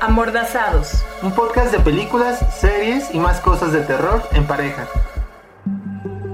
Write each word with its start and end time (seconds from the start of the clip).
Amordazados. 0.00 1.04
Un 1.22 1.32
podcast 1.32 1.72
de 1.72 1.80
películas, 1.80 2.38
series 2.54 3.12
y 3.12 3.18
más 3.18 3.40
cosas 3.40 3.72
de 3.72 3.80
terror 3.80 4.22
en 4.32 4.44
pareja. 4.46 4.86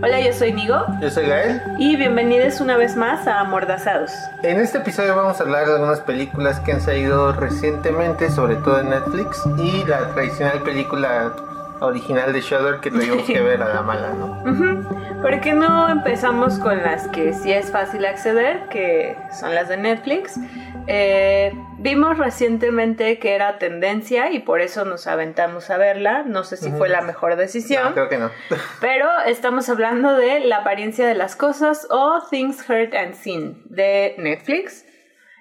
Hola, 0.02 0.20
yo 0.20 0.34
soy 0.34 0.52
Nigo 0.52 0.84
Yo 1.00 1.10
soy 1.10 1.26
Gael. 1.26 1.62
y 1.78 1.96
bienvenidos 1.96 2.60
una 2.60 2.76
vez 2.76 2.94
más 2.94 3.26
a 3.26 3.40
Amordazados. 3.40 4.12
En 4.42 4.60
este 4.60 4.78
episodio 4.78 5.16
vamos 5.16 5.40
a 5.40 5.44
hablar 5.44 5.66
de 5.66 5.72
algunas 5.76 6.00
películas 6.00 6.60
que 6.60 6.72
han 6.72 6.82
salido 6.82 7.32
recientemente, 7.32 8.30
sobre 8.30 8.56
todo 8.56 8.80
en 8.80 8.90
Netflix, 8.90 9.42
y 9.56 9.82
la 9.86 10.10
tradicional 10.10 10.60
película 10.62 11.32
original 11.80 12.34
de 12.34 12.40
Shudder 12.42 12.80
que 12.80 12.90
tuvimos 12.90 13.22
que 13.26 13.40
ver 13.40 13.62
a 13.62 13.74
la 13.74 13.82
mala, 13.82 14.10
¿no? 14.10 14.42
¿Por 15.22 15.40
qué 15.40 15.54
no 15.54 15.88
empezamos 15.88 16.58
con 16.58 16.82
las 16.82 17.08
que 17.08 17.32
sí 17.32 17.50
es 17.50 17.70
fácil 17.72 18.04
acceder, 18.04 18.68
que 18.68 19.16
son 19.32 19.54
las 19.54 19.68
de 19.70 19.78
Netflix? 19.78 20.38
Eh, 20.86 21.52
vimos 21.78 22.18
recientemente 22.18 23.18
que 23.18 23.34
era 23.34 23.58
tendencia 23.58 24.30
y 24.30 24.40
por 24.40 24.60
eso 24.60 24.84
nos 24.84 25.06
aventamos 25.06 25.70
a 25.70 25.78
verla. 25.78 26.24
No 26.24 26.44
sé 26.44 26.56
si 26.56 26.70
fue 26.70 26.88
la 26.88 27.00
mejor 27.00 27.36
decisión. 27.36 27.84
No, 27.84 27.94
creo 27.94 28.08
que 28.08 28.18
no. 28.18 28.30
Pero 28.80 29.08
estamos 29.26 29.68
hablando 29.68 30.14
de 30.14 30.40
La 30.40 30.58
apariencia 30.58 31.06
de 31.06 31.14
las 31.14 31.36
cosas 31.36 31.86
o 31.90 32.22
Things 32.30 32.68
Heard 32.68 32.94
and 32.94 33.14
Seen 33.14 33.62
de 33.66 34.14
Netflix. 34.18 34.84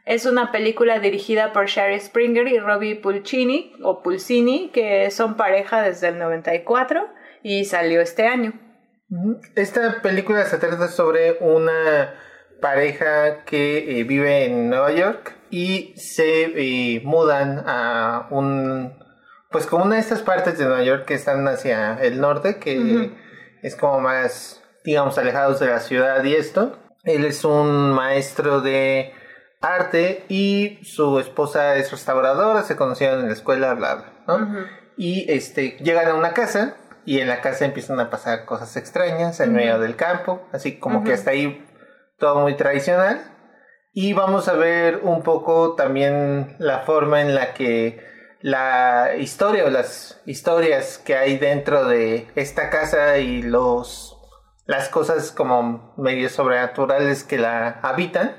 Es 0.05 0.25
una 0.25 0.51
película 0.51 0.99
dirigida 0.99 1.53
por 1.53 1.67
Sherry 1.67 1.99
Springer 1.99 2.47
y 2.47 2.59
Robbie 2.59 2.95
Pulcini 2.95 3.73
o 3.83 4.01
Pulcini, 4.01 4.69
que 4.73 5.09
son 5.11 5.37
pareja 5.37 5.81
desde 5.81 6.09
el 6.09 6.19
94 6.19 7.07
y 7.41 7.63
salió 7.65 8.01
este 8.01 8.27
año. 8.27 8.53
Esta 9.55 10.01
película 10.01 10.43
se 10.45 10.57
trata 10.57 10.87
sobre 10.87 11.37
una 11.39 12.15
pareja 12.63 13.43
que 13.43 13.99
eh, 13.99 14.05
vive 14.05 14.45
en 14.45 14.69
Nueva 14.69 14.93
York 14.93 15.35
y 15.49 15.93
se 15.97 16.45
eh, 16.45 17.01
mudan 17.03 17.61
a 17.67 18.27
un 18.31 18.97
pues 19.51 19.65
como 19.65 19.83
una 19.83 19.95
de 19.95 20.01
estas 20.01 20.21
partes 20.21 20.57
de 20.57 20.63
Nueva 20.63 20.81
York 20.81 21.03
que 21.05 21.13
están 21.13 21.45
hacia 21.49 22.01
el 22.01 22.21
norte 22.21 22.59
que 22.59 23.11
es 23.61 23.75
como 23.75 23.99
más 23.99 24.63
digamos 24.85 25.17
alejados 25.17 25.59
de 25.59 25.67
la 25.67 25.79
ciudad 25.81 26.23
y 26.23 26.35
esto. 26.35 26.79
Él 27.03 27.25
es 27.25 27.43
un 27.43 27.91
maestro 27.91 28.61
de 28.61 29.11
arte 29.59 30.23
y 30.29 30.79
su 30.83 31.19
esposa 31.19 31.75
es 31.75 31.91
restauradora 31.91 32.63
se 32.63 32.77
conocieron 32.77 33.19
en 33.19 33.27
la 33.27 33.33
escuela 33.33 33.73
bla 33.73 33.95
bla 33.95 34.13
¿no? 34.25 34.65
y 34.95 35.29
este 35.29 35.77
llegan 35.81 36.07
a 36.07 36.13
una 36.13 36.33
casa 36.33 36.77
y 37.05 37.19
en 37.19 37.27
la 37.27 37.41
casa 37.41 37.65
empiezan 37.65 37.99
a 37.99 38.09
pasar 38.09 38.45
cosas 38.45 38.77
extrañas 38.77 39.41
en 39.41 39.51
medio 39.51 39.79
del 39.79 39.97
campo 39.97 40.47
así 40.53 40.79
como 40.79 41.03
que 41.03 41.11
hasta 41.11 41.31
ahí 41.31 41.61
todo 42.23 42.39
muy 42.39 42.55
tradicional. 42.55 43.21
Y 43.91 44.13
vamos 44.13 44.47
a 44.47 44.53
ver 44.53 45.01
un 45.03 45.23
poco 45.23 45.75
también 45.75 46.55
la 46.57 46.79
forma 46.79 47.19
en 47.19 47.35
la 47.35 47.53
que 47.53 48.01
la 48.39 49.15
historia 49.19 49.65
o 49.65 49.69
las 49.69 50.21
historias 50.25 50.97
que 50.97 51.17
hay 51.17 51.37
dentro 51.37 51.85
de 51.85 52.27
esta 52.35 52.69
casa 52.69 53.17
y 53.17 53.41
los 53.41 54.17
las 54.65 54.87
cosas 54.87 55.33
como 55.33 55.93
medio 55.97 56.29
sobrenaturales 56.29 57.25
que 57.25 57.37
la 57.37 57.81
habitan 57.81 58.37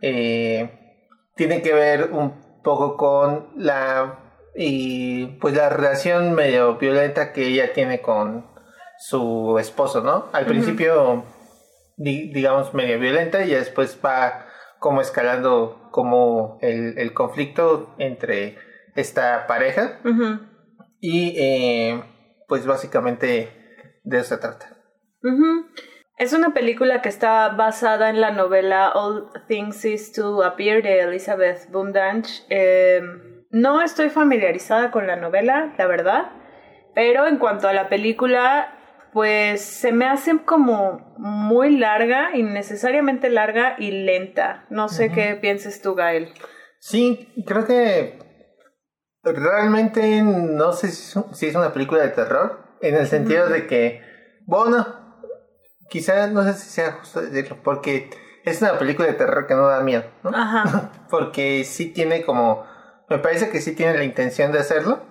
eh, 0.00 1.02
tienen 1.34 1.62
que 1.62 1.72
ver 1.72 2.10
un 2.12 2.62
poco 2.62 2.96
con 2.96 3.48
la 3.56 4.20
y 4.54 5.26
pues 5.40 5.56
la 5.56 5.68
relación 5.70 6.34
medio 6.34 6.76
violenta 6.76 7.32
que 7.32 7.48
ella 7.48 7.72
tiene 7.72 8.00
con 8.00 8.46
su 8.96 9.56
esposo, 9.58 10.02
¿no? 10.02 10.26
Al 10.32 10.46
principio 10.46 11.24
di- 11.98 12.32
digamos, 12.32 12.72
medio 12.72 12.98
violenta 12.98 13.44
y 13.44 13.50
después 13.50 14.00
va 14.04 14.46
como 14.78 15.00
escalando 15.02 15.88
como 15.90 16.58
el, 16.62 16.96
el 16.98 17.12
conflicto 17.12 17.94
entre 17.98 18.56
esta 18.94 19.46
pareja 19.46 20.00
y 21.00 21.34
eh, 21.38 22.02
pues 22.48 22.64
básicamente 22.66 23.50
de 24.04 24.18
eso 24.18 24.34
se 24.34 24.40
trata. 24.40 24.76
Es 26.16 26.32
una 26.32 26.52
película 26.54 27.00
que 27.02 27.08
está 27.08 27.48
basada 27.50 28.10
en 28.10 28.20
la 28.20 28.30
novela 28.32 28.90
All 28.90 29.30
Things 29.46 29.84
Is 29.84 30.12
to 30.12 30.42
Appear 30.42 30.82
de 30.82 31.00
Elizabeth 31.00 31.70
Bundanch. 31.70 32.44
Eh, 32.50 33.00
no 33.50 33.82
estoy 33.82 34.10
familiarizada 34.10 34.90
con 34.90 35.06
la 35.06 35.14
novela, 35.16 35.74
la 35.78 35.86
verdad, 35.86 36.32
pero 36.94 37.26
en 37.26 37.38
cuanto 37.38 37.68
a 37.68 37.72
la 37.72 37.88
película, 37.88 38.77
pues 39.12 39.62
se 39.62 39.92
me 39.92 40.06
hace 40.06 40.38
como 40.44 41.14
muy 41.18 41.76
larga, 41.76 42.36
innecesariamente 42.36 43.30
larga 43.30 43.76
y 43.78 43.90
lenta. 43.90 44.66
No 44.70 44.88
sé 44.88 45.10
qué 45.10 45.34
pienses 45.34 45.80
tú, 45.82 45.94
Gael. 45.94 46.32
Sí, 46.80 47.32
creo 47.46 47.66
que 47.66 48.18
realmente 49.24 50.22
no 50.22 50.72
sé 50.72 50.90
si 50.90 51.46
es 51.46 51.54
una 51.54 51.72
película 51.72 52.02
de 52.02 52.10
terror, 52.10 52.76
en 52.80 52.94
el 52.94 53.06
sentido 53.06 53.48
de 53.48 53.66
que, 53.66 54.00
bueno, 54.46 54.86
quizás 55.88 56.30
no 56.30 56.42
sé 56.44 56.54
si 56.54 56.68
sea 56.68 56.92
justo 56.92 57.20
decirlo, 57.20 57.58
porque 57.62 58.10
es 58.44 58.62
una 58.62 58.78
película 58.78 59.08
de 59.08 59.14
terror 59.14 59.46
que 59.46 59.54
no 59.54 59.66
da 59.66 59.80
miedo, 59.82 60.04
¿no? 60.22 60.30
Ajá. 60.34 60.92
porque 61.10 61.64
sí 61.64 61.86
tiene 61.86 62.24
como, 62.24 62.64
me 63.08 63.18
parece 63.18 63.50
que 63.50 63.60
sí 63.60 63.74
tiene 63.74 63.96
la 63.96 64.04
intención 64.04 64.52
de 64.52 64.60
hacerlo, 64.60 65.02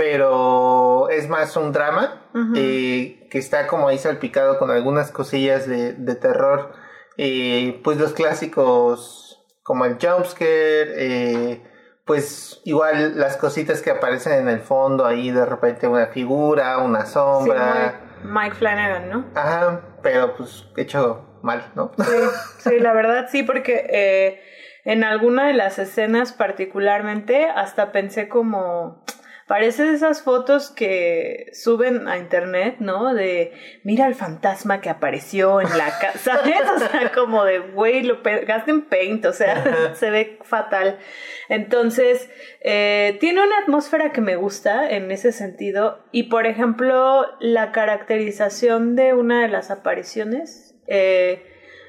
pero 0.00 1.10
es 1.10 1.28
más 1.28 1.54
un 1.58 1.72
drama 1.72 2.22
eh, 2.56 3.28
que 3.30 3.36
está 3.36 3.66
como 3.66 3.86
ahí 3.86 3.98
salpicado 3.98 4.58
con 4.58 4.70
algunas 4.70 5.10
cosillas 5.10 5.68
de, 5.68 5.92
de 5.92 6.14
terror, 6.14 6.72
eh, 7.18 7.78
pues 7.84 7.98
los 7.98 8.14
clásicos 8.14 9.44
como 9.62 9.84
el 9.84 9.98
jumpscare, 10.00 10.94
eh, 10.96 11.62
pues 12.06 12.62
igual 12.64 13.18
las 13.18 13.36
cositas 13.36 13.82
que 13.82 13.90
aparecen 13.90 14.32
en 14.40 14.48
el 14.48 14.60
fondo, 14.60 15.04
ahí 15.04 15.32
de 15.32 15.44
repente 15.44 15.86
una 15.86 16.06
figura, 16.06 16.78
una 16.78 17.04
sombra, 17.04 18.00
Mike 18.24 18.54
Flanagan, 18.54 19.10
¿no? 19.10 19.26
ajá, 19.34 19.82
pero 20.02 20.34
pues 20.34 20.64
hecho 20.78 21.40
mal, 21.42 21.72
¿no? 21.74 21.92
Sí, 21.98 22.70
sí, 22.70 22.78
la 22.78 22.94
verdad 22.94 23.26
sí, 23.30 23.42
porque 23.42 23.86
eh, 23.90 24.40
en 24.86 25.04
alguna 25.04 25.46
de 25.46 25.52
las 25.52 25.78
escenas 25.78 26.32
particularmente 26.32 27.50
hasta 27.50 27.92
pensé 27.92 28.30
como... 28.30 29.04
Parece 29.50 29.82
de 29.82 29.94
esas 29.94 30.22
fotos 30.22 30.70
que 30.70 31.50
suben 31.54 32.06
a 32.06 32.18
internet, 32.18 32.76
¿no? 32.78 33.12
De 33.14 33.52
mira 33.82 34.06
el 34.06 34.14
fantasma 34.14 34.80
que 34.80 34.90
apareció 34.90 35.60
en 35.60 35.76
la 35.76 35.98
casa, 35.98 36.18
¿sabes? 36.36 36.62
O 36.72 36.78
sea, 36.78 37.10
como 37.10 37.44
de, 37.44 37.58
güey, 37.58 38.04
lo 38.04 38.22
pegaste 38.22 38.70
en 38.70 38.82
paint, 38.82 39.24
o 39.24 39.32
sea, 39.32 39.92
se 39.96 40.10
ve 40.10 40.38
fatal. 40.44 41.00
Entonces, 41.48 42.30
eh, 42.60 43.16
tiene 43.18 43.42
una 43.42 43.58
atmósfera 43.58 44.12
que 44.12 44.20
me 44.20 44.36
gusta 44.36 44.88
en 44.88 45.10
ese 45.10 45.32
sentido. 45.32 45.98
Y 46.12 46.28
por 46.28 46.46
ejemplo, 46.46 47.26
la 47.40 47.72
caracterización 47.72 48.94
de 48.94 49.14
una 49.14 49.42
de 49.42 49.48
las 49.48 49.72
apariciones 49.72 50.76
eh, 50.86 51.44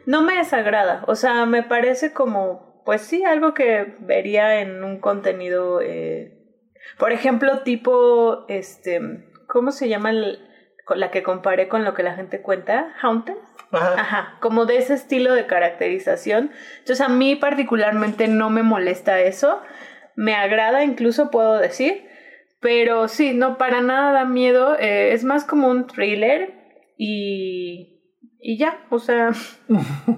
no 0.08 0.24
me 0.24 0.36
desagrada. 0.36 1.04
O 1.06 1.14
sea, 1.14 1.46
me 1.46 1.62
parece 1.62 2.12
como, 2.12 2.82
pues 2.86 3.02
sí, 3.02 3.24
algo 3.24 3.54
que 3.54 3.98
vería 4.00 4.62
en 4.62 4.84
un 4.84 5.00
contenido, 5.00 5.80
eh, 5.80 6.41
por 6.98 7.12
ejemplo, 7.12 7.60
tipo, 7.60 8.46
este, 8.48 9.00
¿cómo 9.48 9.72
se 9.72 9.90
llama 9.90 10.10
el- 10.12 10.40
la 10.96 11.10
que 11.12 11.24
comparé 11.24 11.68
con 11.70 11.86
lo 11.86 11.94
que 11.94 12.04
la 12.04 12.16
gente 12.16 12.42
cuenta? 12.42 12.94
Haunted. 13.02 13.36
Ajá. 13.72 13.94
Ajá, 14.02 14.38
como 14.42 14.66
de 14.66 14.78
ese 14.78 14.94
estilo 14.94 15.34
de 15.34 15.46
caracterización. 15.46 16.52
Entonces 16.80 17.00
a 17.02 17.08
mí 17.10 17.36
particularmente 17.38 18.28
no 18.28 18.50
me 18.50 18.64
molesta 18.64 19.22
eso. 19.22 19.62
Me 20.16 20.36
agrada 20.36 20.84
incluso 20.84 21.32
puedo 21.32 21.58
decir. 21.58 22.06
Pero 22.60 23.08
sí, 23.08 23.34
no, 23.34 23.58
para 23.58 23.82
nada 23.82 24.12
da 24.12 24.26
miedo. 24.26 24.78
eh, 24.78 25.14
es 25.14 25.24
más 25.24 25.46
como 25.46 25.70
un 25.70 25.88
thriller 25.88 26.54
y, 26.98 28.01
y 28.42 28.58
ya, 28.58 28.86
o 28.90 29.00
sea, 29.00 29.32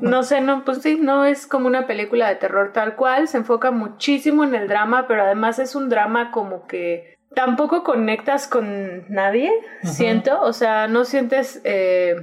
no 0.01 0.23
sé, 0.23 0.41
no, 0.41 0.63
pues 0.63 0.81
sí, 0.81 0.97
no 0.99 1.25
es 1.25 1.45
como 1.45 1.67
una 1.67 1.87
película 1.87 2.29
de 2.29 2.35
terror 2.35 2.71
tal 2.73 2.95
cual. 2.95 3.27
Se 3.27 3.37
enfoca 3.37 3.71
muchísimo 3.71 4.43
en 4.43 4.55
el 4.55 4.67
drama, 4.67 5.07
pero 5.07 5.23
además 5.23 5.59
es 5.59 5.75
un 5.75 5.89
drama 5.89 6.31
como 6.31 6.65
que 6.65 7.15
tampoco 7.35 7.83
conectas 7.83 8.47
con 8.47 9.05
nadie, 9.09 9.51
siento. 9.83 10.41
O 10.41 10.53
sea, 10.53 10.87
no 10.87 11.03
sientes... 11.05 11.61
eh, 11.63 12.15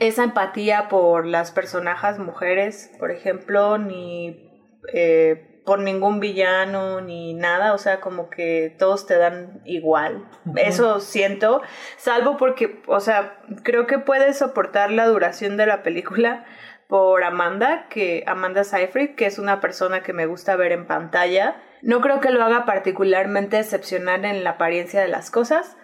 esa 0.00 0.24
empatía 0.24 0.88
por 0.88 1.26
las 1.26 1.52
personajes 1.52 2.18
mujeres, 2.18 2.90
por 2.98 3.10
ejemplo, 3.10 3.78
ni 3.78 4.50
eh, 4.92 5.47
por 5.68 5.80
ningún 5.80 6.18
villano, 6.18 7.02
ni 7.02 7.34
nada, 7.34 7.74
o 7.74 7.78
sea, 7.78 8.00
como 8.00 8.30
que 8.30 8.74
todos 8.78 9.04
te 9.04 9.18
dan 9.18 9.60
igual. 9.66 10.24
Eso 10.56 10.98
siento, 10.98 11.60
salvo 11.98 12.38
porque, 12.38 12.80
o 12.86 13.00
sea, 13.00 13.36
creo 13.64 13.86
que 13.86 13.98
puedes 13.98 14.38
soportar 14.38 14.90
la 14.90 15.06
duración 15.06 15.58
de 15.58 15.66
la 15.66 15.82
película 15.82 16.46
por 16.86 17.22
Amanda, 17.22 17.84
que 17.90 18.24
Amanda 18.26 18.64
Seyfried, 18.64 19.14
que 19.14 19.26
es 19.26 19.38
una 19.38 19.60
persona 19.60 20.02
que 20.02 20.14
me 20.14 20.24
gusta 20.24 20.56
ver 20.56 20.72
en 20.72 20.86
pantalla. 20.86 21.56
No 21.82 22.00
creo 22.00 22.20
que 22.20 22.30
lo 22.30 22.42
haga 22.42 22.64
particularmente 22.64 23.58
excepcional 23.58 24.24
en 24.24 24.44
la 24.44 24.52
apariencia 24.52 25.02
de 25.02 25.08
las 25.08 25.30
cosas, 25.30 25.76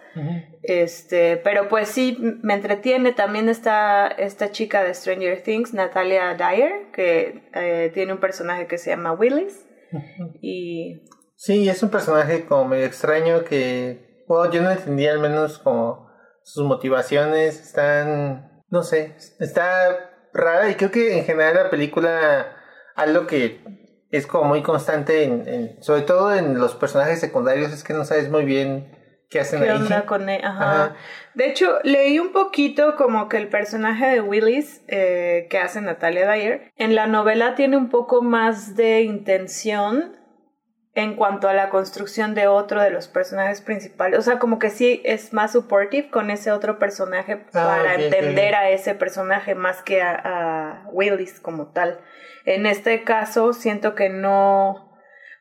este, 0.62 1.36
pero 1.36 1.68
pues 1.68 1.88
sí, 1.88 2.16
me 2.42 2.54
entretiene. 2.54 3.12
También 3.12 3.50
está 3.50 4.06
esta 4.06 4.50
chica 4.50 4.82
de 4.82 4.94
Stranger 4.94 5.42
Things, 5.42 5.74
Natalia 5.74 6.32
Dyer, 6.32 6.86
que 6.90 7.42
eh, 7.52 7.90
tiene 7.92 8.14
un 8.14 8.20
personaje 8.20 8.66
que 8.66 8.78
se 8.78 8.88
llama 8.88 9.12
Willis. 9.12 9.63
Y 10.40 11.02
Sí, 11.36 11.68
es 11.68 11.82
un 11.82 11.90
personaje 11.90 12.46
como 12.46 12.64
medio 12.64 12.86
extraño 12.86 13.44
que, 13.44 14.24
bueno, 14.26 14.50
yo 14.52 14.62
no 14.62 14.70
entendía 14.70 15.12
al 15.12 15.18
menos 15.18 15.58
como 15.58 16.08
sus 16.42 16.64
motivaciones, 16.64 17.60
están, 17.60 18.62
no 18.68 18.82
sé, 18.82 19.14
está 19.40 20.10
rara 20.32 20.70
y 20.70 20.76
creo 20.76 20.90
que 20.90 21.18
en 21.18 21.24
general 21.24 21.54
la 21.54 21.70
película, 21.70 22.56
algo 22.94 23.26
que 23.26 23.60
es 24.10 24.26
como 24.26 24.44
muy 24.44 24.62
constante, 24.62 25.24
en, 25.24 25.82
sobre 25.82 26.02
todo 26.02 26.34
en 26.34 26.58
los 26.58 26.74
personajes 26.74 27.20
secundarios, 27.20 27.72
es 27.72 27.82
que 27.82 27.92
no 27.92 28.04
sabes 28.04 28.30
muy 28.30 28.44
bien 28.44 29.03
qué 29.34 29.40
hacen 29.40 29.62
¿Qué 29.62 29.70
ahí. 29.70 29.76
onda 29.76 30.06
con 30.06 30.28
él? 30.28 30.40
Ajá. 30.44 30.94
De 31.34 31.48
hecho, 31.48 31.78
leí 31.82 32.20
un 32.20 32.30
poquito 32.30 32.94
como 32.94 33.28
que 33.28 33.36
el 33.36 33.48
personaje 33.48 34.06
de 34.06 34.20
Willis 34.20 34.82
eh, 34.86 35.48
que 35.50 35.58
hace 35.58 35.80
Natalia 35.80 36.30
Dyer, 36.30 36.72
en 36.76 36.94
la 36.94 37.08
novela 37.08 37.56
tiene 37.56 37.76
un 37.76 37.88
poco 37.90 38.22
más 38.22 38.76
de 38.76 39.02
intención 39.02 40.16
en 40.94 41.16
cuanto 41.16 41.48
a 41.48 41.54
la 41.54 41.70
construcción 41.70 42.36
de 42.36 42.46
otro 42.46 42.80
de 42.80 42.90
los 42.90 43.08
personajes 43.08 43.60
principales. 43.60 44.16
O 44.20 44.22
sea, 44.22 44.38
como 44.38 44.60
que 44.60 44.70
sí 44.70 45.02
es 45.04 45.32
más 45.32 45.50
supportive 45.50 46.08
con 46.10 46.30
ese 46.30 46.52
otro 46.52 46.78
personaje 46.78 47.44
Ah, 47.52 47.78
para 47.82 47.94
entender 47.96 48.54
a 48.54 48.70
ese 48.70 48.94
personaje 48.94 49.56
más 49.56 49.82
que 49.82 50.00
a, 50.00 50.14
a 50.14 50.88
Willis 50.92 51.40
como 51.40 51.72
tal. 51.72 51.98
En 52.44 52.66
este 52.66 53.02
caso, 53.02 53.52
siento 53.52 53.96
que 53.96 54.08
no. 54.10 54.93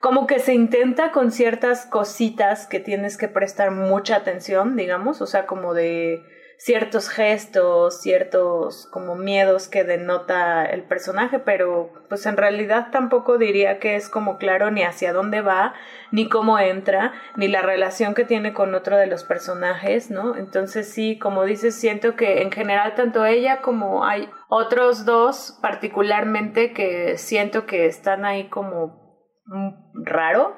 Como 0.03 0.27
que 0.27 0.39
se 0.39 0.53
intenta 0.53 1.13
con 1.13 1.31
ciertas 1.31 1.85
cositas 1.85 2.67
que 2.67 2.81
tienes 2.81 3.15
que 3.15 3.29
prestar 3.29 3.71
mucha 3.71 4.17
atención, 4.17 4.75
digamos, 4.75 5.21
o 5.21 5.25
sea, 5.25 5.45
como 5.45 5.73
de 5.73 6.21
ciertos 6.57 7.07
gestos, 7.07 8.01
ciertos 8.01 8.89
como 8.91 9.15
miedos 9.15 9.69
que 9.69 9.85
denota 9.85 10.65
el 10.65 10.83
personaje, 10.83 11.39
pero 11.39 11.89
pues 12.09 12.25
en 12.25 12.35
realidad 12.35 12.89
tampoco 12.91 13.37
diría 13.37 13.79
que 13.79 13.95
es 13.95 14.09
como 14.09 14.37
claro 14.37 14.71
ni 14.71 14.83
hacia 14.83 15.13
dónde 15.13 15.39
va, 15.39 15.73
ni 16.11 16.27
cómo 16.27 16.59
entra, 16.59 17.13
ni 17.37 17.47
la 17.47 17.61
relación 17.61 18.13
que 18.13 18.25
tiene 18.25 18.51
con 18.51 18.75
otro 18.75 18.97
de 18.97 19.07
los 19.07 19.23
personajes, 19.23 20.11
¿no? 20.11 20.35
Entonces 20.35 20.89
sí, 20.89 21.17
como 21.17 21.45
dices, 21.45 21.79
siento 21.79 22.17
que 22.17 22.41
en 22.41 22.51
general 22.51 22.93
tanto 22.95 23.23
ella 23.23 23.61
como 23.61 24.03
hay 24.03 24.29
otros 24.49 25.05
dos 25.05 25.57
particularmente 25.61 26.73
que 26.73 27.17
siento 27.17 27.65
que 27.65 27.85
están 27.85 28.25
ahí 28.25 28.49
como 28.49 29.02
mm, 29.45 30.03
raro, 30.03 30.57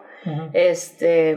este, 0.53 1.35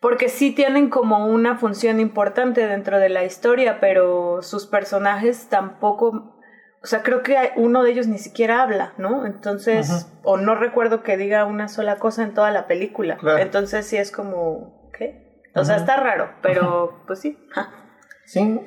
porque 0.00 0.28
sí 0.28 0.52
tienen 0.52 0.90
como 0.90 1.26
una 1.26 1.56
función 1.58 2.00
importante 2.00 2.66
dentro 2.66 2.98
de 2.98 3.08
la 3.08 3.24
historia, 3.24 3.78
pero 3.80 4.42
sus 4.42 4.66
personajes 4.66 5.48
tampoco, 5.48 6.40
o 6.82 6.86
sea, 6.86 7.02
creo 7.02 7.22
que 7.22 7.52
uno 7.56 7.82
de 7.82 7.92
ellos 7.92 8.06
ni 8.06 8.18
siquiera 8.18 8.62
habla, 8.62 8.94
¿no? 8.98 9.26
Entonces, 9.26 10.08
o 10.22 10.36
no 10.36 10.54
recuerdo 10.54 11.02
que 11.02 11.16
diga 11.16 11.44
una 11.44 11.68
sola 11.68 11.96
cosa 11.96 12.22
en 12.22 12.34
toda 12.34 12.50
la 12.50 12.66
película. 12.66 13.16
Claro. 13.16 13.38
Entonces 13.38 13.86
sí 13.86 13.96
es 13.96 14.10
como, 14.12 14.90
¿qué? 14.96 15.42
O 15.54 15.64
sea, 15.64 15.76
está 15.76 15.96
raro, 15.96 16.30
pero 16.42 17.02
pues 17.06 17.20
sí. 17.20 17.38
Sí, 18.28 18.60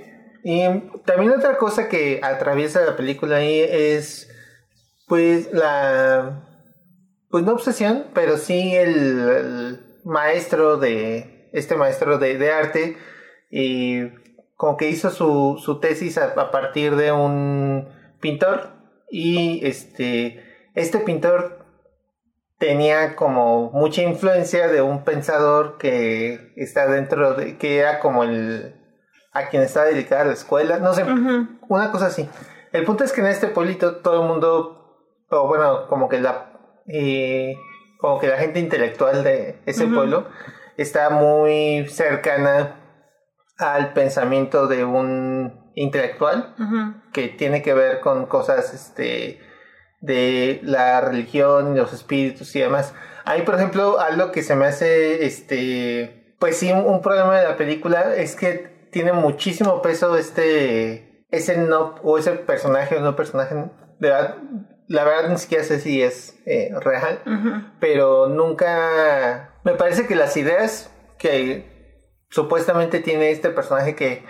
y 0.43 0.63
también 1.05 1.31
otra 1.31 1.57
cosa 1.57 1.89
que 1.89 2.21
atraviesa 2.23 2.81
la 2.81 2.95
película 2.95 3.37
ahí 3.37 3.59
es, 3.59 4.31
pues, 5.07 5.51
la, 5.51 6.48
pues 7.29 7.43
no 7.43 7.53
obsesión, 7.53 8.07
pero 8.13 8.37
sí 8.37 8.75
el, 8.75 9.29
el 9.29 9.79
maestro 10.03 10.77
de, 10.77 11.49
este 11.53 11.75
maestro 11.75 12.17
de, 12.17 12.37
de 12.37 12.51
arte, 12.51 12.97
y 13.51 14.09
como 14.55 14.77
que 14.77 14.89
hizo 14.89 15.09
su, 15.09 15.59
su 15.63 15.79
tesis 15.79 16.17
a, 16.17 16.25
a 16.25 16.51
partir 16.51 16.95
de 16.95 17.11
un 17.11 17.87
pintor, 18.19 18.71
y 19.09 19.65
este, 19.65 20.43
este 20.75 20.99
pintor 20.99 21.65
tenía 22.57 23.15
como 23.15 23.71
mucha 23.71 24.01
influencia 24.01 24.67
de 24.67 24.81
un 24.81 25.03
pensador 25.03 25.77
que 25.77 26.53
está 26.57 26.87
dentro 26.87 27.33
de, 27.33 27.57
que 27.57 27.79
era 27.79 27.99
como 27.99 28.23
el, 28.23 28.75
a 29.31 29.47
quien 29.47 29.63
está 29.63 29.85
dedicada 29.85 30.25
la 30.25 30.33
escuela, 30.33 30.79
no 30.79 30.93
sé, 30.93 31.05
una 31.67 31.91
cosa 31.91 32.07
así. 32.07 32.29
El 32.71 32.85
punto 32.85 33.03
es 33.03 33.13
que 33.13 33.21
en 33.21 33.27
este 33.27 33.47
pueblito 33.47 33.97
todo 33.97 34.21
el 34.21 34.27
mundo, 34.27 34.97
o 35.29 35.47
bueno, 35.47 35.87
como 35.87 36.09
que 36.09 36.19
la, 36.19 36.48
eh, 36.89 37.55
como 37.99 38.19
que 38.19 38.27
la 38.27 38.37
gente 38.37 38.59
intelectual 38.59 39.23
de 39.23 39.59
ese 39.65 39.87
pueblo 39.87 40.27
está 40.77 41.09
muy 41.09 41.85
cercana 41.87 42.75
al 43.57 43.93
pensamiento 43.93 44.67
de 44.67 44.85
un 44.85 45.71
intelectual 45.75 46.55
que 47.13 47.27
tiene 47.27 47.61
que 47.61 47.73
ver 47.73 47.99
con 47.99 48.25
cosas 48.25 48.73
este 48.73 49.39
de 50.01 50.61
la 50.63 51.01
religión, 51.01 51.75
los 51.75 51.93
espíritus 51.93 52.55
y 52.55 52.61
demás. 52.61 52.93
Hay, 53.25 53.41
por 53.41 53.55
ejemplo, 53.55 53.99
algo 53.99 54.31
que 54.31 54.43
se 54.43 54.55
me 54.55 54.65
hace 54.65 55.25
este 55.25 56.35
pues 56.39 56.55
sí 56.55 56.71
un, 56.71 56.85
un 56.85 57.01
problema 57.01 57.37
de 57.37 57.47
la 57.47 57.57
película 57.57 58.15
es 58.15 58.35
que 58.35 58.87
tiene 58.91 59.11
muchísimo 59.11 59.81
peso 59.81 60.17
este 60.17 61.25
ese 61.31 61.57
no 61.57 61.95
o 62.01 62.17
ese 62.17 62.31
personaje 62.31 62.95
o 62.95 63.01
no 63.01 63.15
personaje 63.15 63.55
de 63.55 64.09
verdad 64.09 64.37
la 64.89 65.03
verdad 65.05 65.29
ni 65.29 65.37
siquiera 65.37 65.63
sé 65.63 65.79
si 65.79 66.01
es 66.01 66.37
eh, 66.45 66.71
real 66.81 67.21
pero 67.79 68.27
nunca 68.27 69.53
me 69.63 69.73
parece 69.75 70.05
que 70.07 70.15
las 70.15 70.35
ideas 70.35 70.91
que 71.17 72.03
supuestamente 72.29 72.99
tiene 72.99 73.31
este 73.31 73.49
personaje 73.51 73.95
que 73.95 74.23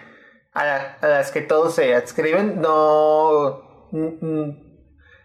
a, 0.54 0.66
la- 0.66 0.98
a 1.02 1.08
las 1.08 1.32
que 1.32 1.42
todos 1.42 1.74
se 1.76 1.96
adscriben 1.96 2.62
no 2.62 3.90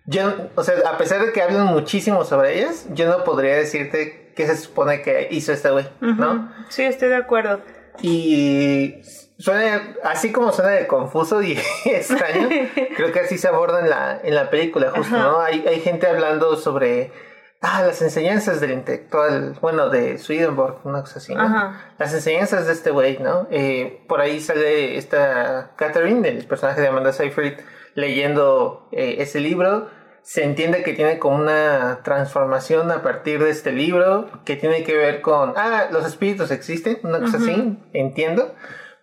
yo 0.07 0.35
o 0.55 0.63
sea 0.63 0.75
a 0.89 0.99
pesar 0.99 1.25
de 1.25 1.33
que 1.33 1.43
hablan 1.43 1.67
muchísimo 1.67 2.25
sobre 2.25 2.59
ellas 2.59 2.87
yo 2.93 3.09
no 3.09 3.25
podría 3.25 3.57
decirte 3.57 4.33
qué 4.37 4.47
se 4.47 4.57
supone 4.57 5.03
que 5.03 5.29
hizo 5.31 5.53
este 5.53 5.71
güey 5.71 5.87
no. 6.01 6.53
Sí, 6.69 6.83
estoy 6.85 7.09
de 7.09 7.17
acuerdo. 7.17 7.61
Y 8.03 9.01
suena 9.39 9.95
así 10.03 10.33
como 10.33 10.53
suena 10.53 10.73
de 10.73 10.87
confuso 10.87 11.43
y 11.43 11.59
extraño 11.85 12.49
creo 12.97 13.13
que 13.13 13.21
así 13.21 13.39
se 13.39 13.49
aborda 13.49 13.81
en 13.81 13.91
la, 13.91 14.21
en 14.23 14.35
la 14.35 14.51
película 14.51 14.91
justo, 14.91 15.15
Ajá. 15.15 15.25
¿no? 15.25 15.41
Hay, 15.41 15.65
hay 15.67 15.81
gente 15.81 16.07
hablando 16.07 16.57
sobre 16.57 17.13
ah, 17.61 17.83
las 17.83 18.01
enseñanzas 18.03 18.61
del 18.61 18.73
intelectual, 18.73 19.57
bueno, 19.61 19.89
de 19.89 20.19
Swedenborg, 20.19 20.81
una 20.85 21.01
cosa 21.01 21.19
así, 21.19 21.35
¿no? 21.35 21.43
Ajá. 21.43 21.95
Las 21.99 22.13
enseñanzas 22.13 22.67
de 22.67 22.73
este 22.73 22.91
güey, 22.91 23.19
¿no? 23.19 23.49
Eh, 23.51 24.05
por 24.09 24.21
ahí 24.21 24.41
sale 24.41 24.97
esta 24.99 25.73
Catherine, 25.77 26.29
el 26.29 26.47
personaje 26.47 26.81
de 26.81 26.89
Amanda 26.89 27.13
Seyfried, 27.13 27.55
leyendo 27.95 28.89
eh, 28.93 29.17
ese 29.19 29.41
libro. 29.41 29.89
Se 30.25 30.43
entiende 30.43 30.83
que 30.83 30.95
tiene 30.95 31.19
como 31.19 31.37
una 31.37 32.01
transformación 32.03 32.91
a 32.91 33.03
partir 33.03 33.45
de 33.45 33.51
este 33.51 33.73
libro, 33.73 34.31
que 34.47 34.57
tiene 34.57 34.83
que 34.83 34.97
ver 34.97 35.21
con, 35.21 35.53
ah, 35.55 35.89
los 35.93 36.07
espíritus 36.07 36.51
existen, 36.51 36.99
una 37.03 37.21
cosa 37.21 37.37
así, 37.37 37.79
entiendo, 37.93 38.55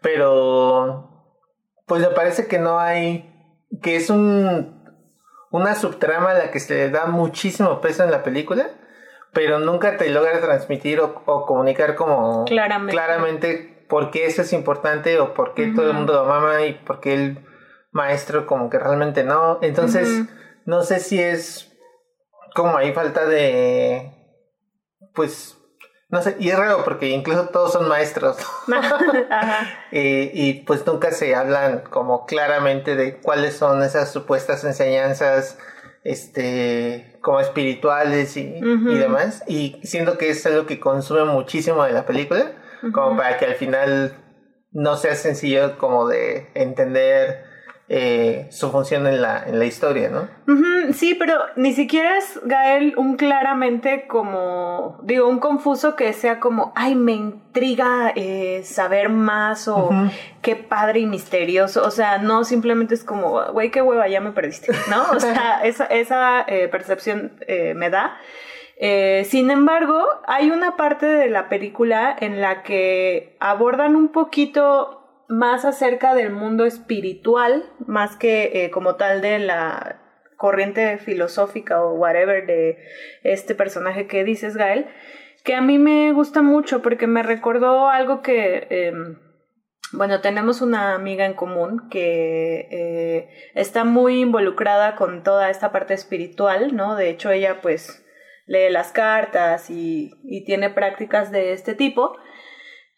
pero 0.02 1.30
pues 1.86 2.02
me 2.02 2.10
parece 2.10 2.48
que 2.48 2.58
no 2.58 2.80
hay, 2.80 3.32
que 3.84 3.98
es 3.98 4.10
un, 4.10 4.84
una 5.52 5.76
subtrama 5.76 6.32
a 6.32 6.34
la 6.34 6.50
que 6.50 6.60
se 6.60 6.74
le 6.74 6.90
da 6.90 7.06
muchísimo 7.06 7.82
peso 7.82 8.04
en 8.04 8.10
la 8.10 8.24
película, 8.24 8.72
pero 9.32 9.60
nunca 9.60 9.98
te 9.98 10.10
logra 10.10 10.42
transmitir 10.42 11.02
o, 11.02 11.22
o 11.28 11.46
comunicar 11.46 11.94
como 11.94 12.46
Claramente. 12.46 12.94
claramente 12.94 13.86
por 13.88 14.10
qué 14.10 14.26
eso 14.26 14.42
es 14.42 14.54
importante 14.54 15.20
o 15.20 15.36
por 15.36 15.54
qué 15.54 15.68
todo 15.68 15.92
el 15.92 15.94
mundo 15.98 16.14
lo 16.14 16.26
mama 16.26 16.66
y 16.66 16.74
por 16.74 17.00
qué 17.00 17.14
el 17.14 17.46
maestro 17.92 18.48
como 18.48 18.72
que 18.72 18.80
realmente 18.80 19.24
no. 19.24 19.60
Entonces. 19.62 20.26
No 20.66 20.84
sé 20.84 21.00
si 21.00 21.22
es 21.22 21.72
como 22.54 22.78
hay 22.78 22.94
falta 22.94 23.26
de, 23.26 24.12
pues, 25.14 25.58
no 26.10 26.22
sé, 26.22 26.36
y 26.40 26.50
es 26.50 26.58
raro 26.58 26.84
porque 26.84 27.10
incluso 27.10 27.48
todos 27.50 27.72
son 27.72 27.88
maestros. 27.88 28.38
Ajá. 29.30 29.70
Y 29.92 30.64
pues 30.66 30.86
nunca 30.86 31.12
se 31.12 31.36
hablan 31.36 31.84
como 31.90 32.26
claramente 32.26 32.96
de 32.96 33.18
cuáles 33.18 33.56
son 33.56 33.84
esas 33.84 34.12
supuestas 34.12 34.64
enseñanzas 34.64 35.58
este 36.04 37.20
como 37.22 37.40
espirituales 37.40 38.36
y, 38.36 38.60
demás 38.60 39.44
y 39.48 39.80
siento 39.84 40.18
que 40.18 40.32
es 40.32 40.44
algo 40.48 40.66
que 40.66 40.80
consume 40.80 41.26
muchísimo 41.26 41.84
de 41.84 41.92
la 41.92 42.08
película 42.08 42.54
como 42.92 43.18
para 43.18 43.38
que 43.38 43.46
al 43.46 43.54
final 43.54 44.16
no 44.72 44.96
sea 44.96 45.14
sencillo 45.14 45.78
como 45.78 46.08
de 46.08 46.50
entender 46.56 47.51
eh, 47.94 48.48
su 48.52 48.72
función 48.72 49.06
en 49.06 49.22
la, 49.22 49.44
en 49.46 49.60
la 49.60 49.66
historia, 49.66 50.08
¿no? 50.08 50.30
Sí, 50.94 51.14
pero 51.14 51.34
ni 51.58 51.74
siquiera 51.74 52.18
es 52.18 52.40
Gael 52.46 52.94
un 52.96 53.18
claramente 53.18 54.08
como, 54.08 54.98
digo, 55.04 55.28
un 55.28 55.40
confuso 55.40 55.98
que 55.98 56.14
sea 56.14 56.40
como, 56.40 56.72
ay, 56.74 56.96
me 56.96 57.12
intriga 57.12 58.14
eh, 58.16 58.62
saber 58.64 59.10
más 59.10 59.68
o 59.68 59.90
qué 60.42 60.56
padre 60.56 61.02
y 61.02 61.06
misterioso. 61.06 61.84
O 61.84 61.92
sea, 61.92 62.18
no 62.18 62.46
simplemente 62.46 62.96
es 62.96 63.04
como, 63.04 63.44
güey, 63.52 63.72
qué 63.72 63.82
hueva, 63.82 64.08
ya 64.08 64.22
me 64.22 64.32
perdiste, 64.32 64.72
¿no? 64.90 65.12
O 65.12 65.20
sea, 65.20 65.60
esa, 65.66 65.84
esa 65.88 66.46
eh, 66.48 66.70
percepción 66.70 67.34
me 67.76 67.90
da. 67.90 68.18
Eh, 68.84 69.28
sin 69.30 69.52
embargo, 69.52 70.04
hay 70.26 70.50
una 70.50 70.76
parte 70.76 71.06
de 71.06 71.30
la 71.30 71.50
película 71.50 72.16
en 72.20 72.42
la 72.42 72.64
que 72.64 73.38
abordan 73.40 73.96
un 73.96 74.08
poquito 74.08 75.01
más 75.32 75.64
acerca 75.64 76.14
del 76.14 76.30
mundo 76.30 76.66
espiritual, 76.66 77.64
más 77.88 78.18
que 78.18 78.66
eh, 78.66 78.70
como 78.70 78.98
tal 78.98 79.22
de 79.22 79.40
la 79.40 80.02
corriente 80.36 80.98
filosófica 80.98 81.82
o 81.82 81.94
whatever 81.94 82.46
de 82.46 82.78
este 83.24 83.56
personaje 83.56 84.08
que 84.08 84.26
dices, 84.26 84.58
Gael. 84.58 84.88
que 85.46 85.56
a 85.56 85.62
mí 85.62 85.80
me 85.80 86.12
gusta 86.12 86.42
mucho 86.42 86.82
porque 86.82 87.08
me 87.08 87.24
recordó 87.24 87.88
algo 87.88 88.22
que, 88.22 88.68
em, 88.70 89.20
bueno, 89.94 90.20
tenemos 90.20 90.62
una 90.62 90.96
amiga 90.96 91.26
en 91.26 91.34
común 91.34 91.88
que 91.90 92.68
eh, 92.70 93.30
está 93.56 93.86
muy 93.86 94.20
involucrada 94.20 94.96
con 94.96 95.24
toda 95.24 95.50
esta 95.50 95.72
parte 95.72 95.94
espiritual, 95.94 96.76
¿no? 96.76 96.96
De 96.96 97.10
hecho, 97.10 97.32
ella 97.32 97.62
pues 97.62 98.06
lee 98.48 98.70
las 98.70 98.92
cartas 98.92 99.70
y, 99.70 100.12
y 100.24 100.44
tiene 100.44 100.70
prácticas 100.70 101.32
de 101.32 101.54
este 101.54 101.74
tipo. 101.74 102.18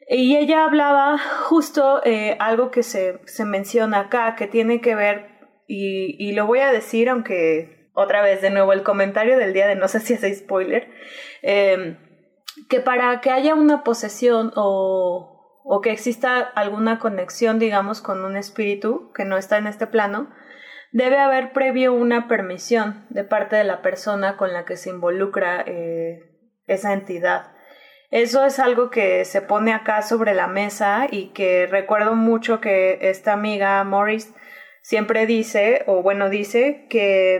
Y 0.07 0.36
ella 0.36 0.65
hablaba 0.65 1.17
justo 1.17 2.01
eh, 2.03 2.36
algo 2.39 2.72
que 2.72 2.83
se, 2.83 3.19
se, 3.25 3.45
menciona 3.45 4.01
acá, 4.01 4.36
que 4.36 4.48
tiene 4.48 4.81
que 4.81 4.95
ver, 4.95 5.29
y, 5.67 6.15
y, 6.19 6.33
lo 6.33 6.45
voy 6.45 6.60
a 6.60 6.72
decir, 6.72 7.10
aunque 7.10 7.89
otra 7.93 8.22
vez 8.22 8.41
de 8.41 8.50
nuevo 8.50 8.74
el 8.74 8.83
comentario 8.83 9.38
del 9.38 9.53
día 9.53 9.67
de 9.67 9.75
no 9.75 9.88
sé 9.88 10.00
si 10.00 10.13
es 10.13 10.39
spoiler, 10.39 10.89
eh, 11.41 11.98
que 12.69 12.79
para 12.79 13.22
que 13.22 13.31
haya 13.31 13.55
una 13.55 13.83
posesión 13.83 14.51
o, 14.55 15.62
o 15.63 15.81
que 15.81 15.91
exista 15.91 16.39
alguna 16.39 17.00
conexión, 17.00 17.60
digamos, 17.60 18.01
con 18.01 18.25
un 18.25 18.36
espíritu 18.36 19.12
que 19.13 19.25
no 19.25 19.38
está 19.38 19.57
en 19.57 19.67
este 19.67 19.88
plano, 19.88 20.29
debe 20.91 21.17
haber 21.17 21.53
previo 21.53 21.93
una 21.93 22.27
permisión 22.27 23.05
de 23.10 23.24
parte 23.24 23.55
de 23.55 23.63
la 23.63 23.81
persona 23.81 24.38
con 24.38 24.53
la 24.53 24.65
que 24.65 24.77
se 24.77 24.89
involucra 24.89 25.63
eh, 25.65 26.19
esa 26.67 26.93
entidad. 26.93 27.51
Eso 28.13 28.46
es 28.46 28.60
algo 28.60 28.91
que 28.91 29.25
se 29.25 29.41
pone 29.41 29.74
acá 29.74 30.03
sobre 30.03 30.36
la 30.36 30.46
mesa 30.46 31.08
y 31.10 31.29
que 31.29 31.65
recuerdo 31.65 32.13
mucho 32.13 32.62
que 32.62 33.00
esta 33.01 33.34
amiga 33.34 33.84
Morris 33.84 34.32
siempre 34.84 35.25
dice, 35.25 35.82
o 35.88 36.03
bueno, 36.03 36.29
dice 36.29 36.86
que 36.91 37.39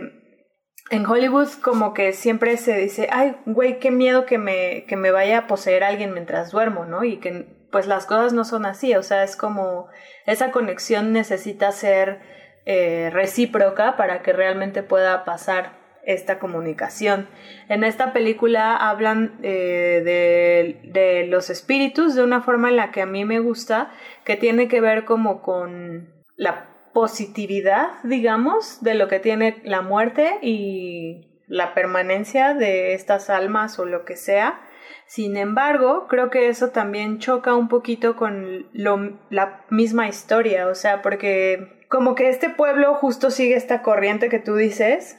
en 0.90 1.06
Hollywood 1.06 1.46
como 1.62 1.94
que 1.94 2.12
siempre 2.12 2.56
se 2.56 2.76
dice, 2.76 3.06
ay, 3.12 3.36
güey, 3.46 3.78
qué 3.78 3.92
miedo 3.92 4.26
que 4.26 4.36
me, 4.36 4.84
que 4.88 4.96
me 4.96 5.12
vaya 5.12 5.38
a 5.38 5.46
poseer 5.46 5.84
alguien 5.84 6.12
mientras 6.12 6.50
duermo, 6.50 6.86
¿no? 6.86 7.04
Y 7.04 7.18
que 7.18 7.68
pues 7.70 7.86
las 7.86 8.04
cosas 8.04 8.32
no 8.32 8.44
son 8.44 8.66
así, 8.66 8.96
o 8.96 9.04
sea, 9.04 9.22
es 9.22 9.36
como 9.36 9.86
esa 10.26 10.50
conexión 10.50 11.12
necesita 11.12 11.70
ser 11.70 12.18
eh, 12.66 13.10
recíproca 13.12 13.96
para 13.96 14.22
que 14.22 14.32
realmente 14.32 14.82
pueda 14.82 15.24
pasar 15.24 15.83
esta 16.06 16.38
comunicación. 16.38 17.28
En 17.68 17.84
esta 17.84 18.12
película 18.12 18.76
hablan 18.76 19.38
eh, 19.42 20.02
de, 20.04 20.90
de, 20.90 21.26
los 21.26 21.50
espíritus 21.50 22.14
de 22.14 22.22
una 22.22 22.42
forma 22.42 22.68
en 22.68 22.76
la 22.76 22.90
que 22.90 23.02
a 23.02 23.06
mí 23.06 23.24
me 23.24 23.40
gusta, 23.40 23.90
que 24.24 24.36
tiene 24.36 24.68
que 24.68 24.80
ver 24.80 25.04
como 25.04 25.42
con 25.42 26.12
la 26.36 26.68
positividad, 26.92 27.88
digamos, 28.04 28.82
de 28.82 28.94
lo 28.94 29.08
que 29.08 29.18
tiene 29.18 29.60
la 29.64 29.82
muerte 29.82 30.38
y 30.42 31.42
la 31.46 31.74
permanencia 31.74 32.54
de 32.54 32.94
estas 32.94 33.30
almas 33.30 33.78
o 33.78 33.84
lo 33.84 34.04
que 34.04 34.16
sea. 34.16 34.60
Sin 35.06 35.36
embargo, 35.36 36.06
creo 36.08 36.30
que 36.30 36.48
eso 36.48 36.70
también 36.70 37.18
choca 37.18 37.54
un 37.54 37.68
poquito 37.68 38.16
con 38.16 38.66
lo, 38.72 39.18
la 39.30 39.64
misma 39.70 40.08
historia, 40.08 40.68
o 40.68 40.74
sea, 40.74 41.02
porque 41.02 41.84
como 41.88 42.14
que 42.14 42.28
este 42.28 42.48
pueblo 42.48 42.94
justo 42.94 43.30
sigue 43.30 43.54
esta 43.54 43.82
corriente 43.82 44.28
que 44.28 44.38
tú 44.38 44.56
dices, 44.56 45.18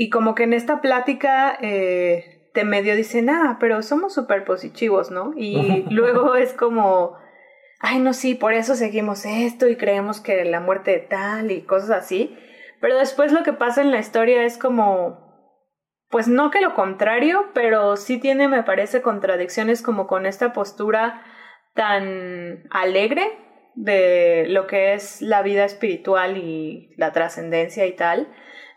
y 0.00 0.08
como 0.08 0.34
que 0.34 0.44
en 0.44 0.54
esta 0.54 0.80
plática 0.80 1.58
eh, 1.60 2.48
te 2.54 2.64
medio 2.64 2.96
dicen, 2.96 3.28
ah, 3.28 3.58
pero 3.60 3.82
somos 3.82 4.14
súper 4.14 4.44
positivos, 4.44 5.10
¿no? 5.10 5.34
Y 5.36 5.84
luego 5.90 6.36
es 6.36 6.54
como, 6.54 7.18
ay, 7.80 7.98
no, 7.98 8.14
sí, 8.14 8.34
por 8.34 8.54
eso 8.54 8.76
seguimos 8.76 9.26
esto 9.26 9.68
y 9.68 9.76
creemos 9.76 10.22
que 10.22 10.46
la 10.46 10.60
muerte 10.60 10.92
de 10.92 11.00
tal 11.00 11.50
y 11.50 11.66
cosas 11.66 11.90
así. 11.90 12.34
Pero 12.80 12.96
después 12.96 13.30
lo 13.30 13.42
que 13.42 13.52
pasa 13.52 13.82
en 13.82 13.90
la 13.90 13.98
historia 13.98 14.42
es 14.44 14.56
como, 14.56 15.18
pues 16.08 16.28
no 16.28 16.50
que 16.50 16.62
lo 16.62 16.74
contrario, 16.74 17.50
pero 17.52 17.98
sí 17.98 18.16
tiene, 18.16 18.48
me 18.48 18.62
parece, 18.62 19.02
contradicciones 19.02 19.82
como 19.82 20.06
con 20.06 20.24
esta 20.24 20.54
postura 20.54 21.26
tan 21.74 22.64
alegre 22.70 23.30
de 23.74 24.46
lo 24.48 24.66
que 24.66 24.94
es 24.94 25.20
la 25.20 25.42
vida 25.42 25.66
espiritual 25.66 26.38
y 26.38 26.94
la 26.96 27.12
trascendencia 27.12 27.84
y 27.84 27.92
tal 27.92 28.28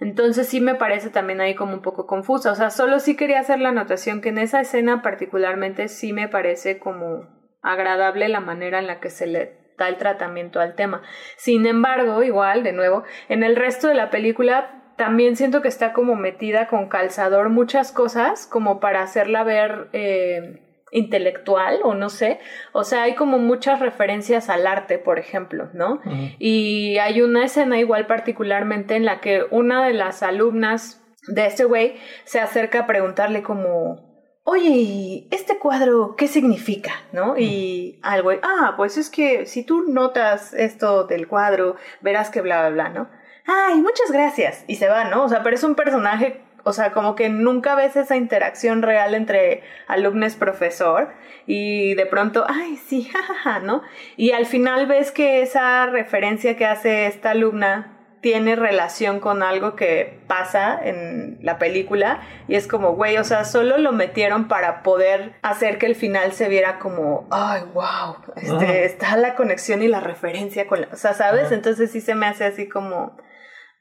entonces 0.04 0.50
sí 0.50 0.60
me 0.60 0.76
parece 0.76 1.10
también 1.10 1.40
ahí 1.40 1.56
como 1.56 1.74
un 1.74 1.82
poco 1.82 2.06
confusa. 2.06 2.52
O 2.52 2.56
sea, 2.56 2.70
solo 2.72 3.00
sí 3.00 3.16
quería 3.16 3.40
hacer 3.40 3.60
la 3.60 3.70
anotación 3.70 4.20
que 4.20 4.30
en 4.30 4.38
esa 4.38 4.60
escena 4.60 5.02
particularmente 5.02 5.88
sí 5.88 6.12
me 6.12 6.28
parece 6.28 6.78
como 6.78 7.30
agradable 7.62 8.28
la 8.28 8.42
manera 8.42 8.80
en 8.80 8.88
la 8.88 9.00
que 9.00 9.10
se 9.10 9.28
le 9.28 9.74
da 9.78 9.88
el 9.88 9.96
tratamiento 9.96 10.60
al 10.60 10.76
tema. 10.76 11.04
Sin 11.38 11.66
embargo, 11.66 12.22
igual, 12.22 12.64
de 12.64 12.74
nuevo, 12.74 13.04
en 13.30 13.44
el 13.44 13.56
resto 13.56 13.88
de 13.88 13.94
la 13.94 14.10
película 14.10 14.82
también 14.98 15.38
siento 15.38 15.62
que 15.62 15.70
está 15.70 15.94
como 15.94 16.16
metida 16.16 16.68
con 16.68 16.90
calzador 16.90 17.48
muchas 17.48 17.94
cosas 17.94 18.46
como 18.46 18.82
para 18.82 19.02
hacerla 19.02 19.46
ver 19.46 19.88
eh, 19.94 20.63
intelectual 20.94 21.80
o 21.84 21.96
no 21.96 22.10
sé. 22.10 22.40
O 22.72 22.84
sea, 22.84 23.04
hay 23.04 23.16
como 23.16 23.40
muchas 23.40 23.80
referencias 23.80 24.50
al 24.50 24.66
arte, 24.66 25.00
por 25.00 25.20
ejemplo, 25.20 25.70
¿no? 25.74 26.00
Y 26.40 26.98
hay 27.00 27.22
una 27.22 27.44
escena 27.44 27.80
igual 27.80 28.08
particularmente 28.08 28.96
en 28.96 29.06
la 29.06 29.20
que 29.20 29.44
una 29.50 29.86
de 29.86 29.94
las 29.94 30.24
alumnas 30.24 31.02
de 31.28 31.46
este 31.46 31.66
güey 31.66 31.96
se 32.26 32.40
acerca 32.40 32.82
a 32.82 32.88
preguntarle 32.88 33.44
como, 33.44 34.14
oye, 34.44 35.28
este 35.32 35.58
cuadro 35.58 36.16
qué 36.16 36.28
significa? 36.28 36.92
¿No? 37.12 37.38
Y 37.38 38.00
al 38.04 38.22
güey, 38.22 38.40
ah, 38.44 38.74
pues 38.78 38.98
es 38.98 39.10
que 39.10 39.46
si 39.46 39.64
tú 39.64 39.86
notas 39.88 40.54
esto 40.54 41.06
del 41.06 41.28
cuadro, 41.28 41.76
verás 42.02 42.30
que 42.30 42.42
bla, 42.42 42.70
bla, 42.70 42.70
bla, 42.70 42.90
¿no? 42.90 43.10
Ay, 43.46 43.82
muchas 43.82 44.12
gracias. 44.12 44.64
Y 44.68 44.76
se 44.76 44.88
va, 44.88 45.06
¿no? 45.06 45.24
O 45.24 45.30
sea, 45.30 45.44
pero 45.44 45.56
es 45.56 45.64
un 45.64 45.76
personaje 45.76 46.42
o 46.64 46.74
sea, 46.74 46.92
como 46.92 47.16
que 47.16 47.30
nunca 47.30 47.76
ves 47.76 47.96
esa 47.96 48.16
interacción 48.16 48.82
real 48.82 49.14
entre 49.16 49.64
alumno-profesor 49.88 51.14
y 51.46 51.94
de 51.96 52.06
pronto, 52.06 52.46
ay, 52.48 52.78
sí, 52.78 53.04
jajaja, 53.12 53.60
¿no? 53.60 53.82
Y 54.18 54.32
al 54.32 54.46
final 54.46 54.88
ves 54.88 55.12
que 55.12 55.42
esa 55.42 55.86
referencia 55.88 56.56
que 56.56 56.66
hace 56.66 57.08
esta 57.08 57.32
alumna 57.32 57.94
tiene 58.24 58.56
relación 58.56 59.20
con 59.20 59.44
algo 59.44 59.76
que 59.76 60.22
pasa 60.28 60.80
en 60.82 61.40
la 61.42 61.58
película 61.60 62.22
y 62.48 62.56
es 62.56 62.68
como, 62.68 62.94
güey, 62.94 63.18
o 63.18 63.26
sea, 63.26 63.44
solo 63.44 63.78
lo 63.78 63.92
metieron 63.92 64.48
para 64.48 64.82
poder 64.82 65.34
hacer 65.42 65.78
que 65.78 65.88
el 65.88 65.96
final 65.96 66.32
se 66.32 66.48
viera 66.48 66.80
como, 66.80 67.28
ay, 67.32 67.64
wow, 67.74 68.16
este, 68.38 68.86
está 68.86 69.18
la 69.18 69.36
conexión 69.36 69.84
y 69.84 69.90
la 69.90 70.00
referencia 70.00 70.68
con 70.68 70.80
la, 70.80 70.88
o 70.94 70.96
sea, 70.96 71.14
¿sabes? 71.14 71.52
Entonces 71.52 71.92
sí 71.92 72.00
se 72.00 72.16
me 72.16 72.26
hace 72.26 72.46
así 72.46 72.70
como 72.70 73.18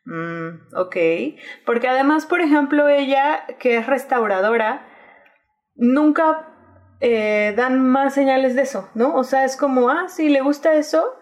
Mm, 0.05 0.75
ok. 0.77 0.97
Porque 1.65 1.89
además, 1.89 2.27
por 2.27 2.41
ejemplo, 2.41 2.89
ella, 2.89 3.45
que 3.59 3.77
es 3.77 3.87
restauradora, 3.87 4.87
nunca 5.75 6.49
eh, 7.01 7.55
dan 7.57 7.81
más 7.81 8.15
señales 8.15 8.55
de 8.55 8.63
eso, 8.63 8.89
¿no? 8.95 9.15
O 9.17 9.25
sea, 9.25 9.45
es 9.45 9.57
como, 9.57 9.91
ah, 9.91 10.09
sí, 10.09 10.29
le 10.29 10.41
gusta 10.41 10.75
eso. 10.75 11.15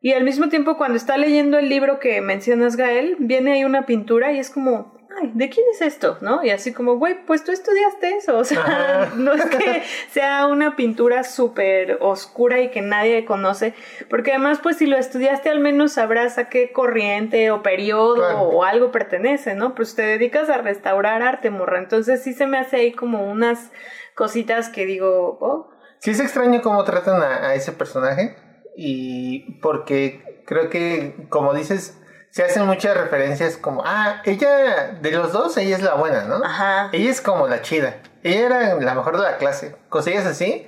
Y 0.00 0.12
al 0.12 0.24
mismo 0.24 0.48
tiempo, 0.48 0.76
cuando 0.76 0.96
está 0.96 1.16
leyendo 1.16 1.58
el 1.58 1.68
libro 1.68 1.98
que 1.98 2.20
mencionas, 2.20 2.76
Gael, 2.76 3.16
viene 3.18 3.52
ahí 3.52 3.64
una 3.64 3.86
pintura 3.86 4.32
y 4.32 4.38
es 4.38 4.50
como, 4.50 5.03
ay, 5.20 5.30
¿de 5.34 5.48
quién 5.48 5.66
es 5.72 5.82
esto? 5.82 6.18
¿No? 6.20 6.44
Y 6.44 6.50
así 6.50 6.72
como, 6.72 6.96
güey, 6.96 7.24
pues 7.26 7.44
tú 7.44 7.52
estudiaste 7.52 8.16
eso. 8.16 8.36
O 8.38 8.44
sea, 8.44 9.12
no 9.16 9.32
es 9.32 9.44
que 9.46 9.82
sea 10.10 10.46
una 10.46 10.76
pintura 10.76 11.24
súper 11.24 11.98
oscura 12.00 12.60
y 12.60 12.70
que 12.70 12.82
nadie 12.82 13.24
conoce, 13.24 13.74
porque 14.10 14.32
además, 14.32 14.60
pues 14.62 14.76
si 14.76 14.86
lo 14.86 14.96
estudiaste, 14.96 15.50
al 15.50 15.60
menos 15.60 15.92
sabrás 15.92 16.38
a 16.38 16.48
qué 16.48 16.72
corriente 16.72 17.50
o 17.50 17.62
periodo 17.62 18.40
o 18.48 18.64
algo 18.64 18.90
pertenece, 18.90 19.54
¿no? 19.54 19.74
Pues 19.74 19.94
te 19.94 20.02
dedicas 20.02 20.50
a 20.50 20.58
restaurar 20.58 21.22
arte, 21.22 21.50
morra. 21.50 21.78
Entonces 21.78 22.22
sí 22.22 22.32
se 22.32 22.46
me 22.46 22.58
hace 22.58 22.76
ahí 22.76 22.92
como 22.92 23.30
unas 23.30 23.70
cositas 24.14 24.68
que 24.68 24.86
digo, 24.86 25.38
oh. 25.40 25.70
Sí 25.98 26.10
es 26.10 26.20
extraño 26.20 26.60
cómo 26.62 26.84
tratan 26.84 27.22
a 27.22 27.54
ese 27.54 27.72
personaje 27.72 28.36
y 28.76 29.58
porque 29.60 30.42
creo 30.46 30.68
que, 30.70 31.26
como 31.28 31.54
dices, 31.54 31.98
se 32.34 32.42
hacen 32.42 32.66
muchas 32.66 32.96
referencias 32.96 33.56
como, 33.56 33.84
ah, 33.86 34.20
ella, 34.24 34.98
de 35.00 35.12
los 35.12 35.32
dos, 35.32 35.56
ella 35.56 35.76
es 35.76 35.82
la 35.84 35.94
buena, 35.94 36.24
¿no? 36.24 36.44
Ajá. 36.44 36.88
Ella 36.90 37.08
es 37.08 37.20
como 37.20 37.46
la 37.46 37.62
chida. 37.62 37.98
Ella 38.24 38.46
era 38.46 38.74
la 38.74 38.94
mejor 38.96 39.16
de 39.18 39.22
la 39.22 39.36
clase. 39.36 39.76
Cosillas 39.88 40.26
así. 40.26 40.66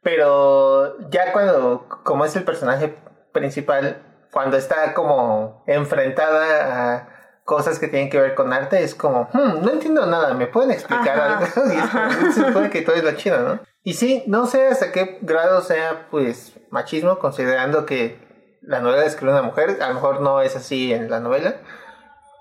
Pero 0.00 0.98
ya 1.10 1.34
cuando, 1.34 1.86
como 2.02 2.24
es 2.24 2.34
el 2.34 2.44
personaje 2.44 2.96
principal, 3.30 4.02
cuando 4.30 4.56
está 4.56 4.94
como 4.94 5.62
enfrentada 5.66 6.94
a 6.94 7.08
cosas 7.44 7.78
que 7.78 7.88
tienen 7.88 8.08
que 8.08 8.18
ver 8.18 8.34
con 8.34 8.50
arte, 8.50 8.82
es 8.82 8.94
como, 8.94 9.28
hmm, 9.34 9.62
no 9.62 9.70
entiendo 9.70 10.06
nada, 10.06 10.32
¿me 10.32 10.46
pueden 10.46 10.70
explicar 10.70 11.20
algo? 11.20 11.44
y 12.24 12.32
se 12.32 12.42
supone 12.42 12.70
que 12.70 12.80
todo 12.80 12.96
es 12.96 13.04
la 13.04 13.16
chida, 13.16 13.40
¿no? 13.40 13.60
Y 13.84 13.92
sí, 13.92 14.24
no 14.28 14.46
sé 14.46 14.66
hasta 14.66 14.92
qué 14.92 15.18
grado 15.20 15.60
sea, 15.60 16.06
pues, 16.10 16.54
machismo, 16.70 17.18
considerando 17.18 17.84
que 17.84 18.31
la 18.62 18.80
novela 18.80 19.04
escribe 19.04 19.32
una 19.32 19.42
mujer, 19.42 19.78
a 19.80 19.88
lo 19.88 19.94
mejor 19.94 20.20
no 20.20 20.40
es 20.40 20.56
así 20.56 20.92
en 20.92 21.10
la 21.10 21.20
novela. 21.20 21.56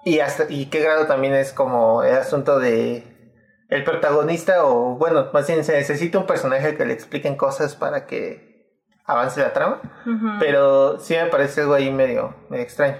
Y 0.03 0.19
hasta 0.19 0.45
y 0.49 0.67
qué 0.67 0.79
grado 0.79 1.05
también 1.05 1.33
es 1.33 1.53
como 1.53 2.03
el 2.03 2.15
asunto 2.15 2.59
de 2.59 3.03
el 3.69 3.83
protagonista 3.83 4.65
o 4.65 4.97
bueno, 4.97 5.29
más 5.33 5.47
bien 5.47 5.63
se 5.63 5.73
necesita 5.73 6.17
un 6.17 6.25
personaje 6.25 6.75
que 6.75 6.85
le 6.85 6.93
expliquen 6.93 7.35
cosas 7.35 7.75
para 7.75 8.05
que 8.05 8.51
avance 9.05 9.41
la 9.41 9.53
trama, 9.53 9.81
pero 10.39 10.99
sí 10.99 11.15
me 11.15 11.25
parece 11.25 11.61
algo 11.61 11.73
ahí 11.73 11.91
medio, 11.91 12.35
medio 12.49 12.63
extraño. 12.63 12.97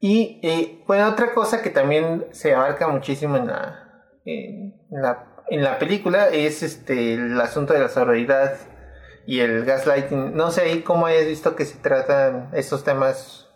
Y, 0.00 0.84
bueno, 0.86 1.08
otra 1.08 1.34
cosa 1.34 1.60
que 1.60 1.70
también 1.70 2.26
se 2.30 2.54
abarca 2.54 2.86
muchísimo 2.86 3.36
en 3.36 3.48
la, 3.48 4.04
en 4.24 4.74
la 4.90 5.28
en 5.50 5.62
la 5.62 5.78
película 5.78 6.28
es 6.28 6.62
este 6.62 7.14
el 7.14 7.40
asunto 7.40 7.72
de 7.72 7.80
la 7.80 7.88
sororidad 7.88 8.54
y 9.28 9.40
el 9.40 9.66
gaslighting. 9.66 10.34
No 10.34 10.50
sé 10.50 10.62
ahí 10.62 10.80
cómo 10.80 11.04
hayas 11.04 11.26
visto 11.26 11.54
que 11.54 11.66
se 11.66 11.78
tratan 11.78 12.48
estos 12.54 12.82
temas, 12.82 13.46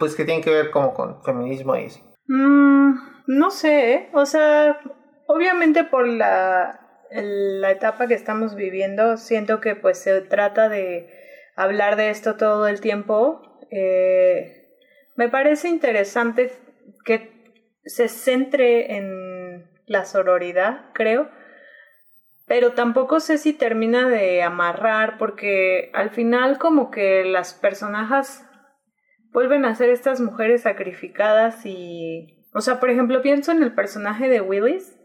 pues 0.00 0.16
que 0.16 0.24
tienen 0.24 0.42
que 0.42 0.50
ver 0.50 0.72
como 0.72 0.94
con 0.94 1.22
feminismo 1.22 1.76
y. 1.76 1.86
Mm, 2.26 2.94
no 3.28 3.50
sé, 3.52 3.94
¿eh? 3.94 4.10
o 4.14 4.26
sea, 4.26 4.80
obviamente 5.28 5.84
por 5.84 6.08
la, 6.08 7.04
la 7.12 7.70
etapa 7.70 8.08
que 8.08 8.14
estamos 8.14 8.56
viviendo, 8.56 9.16
siento 9.16 9.60
que 9.60 9.76
pues 9.76 9.98
se 9.98 10.22
trata 10.22 10.68
de 10.68 11.08
hablar 11.54 11.94
de 11.94 12.10
esto 12.10 12.34
todo 12.34 12.66
el 12.66 12.80
tiempo. 12.80 13.60
Eh, 13.70 14.72
me 15.14 15.28
parece 15.28 15.68
interesante 15.68 16.50
que 17.04 17.54
se 17.84 18.08
centre 18.08 18.96
en 18.96 19.70
la 19.86 20.04
sororidad, 20.04 20.86
creo, 20.94 21.30
pero 22.46 22.72
tampoco 22.72 23.20
sé 23.20 23.38
si 23.38 23.52
termina 23.52 24.08
de 24.08 24.42
amarrar 24.42 25.18
porque 25.18 25.90
al 25.94 26.10
final 26.10 26.58
como 26.58 26.90
que 26.90 27.24
las 27.24 27.54
personajes 27.54 28.44
vuelven 29.32 29.64
a 29.64 29.74
ser 29.74 29.90
estas 29.90 30.20
mujeres 30.20 30.62
sacrificadas 30.62 31.66
y, 31.66 32.46
o 32.54 32.60
sea, 32.60 32.80
por 32.80 32.88
ejemplo, 32.88 33.20
pienso 33.20 33.52
en 33.52 33.62
el 33.62 33.74
personaje 33.74 34.28
de 34.28 34.40
Willis 34.40 34.96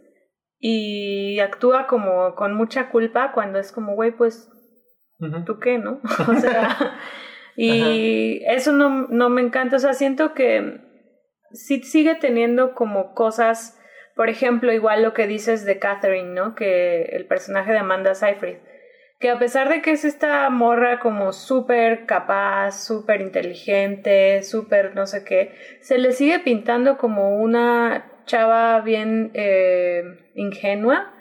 y 0.58 1.40
actúa 1.40 1.88
como 1.88 2.36
con 2.36 2.54
mucha 2.54 2.90
culpa 2.90 3.32
cuando 3.34 3.60
es 3.60 3.72
como, 3.72 3.96
güey, 3.96 4.12
pues, 4.12 4.50
¿tú 5.46 5.60
qué, 5.60 5.80
no? 5.80 6.00
o 6.28 6.36
sea, 6.36 7.00
y 7.56 8.42
eso 8.46 8.72
no, 8.72 9.08
no 9.10 9.30
me 9.30 9.42
encanta, 9.42 9.78
o 9.78 9.80
sea, 9.80 9.94
siento 9.94 10.34
que 10.34 10.80
sí 11.52 11.82
sigue 11.82 12.16
teniendo 12.16 12.76
como 12.76 13.14
cosas, 13.14 13.81
por 14.16 14.30
ejemplo, 14.30 14.72
igual 14.74 15.04
lo 15.04 15.14
que 15.14 15.28
dices 15.28 15.66
de 15.66 15.80
Catherine, 15.80 16.34
¿no? 16.34 16.56
Que 16.56 17.04
el 17.14 17.26
personaje 17.26 17.72
de 17.72 17.80
Amanda 17.80 18.14
Seyfried, 18.16 18.58
que 19.20 19.30
a 19.30 19.40
pesar 19.40 19.70
de 19.70 19.82
que 19.82 19.92
es 19.92 20.04
esta 20.04 20.50
morra 20.50 21.00
como 21.00 21.32
súper 21.32 22.06
capaz, 22.06 22.72
súper 22.84 23.22
inteligente, 23.22 24.42
súper 24.44 24.96
no 24.96 25.06
sé 25.06 25.24
qué, 25.24 25.54
se 25.82 25.98
le 25.98 26.12
sigue 26.12 26.40
pintando 26.40 26.98
como 26.98 27.38
una 27.38 28.12
chava 28.26 28.82
bien 28.82 29.32
eh, 29.34 30.04
ingenua 30.36 31.14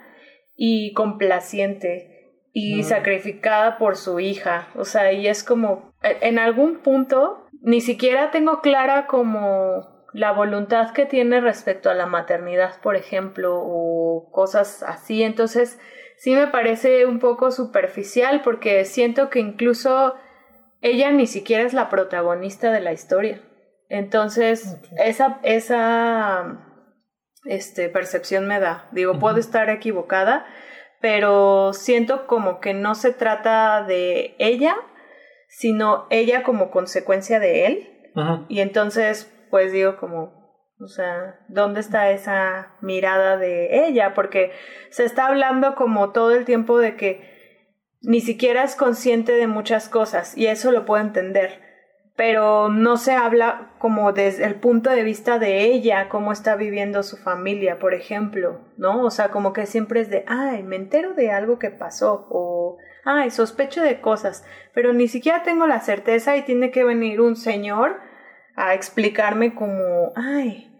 y 0.55 0.93
complaciente 0.93 2.11
y 2.53 2.83
sacrificada 2.83 3.77
por 3.77 3.95
su 3.95 4.19
hija. 4.19 4.67
O 4.75 4.83
sea, 4.83 5.13
y 5.13 5.27
es 5.27 5.43
como, 5.43 5.93
en 6.01 6.39
algún 6.39 6.79
punto, 6.79 7.47
ni 7.61 7.81
siquiera 7.81 8.31
tengo 8.31 8.61
clara 8.61 9.07
como 9.07 9.90
la 10.13 10.31
voluntad 10.31 10.91
que 10.91 11.05
tiene 11.05 11.39
respecto 11.39 11.89
a 11.89 11.93
la 11.93 12.05
maternidad, 12.05 12.81
por 12.81 12.95
ejemplo, 12.95 13.59
o 13.61 14.29
cosas 14.31 14.83
así. 14.83 15.23
Entonces, 15.23 15.79
sí 16.17 16.35
me 16.35 16.47
parece 16.47 17.05
un 17.05 17.19
poco 17.19 17.51
superficial 17.51 18.41
porque 18.43 18.83
siento 18.85 19.29
que 19.29 19.39
incluso 19.39 20.15
ella 20.81 21.11
ni 21.11 21.27
siquiera 21.27 21.63
es 21.63 21.73
la 21.73 21.89
protagonista 21.89 22.71
de 22.71 22.81
la 22.81 22.91
historia. 22.91 23.41
Entonces, 23.87 24.77
esa, 24.97 25.39
esa 25.43 26.65
este, 27.45 27.89
percepción 27.89 28.47
me 28.47 28.59
da. 28.59 28.89
Digo, 28.91 29.19
puedo 29.19 29.37
estar 29.37 29.69
equivocada, 29.69 30.45
pero 30.99 31.73
siento 31.73 32.27
como 32.27 32.59
que 32.59 32.73
no 32.73 32.95
se 32.95 33.13
trata 33.13 33.83
de 33.83 34.35
ella, 34.39 34.75
sino 35.47 36.07
ella 36.09 36.43
como 36.43 36.71
consecuencia 36.71 37.39
de 37.39 37.65
él. 37.65 37.87
Y 38.49 38.59
entonces 38.59 39.30
pues 39.51 39.71
digo 39.71 39.97
como, 39.97 40.41
o 40.79 40.87
sea, 40.87 41.39
¿dónde 41.47 41.79
está 41.79 42.09
esa 42.09 42.75
mirada 42.81 43.37
de 43.37 43.85
ella? 43.85 44.13
Porque 44.15 44.51
se 44.89 45.05
está 45.05 45.27
hablando 45.27 45.75
como 45.75 46.11
todo 46.11 46.31
el 46.31 46.45
tiempo 46.45 46.79
de 46.79 46.95
que 46.95 47.29
ni 48.01 48.19
siquiera 48.19 48.63
es 48.63 48.75
consciente 48.75 49.33
de 49.33 49.45
muchas 49.45 49.87
cosas 49.87 50.35
y 50.35 50.47
eso 50.47 50.71
lo 50.71 50.85
puedo 50.85 51.03
entender, 51.03 51.61
pero 52.15 52.69
no 52.69 52.97
se 52.97 53.13
habla 53.13 53.73
como 53.77 54.11
desde 54.11 54.45
el 54.45 54.55
punto 54.55 54.89
de 54.89 55.03
vista 55.03 55.37
de 55.37 55.65
ella, 55.65 56.09
cómo 56.09 56.31
está 56.31 56.55
viviendo 56.55 57.03
su 57.03 57.17
familia, 57.17 57.77
por 57.77 57.93
ejemplo, 57.93 58.61
¿no? 58.77 59.03
O 59.03 59.11
sea, 59.11 59.29
como 59.29 59.53
que 59.53 59.67
siempre 59.67 60.01
es 60.01 60.09
de, 60.09 60.23
ay, 60.27 60.63
me 60.63 60.77
entero 60.77 61.13
de 61.13 61.31
algo 61.31 61.59
que 61.59 61.69
pasó 61.69 62.27
o, 62.31 62.77
ay, 63.05 63.29
sospecho 63.29 63.83
de 63.83 64.01
cosas, 64.01 64.43
pero 64.73 64.93
ni 64.93 65.07
siquiera 65.07 65.43
tengo 65.43 65.67
la 65.67 65.79
certeza 65.79 66.35
y 66.37 66.41
tiene 66.41 66.71
que 66.71 66.83
venir 66.83 67.21
un 67.21 67.35
señor 67.35 67.99
a 68.55 68.73
explicarme 68.73 69.55
como, 69.55 70.11
ay, 70.15 70.71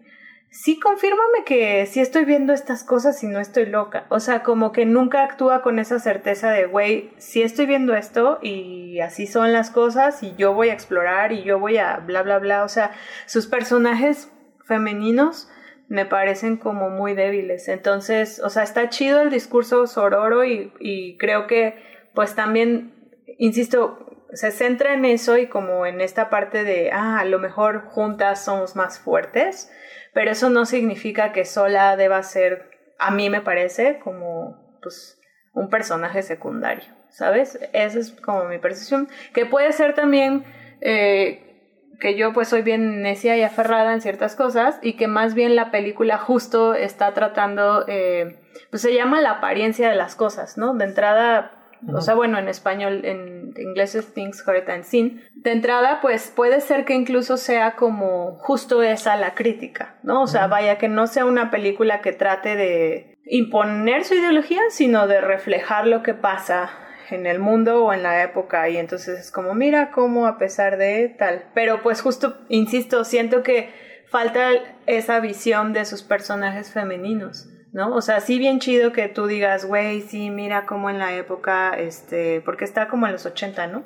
sí, 0.52 0.78
confírmame 0.78 1.44
que 1.44 1.86
sí 1.86 2.00
estoy 2.00 2.24
viendo 2.24 2.52
estas 2.52 2.84
cosas 2.84 3.22
y 3.24 3.26
no 3.26 3.40
estoy 3.40 3.66
loca. 3.66 4.06
O 4.10 4.20
sea, 4.20 4.42
como 4.42 4.70
que 4.70 4.84
nunca 4.84 5.24
actúa 5.24 5.62
con 5.62 5.78
esa 5.78 5.98
certeza 5.98 6.50
de, 6.50 6.66
güey, 6.66 7.10
sí 7.16 7.42
estoy 7.42 7.66
viendo 7.66 7.94
esto 7.94 8.38
y 8.42 9.00
así 9.00 9.26
son 9.26 9.52
las 9.52 9.70
cosas 9.70 10.22
y 10.22 10.34
yo 10.36 10.52
voy 10.52 10.68
a 10.68 10.74
explorar 10.74 11.32
y 11.32 11.42
yo 11.42 11.58
voy 11.58 11.78
a 11.78 11.96
bla, 11.96 12.22
bla, 12.22 12.38
bla. 12.38 12.64
O 12.64 12.68
sea, 12.68 12.92
sus 13.26 13.46
personajes 13.46 14.30
femeninos 14.66 15.48
me 15.88 16.04
parecen 16.06 16.58
como 16.58 16.90
muy 16.90 17.14
débiles. 17.14 17.68
Entonces, 17.68 18.40
o 18.40 18.50
sea, 18.50 18.62
está 18.62 18.88
chido 18.90 19.22
el 19.22 19.30
discurso 19.30 19.86
sororo 19.86 20.44
y, 20.44 20.72
y 20.80 21.16
creo 21.16 21.46
que 21.46 21.92
pues 22.14 22.34
también, 22.34 22.92
insisto, 23.38 24.11
se 24.32 24.50
centra 24.50 24.94
en 24.94 25.04
eso 25.04 25.36
y 25.36 25.46
como 25.46 25.86
en 25.86 26.00
esta 26.00 26.30
parte 26.30 26.64
de, 26.64 26.90
ah, 26.92 27.20
a 27.20 27.24
lo 27.24 27.38
mejor 27.38 27.84
juntas 27.84 28.44
somos 28.44 28.76
más 28.76 28.98
fuertes, 28.98 29.70
pero 30.14 30.30
eso 30.30 30.50
no 30.50 30.64
significa 30.64 31.32
que 31.32 31.44
sola 31.44 31.96
deba 31.96 32.22
ser, 32.22 32.70
a 32.98 33.10
mí 33.10 33.30
me 33.30 33.40
parece, 33.40 33.98
como 33.98 34.78
pues 34.82 35.18
un 35.52 35.68
personaje 35.68 36.22
secundario, 36.22 36.92
¿sabes? 37.10 37.58
Esa 37.72 37.98
es 37.98 38.12
como 38.12 38.44
mi 38.44 38.58
percepción, 38.58 39.08
que 39.34 39.46
puede 39.46 39.72
ser 39.72 39.94
también 39.94 40.44
eh, 40.80 41.52
que 42.00 42.16
yo 42.16 42.32
pues 42.32 42.48
soy 42.48 42.62
bien 42.62 43.02
necia 43.02 43.36
y 43.36 43.42
aferrada 43.42 43.92
en 43.92 44.00
ciertas 44.00 44.34
cosas 44.34 44.78
y 44.82 44.94
que 44.94 45.08
más 45.08 45.34
bien 45.34 45.56
la 45.56 45.70
película 45.70 46.18
justo 46.18 46.74
está 46.74 47.12
tratando, 47.12 47.84
eh, 47.86 48.40
pues 48.70 48.82
se 48.82 48.94
llama 48.94 49.20
la 49.20 49.32
apariencia 49.32 49.90
de 49.90 49.94
las 49.94 50.16
cosas, 50.16 50.56
¿no? 50.56 50.74
De 50.74 50.84
entrada 50.84 51.61
o 51.88 52.00
sea, 52.00 52.14
bueno, 52.14 52.38
en 52.38 52.48
español, 52.48 53.04
en 53.04 53.54
inglés 53.56 53.94
es 53.94 54.12
Things 54.14 54.44
Heard 54.46 54.70
and 54.70 54.84
Seen. 54.84 55.22
De 55.34 55.52
entrada, 55.52 56.00
pues 56.00 56.32
puede 56.34 56.60
ser 56.60 56.84
que 56.84 56.94
incluso 56.94 57.36
sea 57.36 57.76
como 57.76 58.36
justo 58.38 58.82
esa 58.82 59.16
la 59.16 59.34
crítica, 59.34 59.96
¿no? 60.02 60.22
O 60.22 60.26
sea, 60.26 60.46
vaya 60.46 60.78
que 60.78 60.88
no 60.88 61.06
sea 61.06 61.24
una 61.24 61.50
película 61.50 62.00
que 62.00 62.12
trate 62.12 62.56
de 62.56 63.16
imponer 63.24 64.04
su 64.04 64.14
ideología, 64.14 64.60
sino 64.70 65.06
de 65.06 65.20
reflejar 65.20 65.86
lo 65.86 66.02
que 66.02 66.14
pasa 66.14 66.70
en 67.10 67.26
el 67.26 67.38
mundo 67.38 67.84
o 67.84 67.92
en 67.92 68.02
la 68.02 68.22
época. 68.22 68.68
Y 68.68 68.76
entonces 68.76 69.18
es 69.18 69.30
como 69.30 69.54
mira 69.54 69.90
cómo 69.90 70.26
a 70.26 70.38
pesar 70.38 70.76
de 70.76 71.08
tal 71.08 71.44
pero 71.54 71.82
pues 71.82 72.00
justo 72.00 72.38
insisto 72.48 73.04
siento 73.04 73.42
que 73.42 73.70
falta 74.06 74.50
esa 74.86 75.20
visión 75.20 75.72
de 75.72 75.84
sus 75.84 76.02
personajes 76.02 76.72
femeninos 76.72 77.48
¿no? 77.72 77.94
O 77.94 78.02
sea, 78.02 78.20
sí 78.20 78.38
bien 78.38 78.60
chido 78.60 78.92
que 78.92 79.08
tú 79.08 79.26
digas, 79.26 79.64
güey, 79.64 80.02
sí, 80.02 80.30
mira 80.30 80.66
cómo 80.66 80.90
en 80.90 80.98
la 80.98 81.14
época, 81.14 81.70
este, 81.70 82.40
porque 82.42 82.64
está 82.64 82.88
como 82.88 83.06
en 83.06 83.12
los 83.12 83.26
80, 83.26 83.66
¿no? 83.66 83.84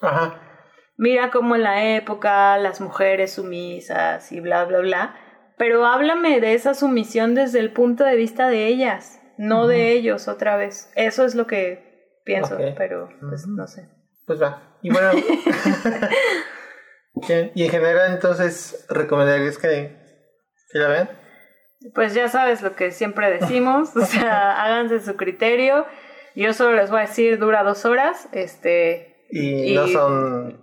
Ajá. 0.00 0.40
Mira 0.96 1.30
cómo 1.30 1.56
en 1.56 1.64
la 1.64 1.96
época 1.96 2.56
las 2.58 2.80
mujeres 2.80 3.34
sumisas 3.34 4.30
y 4.30 4.40
bla, 4.40 4.64
bla, 4.64 4.78
bla. 4.78 5.16
Pero 5.58 5.84
háblame 5.86 6.40
de 6.40 6.54
esa 6.54 6.74
sumisión 6.74 7.34
desde 7.34 7.58
el 7.58 7.72
punto 7.72 8.04
de 8.04 8.16
vista 8.16 8.48
de 8.48 8.66
ellas, 8.66 9.20
no 9.36 9.66
de 9.66 9.90
ellos 9.92 10.28
otra 10.28 10.56
vez. 10.56 10.92
Eso 10.94 11.24
es 11.24 11.34
lo 11.34 11.46
que 11.46 12.20
pienso, 12.24 12.56
pero 12.76 13.08
pues 13.20 13.46
no 13.46 13.66
sé. 13.66 13.88
Pues 14.26 14.40
va. 14.40 14.78
Y 14.82 14.90
bueno. 14.90 15.10
y 17.54 17.64
en 17.64 17.70
general 17.70 18.12
entonces, 18.12 18.86
¿recomendarías 18.88 19.58
que, 19.58 19.96
que 20.72 20.78
la 20.78 20.88
vean? 20.88 21.23
Pues 21.92 22.14
ya 22.14 22.28
sabes 22.28 22.62
lo 22.62 22.74
que 22.74 22.90
siempre 22.90 23.30
decimos, 23.30 23.94
o 23.96 24.06
sea, 24.06 24.62
háganse 24.64 25.00
su 25.00 25.16
criterio. 25.16 25.86
Yo 26.34 26.52
solo 26.52 26.76
les 26.76 26.90
voy 26.90 27.00
a 27.00 27.02
decir, 27.02 27.38
dura 27.38 27.62
dos 27.62 27.84
horas, 27.84 28.28
este... 28.32 29.10
Y, 29.30 29.74
no 29.74 29.88
son... 29.88 30.60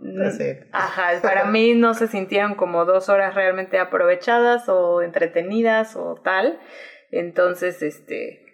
Ajá, 0.72 1.22
para 1.22 1.46
mí 1.46 1.74
no 1.74 1.94
se 1.94 2.08
sintieron 2.08 2.56
como 2.56 2.86
dos 2.86 3.10
horas 3.10 3.36
realmente 3.36 3.80
aprovechadas 3.80 4.70
o 4.70 5.02
entretenidas 5.02 5.96
o 5.96 6.16
tal. 6.24 6.60
Entonces, 7.12 7.82
este... 7.82 8.46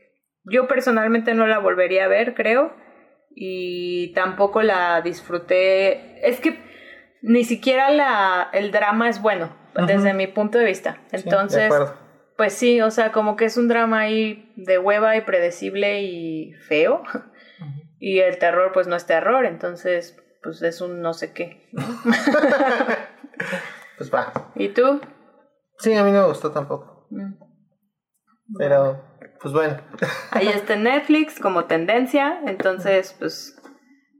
Yo 0.44 0.68
personalmente 0.68 1.34
no 1.34 1.46
la 1.46 1.60
volvería 1.60 2.06
a 2.06 2.08
ver, 2.08 2.34
creo. 2.34 2.74
Y 3.36 4.14
tampoco 4.14 4.64
la 4.64 5.02
disfruté. 5.02 6.28
Es 6.28 6.40
que 6.40 6.58
ni 7.22 7.44
siquiera 7.44 7.92
la, 7.92 8.50
el 8.54 8.72
drama 8.72 9.10
es 9.10 9.22
bueno, 9.22 9.56
desde 9.86 10.14
mi 10.14 10.28
punto 10.28 10.58
de 10.58 10.66
vista. 10.66 11.02
Entonces... 11.12 11.72
Pues 12.38 12.54
sí, 12.54 12.80
o 12.82 12.92
sea, 12.92 13.12
como 13.12 13.36
que 13.36 13.46
es 13.46 13.58
un 13.58 13.68
drama 13.68 14.00
ahí 14.00 14.54
de 14.56 14.78
hueva 14.78 15.18
y 15.18 15.22
predecible 15.22 16.04
y 16.04 16.54
feo. 16.54 17.04
Y 18.00 18.20
el 18.20 18.38
terror, 18.38 18.74
pues 18.74 18.86
no 18.86 18.96
es 18.96 19.08
terror, 19.08 19.48
entonces, 19.48 20.16
pues 20.44 20.62
es 20.62 20.82
un 20.82 21.02
no 21.02 21.16
sé 21.16 21.34
qué. 21.34 21.68
pues 23.98 24.14
va. 24.14 24.52
¿Y 24.54 24.70
tú? 24.70 25.02
Sí, 25.80 25.96
a 25.96 26.04
mí 26.04 26.12
no 26.12 26.22
me 26.22 26.28
gustó 26.28 26.52
tampoco. 26.52 27.08
Mm. 27.10 27.34
Pero, 28.60 29.04
Pues 29.42 29.52
bueno. 29.52 29.78
Ahí 30.32 30.48
está 30.48 30.76
Netflix 30.76 31.40
como 31.40 31.66
tendencia, 31.66 32.40
entonces 32.46 33.16
pues 33.18 33.60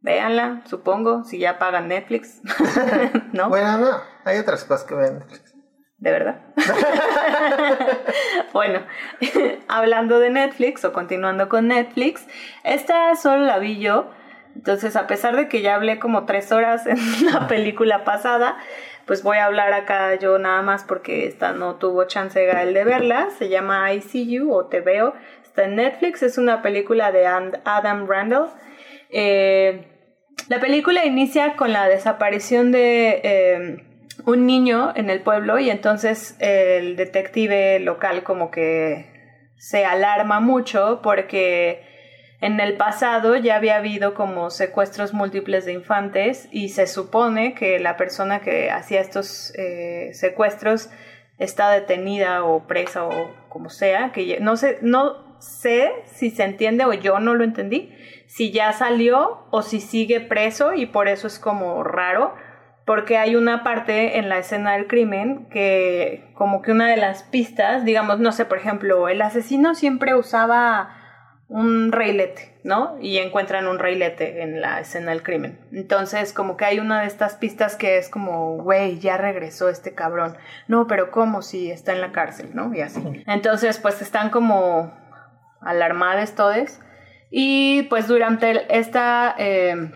véanla, 0.02 0.64
supongo, 0.66 1.24
si 1.24 1.38
ya 1.38 1.60
pagan 1.60 1.88
Netflix. 1.88 2.42
¿No? 3.34 3.50
Bueno, 3.50 3.78
no, 3.78 4.02
hay 4.26 4.40
otras 4.40 4.64
cosas 4.64 4.88
que 4.88 4.96
ven 4.96 5.20
Netflix. 5.20 5.54
¿De 6.08 6.14
verdad? 6.14 6.40
bueno, 8.54 8.80
hablando 9.68 10.22
de 10.22 10.30
Netflix 10.30 10.86
o 10.86 10.94
continuando 10.94 11.50
con 11.50 11.68
Netflix, 11.68 12.26
esta 12.64 13.14
solo 13.18 13.44
la 13.44 13.60
vi 13.60 13.80
yo. 13.80 14.10
Entonces, 14.56 14.96
a 14.96 15.06
pesar 15.06 15.36
de 15.36 15.50
que 15.50 15.62
ya 15.62 15.76
hablé 15.76 16.00
como 16.00 16.26
tres 16.26 16.54
horas 16.54 16.88
en 16.88 16.98
la 17.34 17.50
película 17.50 18.06
pasada, 18.06 18.56
pues 19.06 19.22
voy 19.22 19.36
a 19.36 19.48
hablar 19.48 19.74
acá 19.74 20.16
yo 20.16 20.40
nada 20.40 20.62
más 20.62 20.86
porque 20.86 21.28
esta 21.28 21.52
no 21.52 21.76
tuvo 21.76 22.06
chance 22.06 22.46
Gael 22.46 22.74
de 22.74 22.86
verla. 22.86 23.28
Se 23.38 23.50
llama 23.50 23.92
I 23.92 24.00
See 24.00 24.32
You 24.32 24.54
o 24.54 24.68
Te 24.68 24.80
Veo. 24.80 25.14
Está 25.44 25.66
en 25.66 25.76
Netflix. 25.76 26.24
Es 26.24 26.38
una 26.38 26.62
película 26.62 27.12
de 27.12 27.28
Adam 27.28 28.08
Randall. 28.08 28.48
Eh, 29.10 29.86
la 30.48 30.62
película 30.62 31.04
inicia 31.04 31.58
con 31.58 31.74
la 31.74 31.90
desaparición 31.90 32.72
de 32.72 33.20
eh, 33.26 33.84
un 34.26 34.46
niño 34.46 34.94
en 34.96 35.10
el 35.10 35.22
pueblo 35.22 35.60
y 35.60 35.70
entonces 35.70 36.36
el 36.40 36.96
detective 36.96 37.80
local 37.80 38.24
como 38.24 38.52
que 38.52 39.18
se 39.58 39.86
alarma 39.86 40.40
mucho 40.40 41.02
porque 41.02 41.84
en 42.40 42.60
el 42.60 42.78
pasado 42.78 43.36
ya 43.36 43.56
había 43.56 43.78
habido 43.78 44.14
como 44.14 44.52
secuestros 44.52 45.14
múltiples 45.14 45.66
de 45.66 45.74
infantes 45.74 46.48
y 46.52 46.70
se 46.70 46.86
supone 46.86 47.56
que 47.56 47.80
la 47.80 47.98
persona 47.98 48.42
que 48.42 48.70
hacía 48.70 49.02
estos 49.02 49.54
eh, 49.58 50.12
secuestros 50.14 50.90
está 51.40 51.72
detenida 51.72 52.44
o 52.44 52.68
presa 52.68 53.06
o 53.06 53.12
como 53.50 53.70
sea, 53.70 54.12
que 54.12 54.40
no 54.40 54.56
sé, 54.56 54.78
no 54.82 55.40
sé 55.40 55.92
si 56.06 56.30
se 56.30 56.44
entiende 56.44 56.86
o 56.86 56.94
yo 56.94 57.20
no 57.20 57.34
lo 57.34 57.44
entendí, 57.44 57.92
si 58.28 58.52
ya 58.52 58.72
salió 58.74 59.48
o 59.50 59.62
si 59.62 59.80
sigue 59.80 60.20
preso 60.20 60.74
y 60.74 60.86
por 60.86 61.08
eso 61.08 61.28
es 61.28 61.40
como 61.40 61.84
raro, 61.84 62.36
porque 62.88 63.18
hay 63.18 63.36
una 63.36 63.66
parte 63.66 64.18
en 64.18 64.30
la 64.30 64.38
escena 64.38 64.72
del 64.72 64.88
crimen 64.88 65.48
que 65.50 66.32
como 66.36 66.62
que 66.62 66.72
una 66.72 66.88
de 66.88 66.96
las 66.96 67.22
pistas, 67.22 67.84
digamos, 67.84 68.20
no 68.20 68.32
sé, 68.32 68.46
por 68.46 68.58
ejemplo, 68.58 69.10
el 69.10 69.22
asesino 69.22 69.76
siempre 69.76 70.16
usaba 70.16 70.96
un 71.50 71.92
reilete, 71.92 72.58
¿no? 72.64 72.98
Y 73.02 73.18
encuentran 73.18 73.68
un 73.68 73.78
reilete 73.78 74.42
en 74.42 74.62
la 74.62 74.80
escena 74.80 75.12
del 75.12 75.22
crimen. 75.22 75.60
Entonces, 75.74 76.32
como 76.32 76.56
que 76.56 76.64
hay 76.64 76.80
una 76.80 77.02
de 77.02 77.08
estas 77.08 77.36
pistas 77.36 77.76
que 77.76 77.98
es 77.98 78.08
como, 78.08 78.56
güey, 78.56 79.00
ya 79.00 79.18
regresó 79.18 79.68
este 79.68 79.94
cabrón. 79.94 80.38
No, 80.70 80.88
pero 80.88 81.12
¿cómo 81.12 81.42
si 81.42 81.70
está 81.70 81.92
en 81.92 82.00
la 82.00 82.14
cárcel, 82.14 82.52
¿no? 82.54 82.74
Y 82.74 82.80
así. 82.80 83.04
Entonces, 83.28 83.80
pues 83.80 84.02
están 84.02 84.30
como 84.30 84.94
alarmados 85.60 86.36
todos. 86.36 86.80
Y 87.30 87.84
pues 87.90 88.08
durante 88.08 88.66
esta 88.70 89.36
eh, 89.38 89.92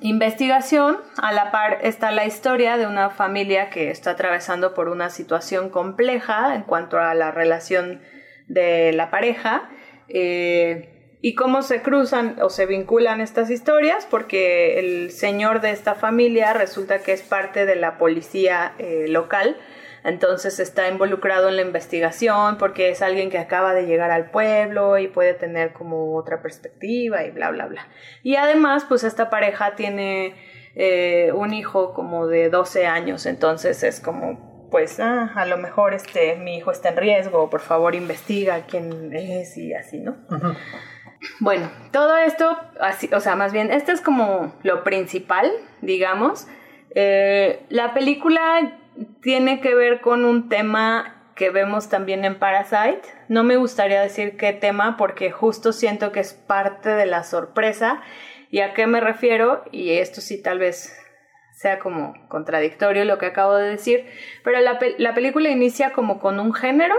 investigación, 0.00 0.98
a 1.16 1.32
la 1.32 1.52
par 1.52 1.78
está 1.82 2.10
la 2.10 2.26
historia 2.26 2.76
de 2.76 2.86
una 2.86 3.10
familia 3.10 3.70
que 3.70 3.90
está 3.90 4.10
atravesando 4.10 4.74
por 4.74 4.88
una 4.88 5.10
situación 5.10 5.70
compleja 5.70 6.54
en 6.54 6.62
cuanto 6.62 6.98
a 6.98 7.14
la 7.14 7.30
relación 7.30 8.00
de 8.48 8.92
la 8.92 9.10
pareja 9.10 9.68
eh, 10.08 11.18
y 11.20 11.34
cómo 11.34 11.62
se 11.62 11.82
cruzan 11.82 12.36
o 12.40 12.50
se 12.50 12.66
vinculan 12.66 13.20
estas 13.20 13.50
historias, 13.50 14.06
porque 14.08 14.78
el 14.78 15.10
señor 15.10 15.60
de 15.60 15.70
esta 15.70 15.94
familia 15.94 16.52
resulta 16.52 16.98
que 16.98 17.12
es 17.12 17.22
parte 17.22 17.64
de 17.64 17.76
la 17.76 17.96
policía 17.96 18.74
eh, 18.78 19.06
local, 19.08 19.56
entonces 20.06 20.60
está 20.60 20.88
involucrado 20.88 21.48
en 21.48 21.56
la 21.56 21.62
investigación 21.62 22.58
porque 22.58 22.90
es 22.90 23.02
alguien 23.02 23.28
que 23.28 23.38
acaba 23.38 23.74
de 23.74 23.86
llegar 23.86 24.12
al 24.12 24.30
pueblo 24.30 24.98
y 24.98 25.08
puede 25.08 25.34
tener 25.34 25.72
como 25.72 26.16
otra 26.16 26.40
perspectiva 26.42 27.24
y 27.24 27.32
bla, 27.32 27.50
bla, 27.50 27.66
bla. 27.66 27.88
Y 28.22 28.36
además, 28.36 28.84
pues 28.88 29.02
esta 29.02 29.30
pareja 29.30 29.74
tiene 29.74 30.34
eh, 30.76 31.32
un 31.34 31.52
hijo 31.52 31.92
como 31.92 32.28
de 32.28 32.50
12 32.50 32.86
años, 32.86 33.26
entonces 33.26 33.82
es 33.82 34.00
como 34.00 34.68
pues 34.70 35.00
ah, 35.00 35.32
a 35.34 35.46
lo 35.46 35.58
mejor 35.58 35.94
este 35.94 36.36
mi 36.36 36.56
hijo 36.56 36.70
está 36.70 36.90
en 36.90 36.96
riesgo, 36.96 37.50
por 37.50 37.60
favor 37.60 37.94
investiga 37.94 38.66
quién 38.68 39.12
es 39.12 39.56
y 39.56 39.74
así, 39.74 39.98
¿no? 39.98 40.16
Bueno, 41.40 41.70
todo 41.92 42.16
esto, 42.16 42.56
así, 42.80 43.08
o 43.12 43.20
sea, 43.20 43.36
más 43.36 43.52
bien, 43.52 43.72
esto 43.72 43.90
es 43.90 44.00
como 44.00 44.54
lo 44.62 44.84
principal, 44.84 45.50
digamos. 45.80 46.46
Eh, 46.94 47.64
la 47.68 47.94
película 47.94 48.78
tiene 49.20 49.60
que 49.60 49.74
ver 49.74 50.00
con 50.00 50.24
un 50.24 50.48
tema 50.48 51.16
que 51.34 51.50
vemos 51.50 51.88
también 51.88 52.24
en 52.24 52.38
Parasite. 52.38 53.02
No 53.28 53.44
me 53.44 53.56
gustaría 53.56 54.00
decir 54.00 54.36
qué 54.36 54.52
tema 54.52 54.96
porque 54.96 55.30
justo 55.30 55.72
siento 55.72 56.10
que 56.10 56.20
es 56.20 56.32
parte 56.32 56.90
de 56.90 57.06
la 57.06 57.24
sorpresa. 57.24 58.00
¿Y 58.50 58.60
a 58.60 58.72
qué 58.74 58.86
me 58.86 59.00
refiero? 59.00 59.64
Y 59.70 59.92
esto 59.92 60.20
sí 60.20 60.42
tal 60.42 60.58
vez 60.58 60.96
sea 61.52 61.78
como 61.78 62.14
contradictorio 62.28 63.04
lo 63.04 63.18
que 63.18 63.26
acabo 63.26 63.54
de 63.54 63.70
decir, 63.70 64.06
pero 64.44 64.60
la, 64.60 64.78
la 64.98 65.14
película 65.14 65.48
inicia 65.48 65.92
como 65.92 66.20
con 66.20 66.38
un 66.38 66.52
género 66.52 66.94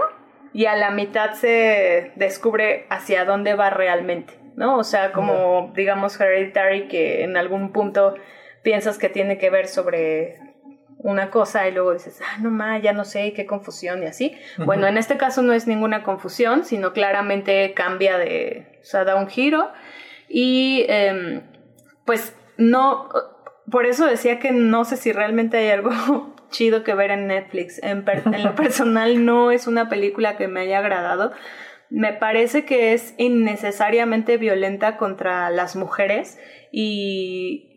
y 0.52 0.66
a 0.66 0.74
la 0.74 0.90
mitad 0.90 1.34
se 1.34 2.10
descubre 2.16 2.86
hacia 2.90 3.24
dónde 3.24 3.54
va 3.54 3.70
realmente, 3.70 4.34
¿no? 4.56 4.76
O 4.76 4.82
sea, 4.82 5.12
como 5.12 5.72
digamos 5.76 6.20
Hereditary 6.20 6.88
que 6.88 7.22
en 7.22 7.36
algún 7.36 7.70
punto 7.70 8.16
piensas 8.62 8.98
que 8.98 9.08
tiene 9.08 9.38
que 9.38 9.50
ver 9.50 9.68
sobre 9.68 10.47
una 10.98 11.30
cosa 11.30 11.68
y 11.68 11.72
luego 11.72 11.92
dices, 11.92 12.20
ah, 12.22 12.38
no 12.40 12.50
más, 12.50 12.82
ya 12.82 12.92
no 12.92 13.04
sé, 13.04 13.32
qué 13.32 13.46
confusión 13.46 14.02
y 14.02 14.06
así. 14.06 14.36
Bueno, 14.58 14.86
en 14.86 14.98
este 14.98 15.16
caso 15.16 15.42
no 15.42 15.52
es 15.52 15.66
ninguna 15.66 16.02
confusión, 16.02 16.64
sino 16.64 16.92
claramente 16.92 17.72
cambia 17.74 18.18
de, 18.18 18.78
o 18.80 18.84
sea, 18.84 19.04
da 19.04 19.14
un 19.14 19.28
giro 19.28 19.70
y 20.28 20.84
em, 20.88 21.42
pues 22.04 22.34
no, 22.56 23.08
por 23.70 23.86
eso 23.86 24.06
decía 24.06 24.38
que 24.38 24.50
no 24.50 24.84
sé 24.84 24.96
si 24.96 25.12
realmente 25.12 25.56
hay 25.56 25.70
algo 25.70 25.90
chido 26.50 26.82
que 26.82 26.94
ver 26.94 27.10
en 27.10 27.28
Netflix. 27.28 27.80
En, 27.82 28.04
lo 28.42 28.54
personal 28.56 29.24
no 29.24 29.50
es 29.50 29.66
una 29.66 29.88
película 29.88 30.36
que 30.36 30.48
me 30.48 30.60
haya 30.60 30.78
agradado. 30.78 31.32
Me 31.90 32.12
parece 32.12 32.64
que 32.64 32.92
es 32.92 33.14
innecesariamente 33.16 34.36
violenta 34.36 34.98
contra 34.98 35.48
las 35.50 35.74
mujeres 35.74 36.38
y 36.70 37.67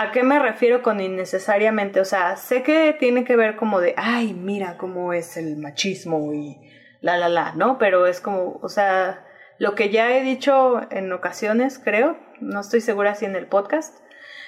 ¿A 0.00 0.12
qué 0.12 0.22
me 0.22 0.38
refiero 0.38 0.80
con 0.80 1.00
innecesariamente? 1.00 2.00
O 2.00 2.04
sea, 2.04 2.36
sé 2.36 2.62
que 2.62 2.96
tiene 3.00 3.24
que 3.24 3.34
ver 3.34 3.56
como 3.56 3.80
de, 3.80 3.94
ay, 3.96 4.32
mira 4.32 4.76
cómo 4.78 5.12
es 5.12 5.36
el 5.36 5.56
machismo 5.56 6.32
y 6.32 6.56
la, 7.00 7.16
la, 7.16 7.28
la, 7.28 7.52
¿no? 7.56 7.78
Pero 7.78 8.06
es 8.06 8.20
como, 8.20 8.60
o 8.62 8.68
sea, 8.68 9.26
lo 9.58 9.74
que 9.74 9.90
ya 9.90 10.16
he 10.16 10.22
dicho 10.22 10.82
en 10.92 11.12
ocasiones, 11.12 11.80
creo, 11.82 12.16
no 12.40 12.60
estoy 12.60 12.80
segura 12.80 13.16
si 13.16 13.24
en 13.24 13.34
el 13.34 13.48
podcast, 13.48 13.98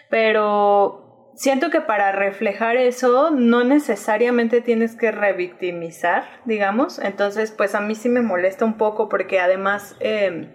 pero 0.09 1.33
siento 1.35 1.71
que 1.71 1.81
para 1.81 2.13
reflejar 2.13 2.77
eso 2.77 3.33
no 3.33 3.65
necesariamente 3.65 4.61
tienes 4.61 4.95
que 4.95 5.11
revictimizar, 5.11 6.29
digamos. 6.45 7.01
Entonces, 7.01 7.51
pues 7.51 7.75
a 7.75 7.81
mí 7.81 7.97
sí 7.97 8.09
me 8.09 8.23
molesta 8.23 8.65
un 8.65 8.75
poco 8.75 9.09
porque 9.09 9.41
además 9.41 9.97
em, 9.99 10.49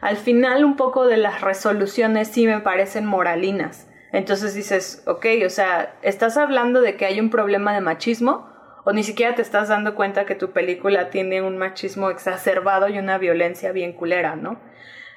al 0.00 0.16
final 0.16 0.64
un 0.64 0.76
poco 0.76 1.08
de 1.08 1.16
las 1.16 1.40
resoluciones 1.40 2.28
sí 2.28 2.46
me 2.46 2.60
parecen 2.60 3.04
moralinas. 3.04 3.88
Entonces 4.12 4.54
dices, 4.54 5.02
ok, 5.06 5.26
o 5.44 5.50
sea, 5.50 5.94
estás 6.02 6.36
hablando 6.36 6.80
de 6.80 6.96
que 6.96 7.06
hay 7.06 7.20
un 7.20 7.30
problema 7.30 7.74
de 7.74 7.80
machismo 7.80 8.48
o 8.84 8.92
ni 8.92 9.02
siquiera 9.02 9.34
te 9.34 9.42
estás 9.42 9.68
dando 9.68 9.94
cuenta 9.94 10.24
que 10.24 10.34
tu 10.34 10.52
película 10.52 11.10
tiene 11.10 11.42
un 11.42 11.58
machismo 11.58 12.10
exacerbado 12.10 12.88
y 12.88 12.98
una 12.98 13.18
violencia 13.18 13.72
bien 13.72 13.92
culera, 13.92 14.34
¿no? 14.36 14.60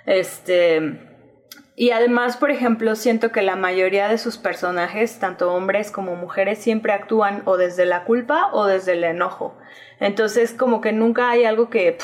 Este 0.06 1.10
y 1.76 1.92
además, 1.92 2.38
por 2.38 2.52
ejemplo, 2.52 2.96
siento 2.96 3.32
que 3.32 3.42
la 3.42 3.56
mayoría 3.56 4.08
de 4.08 4.18
sus 4.18 4.38
personajes, 4.38 5.20
tanto 5.20 5.52
hombres 5.54 5.90
como 5.90 6.16
mujeres, 6.16 6.60
siempre 6.60 6.94
actúan 6.94 7.42
o 7.46 7.58
desde 7.58 7.86
la 7.86 8.04
culpa 8.04 8.50
o 8.54 8.66
desde 8.66 8.94
el 8.94 9.04
enojo. 9.04 9.58
Entonces, 10.00 10.54
como 10.54 10.82
que 10.82 10.92
nunca 10.92 11.30
hay 11.30 11.46
algo 11.46 11.70
que 11.70 11.98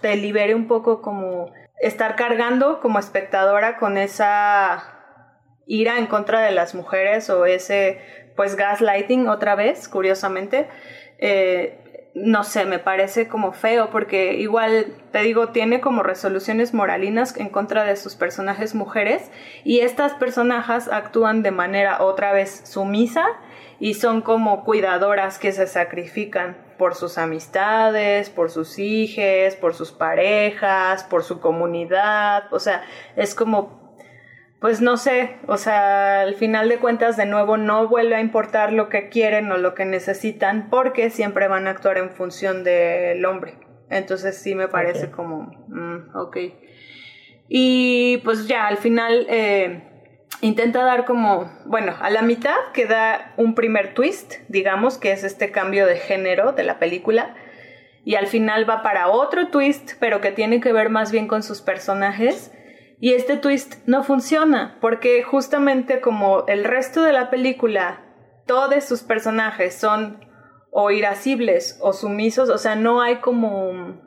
te 0.00 0.16
libere 0.16 0.54
un 0.54 0.66
poco 0.66 1.02
como 1.02 1.52
estar 1.80 2.16
cargando 2.16 2.80
como 2.80 2.98
espectadora 2.98 3.76
con 3.76 3.98
esa 3.98 5.01
ira 5.72 5.98
en 5.98 6.06
contra 6.06 6.42
de 6.42 6.50
las 6.52 6.74
mujeres 6.74 7.30
o 7.30 7.46
ese 7.46 7.98
pues 8.36 8.56
gaslighting 8.56 9.26
otra 9.28 9.54
vez, 9.54 9.88
curiosamente. 9.88 10.68
Eh, 11.18 11.78
no 12.14 12.44
sé, 12.44 12.66
me 12.66 12.78
parece 12.78 13.26
como 13.26 13.52
feo 13.52 13.88
porque 13.88 14.34
igual, 14.34 14.92
te 15.12 15.20
digo, 15.20 15.48
tiene 15.48 15.80
como 15.80 16.02
resoluciones 16.02 16.74
moralinas 16.74 17.34
en 17.38 17.48
contra 17.48 17.84
de 17.84 17.96
sus 17.96 18.16
personajes 18.16 18.74
mujeres 18.74 19.30
y 19.64 19.80
estas 19.80 20.12
personajes 20.12 20.88
actúan 20.88 21.42
de 21.42 21.52
manera 21.52 22.02
otra 22.02 22.34
vez 22.34 22.64
sumisa 22.66 23.24
y 23.80 23.94
son 23.94 24.20
como 24.20 24.64
cuidadoras 24.64 25.38
que 25.38 25.52
se 25.52 25.66
sacrifican 25.66 26.58
por 26.76 26.94
sus 26.94 27.16
amistades, 27.16 28.28
por 28.28 28.50
sus 28.50 28.78
hijos, 28.78 29.56
por 29.58 29.74
sus 29.74 29.90
parejas, 29.90 31.04
por 31.04 31.24
su 31.24 31.40
comunidad, 31.40 32.52
o 32.52 32.58
sea, 32.58 32.84
es 33.16 33.34
como 33.34 33.81
pues 34.62 34.80
no 34.80 34.96
sé, 34.96 35.38
o 35.48 35.56
sea, 35.56 36.20
al 36.20 36.36
final 36.36 36.68
de 36.68 36.78
cuentas 36.78 37.16
de 37.16 37.26
nuevo 37.26 37.56
no 37.56 37.88
vuelve 37.88 38.14
a 38.14 38.20
importar 38.20 38.72
lo 38.72 38.88
que 38.88 39.08
quieren 39.08 39.50
o 39.50 39.58
lo 39.58 39.74
que 39.74 39.84
necesitan 39.84 40.70
porque 40.70 41.10
siempre 41.10 41.48
van 41.48 41.66
a 41.66 41.70
actuar 41.70 41.98
en 41.98 42.10
función 42.10 42.62
del 42.62 43.24
hombre. 43.24 43.58
Entonces 43.90 44.38
sí 44.38 44.54
me 44.54 44.68
parece 44.68 45.10
como, 45.10 45.50
mm, 45.66 46.16
ok. 46.16 46.36
Y 47.48 48.18
pues 48.18 48.46
ya, 48.46 48.68
al 48.68 48.76
final 48.76 49.26
eh, 49.28 49.82
intenta 50.42 50.84
dar 50.84 51.06
como, 51.06 51.50
bueno, 51.66 51.96
a 52.00 52.08
la 52.10 52.22
mitad 52.22 52.54
queda 52.72 53.34
un 53.36 53.56
primer 53.56 53.94
twist, 53.94 54.34
digamos, 54.48 54.96
que 54.96 55.10
es 55.10 55.24
este 55.24 55.50
cambio 55.50 55.86
de 55.86 55.96
género 55.96 56.52
de 56.52 56.62
la 56.62 56.78
película. 56.78 57.34
Y 58.04 58.14
al 58.14 58.28
final 58.28 58.68
va 58.70 58.84
para 58.84 59.08
otro 59.08 59.48
twist, 59.48 59.94
pero 59.98 60.20
que 60.20 60.30
tiene 60.30 60.60
que 60.60 60.72
ver 60.72 60.88
más 60.88 61.10
bien 61.10 61.26
con 61.26 61.42
sus 61.42 61.62
personajes. 61.62 62.52
Y 63.02 63.14
este 63.14 63.36
twist 63.36 63.84
no 63.86 64.04
funciona, 64.04 64.78
porque 64.80 65.24
justamente 65.24 66.00
como 66.00 66.46
el 66.46 66.62
resto 66.62 67.02
de 67.02 67.12
la 67.12 67.30
película, 67.30 68.00
todos 68.46 68.84
sus 68.84 69.02
personajes 69.02 69.74
son 69.74 70.24
o 70.70 70.88
irascibles 70.92 71.80
o 71.82 71.94
sumisos, 71.94 72.48
o 72.48 72.58
sea, 72.58 72.76
no 72.76 73.02
hay 73.02 73.16
como 73.16 74.00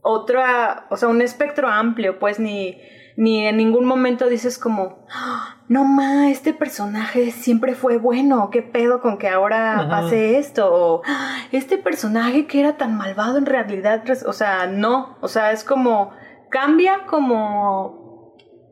otra, 0.00 0.86
o 0.88 0.96
sea, 0.96 1.10
un 1.10 1.20
espectro 1.20 1.68
amplio, 1.68 2.18
pues 2.18 2.40
ni, 2.40 2.80
ni 3.14 3.46
en 3.46 3.58
ningún 3.58 3.84
momento 3.84 4.26
dices 4.30 4.58
como, 4.58 5.04
¡Ah! 5.12 5.56
no 5.68 5.84
ma, 5.84 6.30
este 6.30 6.54
personaje 6.54 7.32
siempre 7.32 7.74
fue 7.74 7.98
bueno, 7.98 8.48
qué 8.50 8.62
pedo 8.62 9.02
con 9.02 9.18
que 9.18 9.28
ahora 9.28 9.86
pase 9.90 10.38
esto, 10.38 10.72
o 10.72 11.02
¡Ah! 11.04 11.42
este 11.52 11.76
personaje 11.76 12.46
que 12.46 12.60
era 12.60 12.78
tan 12.78 12.96
malvado 12.96 13.36
en 13.36 13.44
realidad, 13.44 14.02
o 14.26 14.32
sea, 14.32 14.66
no, 14.66 15.18
o 15.20 15.28
sea, 15.28 15.52
es 15.52 15.62
como, 15.62 16.12
cambia 16.48 17.04
como, 17.06 17.99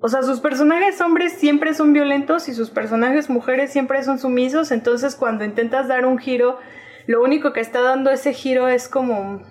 o 0.00 0.08
sea, 0.08 0.22
sus 0.22 0.40
personajes 0.40 1.00
hombres 1.00 1.32
siempre 1.32 1.74
son 1.74 1.92
violentos 1.92 2.48
y 2.48 2.54
sus 2.54 2.70
personajes 2.70 3.28
mujeres 3.28 3.72
siempre 3.72 4.02
son 4.02 4.18
sumisos, 4.18 4.70
entonces 4.70 5.16
cuando 5.16 5.44
intentas 5.44 5.88
dar 5.88 6.06
un 6.06 6.18
giro, 6.18 6.58
lo 7.06 7.22
único 7.22 7.52
que 7.52 7.60
está 7.60 7.80
dando 7.80 8.10
ese 8.10 8.32
giro 8.32 8.68
es 8.68 8.88
como, 8.88 9.42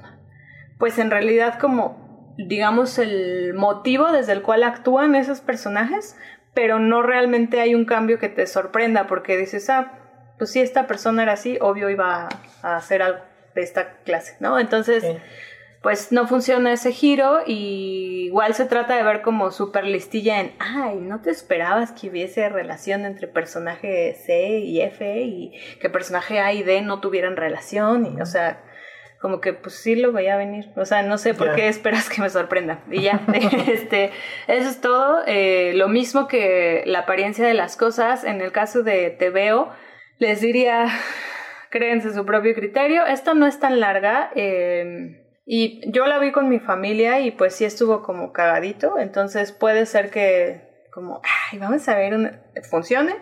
pues 0.78 1.00
en 1.00 1.12
realidad 1.12 1.60
como, 1.60 2.36
digamos, 2.38 2.98
el 3.00 3.54
motivo 3.56 4.12
desde 4.12 4.34
el 4.34 4.42
cual 4.42 4.64
actúan 4.64 5.16
esos 5.16 5.42
personajes, 5.42 6.16
pero 6.54 6.80
no 6.80 7.02
realmente 7.02 7.60
hay 7.60 7.76
un 7.76 7.86
cambio 7.86 8.20
que 8.20 8.30
te 8.30 8.48
sorprenda 8.48 9.08
porque 9.08 9.38
dices, 9.38 9.70
ah, 9.70 9.94
pues 10.38 10.52
si 10.52 10.62
esta 10.62 10.88
persona 10.88 11.24
era 11.24 11.34
así, 11.34 11.58
obvio 11.62 11.90
iba 11.90 12.30
a 12.62 12.76
hacer 12.76 13.02
algo 13.02 13.20
de 13.54 13.64
esta 13.64 13.98
clase, 14.06 14.38
¿no? 14.40 14.60
Entonces, 14.60 15.04
pues 15.88 16.12
no 16.12 16.28
funciona 16.28 16.74
ese 16.74 16.92
giro 16.92 17.44
y 17.46 18.26
igual 18.26 18.54
se 18.54 18.66
trata 18.66 18.98
de 18.98 19.04
ver 19.04 19.22
como 19.22 19.52
súper 19.52 19.86
listilla 19.86 20.42
en, 20.42 20.52
ay, 20.60 20.98
no 20.98 21.22
te 21.22 21.30
esperabas 21.30 21.94
que 21.94 22.10
hubiese 22.10 22.50
relación 22.50 23.06
entre 23.06 23.30
personaje 23.30 24.14
C 24.16 24.60
y 24.60 24.82
F 24.82 25.22
y 25.22 25.54
que 25.80 25.90
personaje 25.90 26.42
A 26.42 26.52
y 26.52 26.62
D 26.62 26.82
no 26.82 27.00
tuvieran 27.00 27.38
relación 27.38 28.06
y, 28.06 28.20
o 28.20 28.26
sea, 28.26 28.66
como 29.22 29.40
que 29.40 29.54
pues 29.54 29.76
sí 29.76 29.96
lo 29.96 30.12
veía 30.12 30.36
venir, 30.36 30.72
o 30.76 30.84
sea, 30.84 31.04
no 31.04 31.18
sé 31.18 31.34
por 31.34 31.56
qué 31.56 31.70
esperas 31.70 32.10
que 32.10 32.22
me 32.22 32.30
sorprenda. 32.30 32.84
Y 32.92 33.04
ya, 33.04 33.22
este, 33.70 34.12
eso 34.48 34.70
es 34.70 34.82
todo, 34.82 35.24
eh, 35.26 35.72
lo 35.74 35.88
mismo 35.88 36.28
que 36.28 36.84
la 36.86 37.00
apariencia 37.00 37.48
de 37.48 37.54
las 37.54 37.78
cosas, 37.78 38.26
en 38.26 38.42
el 38.42 38.52
caso 38.52 38.84
de 38.84 39.10
Te 39.12 39.30
veo, 39.30 39.72
les 40.20 40.42
diría, 40.42 40.88
créense 41.70 42.14
su 42.14 42.26
propio 42.26 42.54
criterio, 42.56 43.06
esta 43.06 43.34
no 43.34 43.48
es 43.48 43.58
tan 43.62 43.80
larga, 43.80 44.32
eh, 44.36 45.24
y 45.50 45.90
yo 45.94 46.06
la 46.08 46.20
vi 46.20 46.34
con 46.34 46.50
mi 46.50 46.60
familia 46.60 47.22
y 47.22 47.32
pues 47.32 47.56
sí 47.56 47.64
estuvo 47.64 48.04
como 48.04 48.34
cagadito, 48.34 49.00
entonces 49.00 49.54
puede 49.54 49.86
ser 49.86 50.12
que 50.12 50.68
como, 50.94 51.22
ay, 51.24 51.58
vamos 51.58 51.88
a 51.88 51.96
ver, 51.96 52.14
un... 52.14 52.38
funcione, 52.70 53.16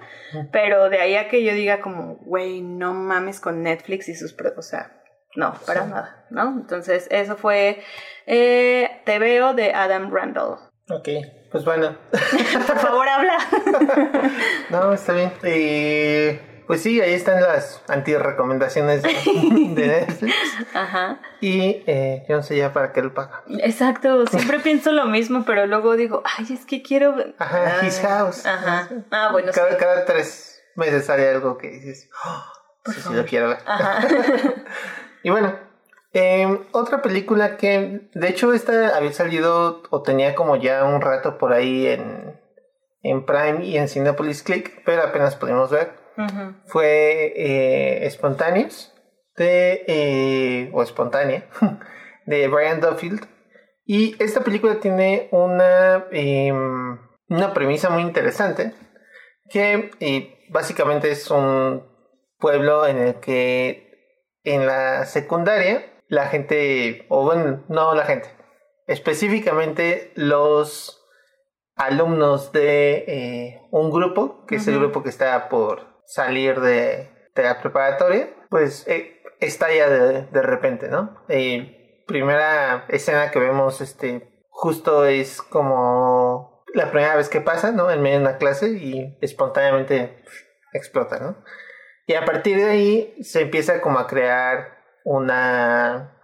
pero 0.51 0.89
de 0.89 1.01
ahí 1.01 1.15
a 1.17 1.27
que 1.27 1.43
yo 1.43 1.53
diga 1.53 1.81
como, 1.81 2.15
güey, 2.15 2.61
no 2.61 2.95
mames 2.95 3.39
con 3.39 3.61
Netflix 3.61 4.09
y 4.09 4.15
sus... 4.15 4.35
O 4.57 4.61
sea, 4.63 5.03
no, 5.35 5.53
para 5.67 5.85
nada, 5.85 6.25
¿no? 6.31 6.49
Entonces 6.57 7.07
eso 7.11 7.35
fue 7.35 7.83
eh, 8.25 9.01
Te 9.05 9.19
veo 9.19 9.53
de 9.53 9.73
Adam 9.73 10.11
Randall. 10.11 10.57
Ok, 10.89 11.09
pues 11.51 11.63
bueno. 11.63 11.95
Por 12.11 12.79
favor, 12.79 13.07
habla. 13.07 13.37
no, 14.71 14.93
está 14.93 15.13
bien. 15.13 15.31
Eh, 15.43 16.54
pues 16.67 16.81
sí, 16.81 17.01
ahí 17.01 17.13
están 17.13 17.41
las 17.41 17.81
anti-recomendaciones 17.87 19.03
de, 19.03 19.87
Netflix. 19.87 20.35
Ajá. 20.73 21.19
Y 21.41 21.83
eh, 21.87 22.25
yo 22.27 22.37
no 22.37 22.43
sé 22.43 22.57
ya 22.57 22.73
para 22.73 22.91
qué 22.91 23.01
lo 23.01 23.13
paga. 23.13 23.43
Exacto, 23.59 24.25
siempre 24.27 24.59
pienso 24.59 24.91
lo 24.91 25.05
mismo, 25.05 25.43
pero 25.45 25.67
luego 25.67 25.95
digo, 25.95 26.23
ay, 26.37 26.47
es 26.51 26.65
que 26.65 26.81
quiero. 26.81 27.15
Ajá, 27.37 27.85
His 27.85 27.99
House. 27.99 28.45
Ajá. 28.45 28.89
Ah, 29.11 29.29
bueno, 29.31 29.51
cada, 29.53 29.71
sí. 29.71 29.77
Cada 29.79 30.05
tres 30.05 30.63
meses 30.75 31.05
sale 31.05 31.29
algo 31.29 31.57
que 31.57 31.69
dices, 31.69 32.09
oh, 32.25 32.43
sí, 32.91 33.01
sí 33.01 33.13
lo 33.13 33.25
quiero 33.25 33.49
ver. 33.49 33.59
Ajá. 33.65 34.07
y 35.23 35.29
bueno, 35.29 35.57
eh, 36.13 36.61
otra 36.71 37.01
película 37.01 37.57
que, 37.57 38.09
de 38.13 38.27
hecho, 38.27 38.53
esta 38.53 38.95
había 38.95 39.13
salido 39.13 39.83
o 39.89 40.01
tenía 40.01 40.33
como 40.33 40.55
ya 40.55 40.83
un 40.85 41.01
rato 41.01 41.37
por 41.37 41.53
ahí 41.53 41.87
en, 41.87 42.39
en 43.03 43.25
Prime 43.25 43.65
y 43.65 43.77
en 43.77 43.87
Cinepolis 43.87 44.41
Click, 44.41 44.81
pero 44.85 45.03
apenas 45.03 45.35
pudimos 45.35 45.69
ver 45.69 46.04
fue 46.65 47.33
eh, 47.35 48.09
Spontaneous 48.09 48.93
de, 49.35 49.83
eh, 49.87 50.69
o 50.73 50.81
Espontánea 50.81 51.47
de 52.25 52.47
Brian 52.47 52.81
Duffield. 52.81 53.27
Y 53.85 54.21
esta 54.23 54.41
película 54.41 54.79
tiene 54.79 55.27
una, 55.31 56.07
em, 56.11 56.97
una 57.29 57.53
premisa 57.53 57.89
muy 57.89 58.01
interesante 58.01 58.73
que 59.49 59.91
eh, 59.99 60.47
básicamente 60.49 61.11
es 61.11 61.29
un 61.29 61.83
pueblo 62.39 62.87
en 62.87 62.97
el 62.97 63.15
que 63.15 64.39
en 64.43 64.65
la 64.65 65.05
secundaria 65.05 65.85
la 66.07 66.27
gente, 66.27 67.05
o 67.09 67.23
bueno, 67.23 67.63
no 67.67 67.93
la 67.93 68.05
gente, 68.05 68.29
específicamente 68.87 70.11
los 70.15 71.03
alumnos 71.75 72.51
de 72.51 73.59
un 73.71 73.91
grupo, 73.91 74.45
que 74.47 74.55
es 74.55 74.67
el 74.67 74.79
grupo 74.79 75.03
que 75.03 75.09
está 75.09 75.49
por 75.49 75.94
salir 76.05 76.59
de, 76.61 77.09
la 77.35 77.61
preparatoria, 77.61 78.29
pues 78.49 78.87
eh, 78.87 79.21
estalla 79.39 79.89
de, 79.89 80.21
de 80.23 80.41
repente, 80.41 80.87
¿no? 80.87 81.23
Eh, 81.27 82.03
primera 82.07 82.85
escena 82.89 83.31
que 83.31 83.39
vemos, 83.39 83.81
este, 83.81 84.29
justo 84.49 85.05
es 85.05 85.41
como 85.41 86.63
la 86.73 86.91
primera 86.91 87.15
vez 87.15 87.29
que 87.29 87.41
pasa, 87.41 87.71
¿no? 87.71 87.91
En 87.91 88.01
medio 88.01 88.17
de 88.17 88.23
una 88.23 88.37
clase 88.37 88.69
y 88.69 89.17
espontáneamente 89.21 90.23
explota, 90.73 91.19
¿no? 91.19 91.43
Y 92.07 92.13
a 92.13 92.25
partir 92.25 92.57
de 92.57 92.69
ahí 92.69 93.15
se 93.23 93.41
empieza 93.41 93.81
como 93.81 93.99
a 93.99 94.07
crear 94.07 94.77
una 95.03 96.19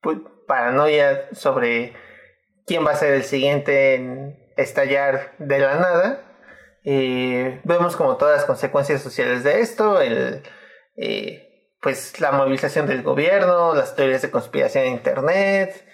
pues, 0.00 0.18
paranoia 0.46 1.28
sobre 1.32 1.94
quién 2.66 2.86
va 2.86 2.92
a 2.92 2.96
ser 2.96 3.14
el 3.14 3.24
siguiente 3.24 3.94
en 3.94 4.52
estallar 4.56 5.34
de 5.38 5.58
la 5.58 5.76
nada 5.76 6.25
eh, 6.88 7.60
vemos 7.64 7.96
como 7.96 8.16
todas 8.16 8.36
las 8.36 8.44
consecuencias 8.44 9.02
sociales 9.02 9.42
de 9.42 9.60
esto, 9.60 10.00
el, 10.00 10.44
eh, 10.96 11.74
pues 11.82 12.20
la 12.20 12.30
movilización 12.30 12.86
del 12.86 13.02
gobierno, 13.02 13.74
las 13.74 13.96
teorías 13.96 14.22
de 14.22 14.30
conspiración 14.30 14.84
en 14.84 14.92
Internet 14.92 15.84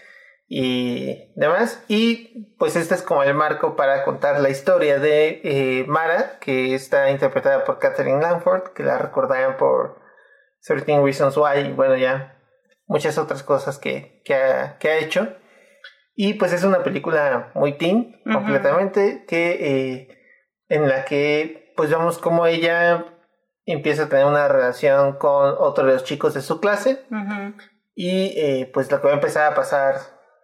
y 0.49 1.33
demás. 1.35 1.83
Y 1.89 2.55
pues 2.59 2.77
este 2.77 2.95
es 2.95 3.01
como 3.01 3.23
el 3.23 3.33
marco 3.33 3.75
para 3.75 4.05
contar 4.05 4.39
la 4.41 4.51
historia 4.51 4.99
de 4.99 5.41
eh, 5.45 5.87
Mara, 5.89 6.39
que 6.41 6.75
está 6.75 7.11
interpretada 7.11 7.65
por 7.65 7.79
Catherine 7.79 8.21
Lanford, 8.21 8.75
que 8.75 8.83
la 8.83 8.99
recordarán 8.99 9.57
por 9.57 9.99
Certain 10.61 11.03
Reasons 11.03 11.39
Why 11.39 11.69
y 11.69 11.73
bueno 11.73 11.97
ya 11.97 12.39
muchas 12.87 13.17
otras 13.17 13.43
cosas 13.43 13.79
que, 13.79 14.21
que, 14.27 14.35
ha, 14.35 14.77
que 14.77 14.91
ha 14.91 14.99
hecho. 14.99 15.37
Y 16.15 16.35
pues 16.35 16.53
es 16.53 16.65
una 16.65 16.83
película 16.83 17.51
muy 17.55 17.79
teen, 17.79 18.21
completamente, 18.31 19.25
que 19.27 20.21
en 20.73 20.89
la 20.89 21.05
que 21.05 21.75
pues 21.77 21.91
vemos 21.91 22.17
cómo 22.17 22.47
ella 22.47 23.05
empieza 23.67 24.05
a 24.05 24.09
tener 24.09 24.25
una 24.25 24.49
relación 24.49 25.19
con 25.19 25.55
otro 25.59 25.85
de 25.85 25.93
los 25.93 26.05
chicos 26.05 26.33
de 26.33 26.41
su 26.41 26.61
clase 26.61 27.05
y 27.95 28.33
eh, 28.39 28.71
pues 28.73 28.91
lo 28.91 28.99
que 28.99 29.07
va 29.07 29.13
a 29.13 29.17
empezar 29.17 29.53
a 29.53 29.55
pasar 29.55 29.97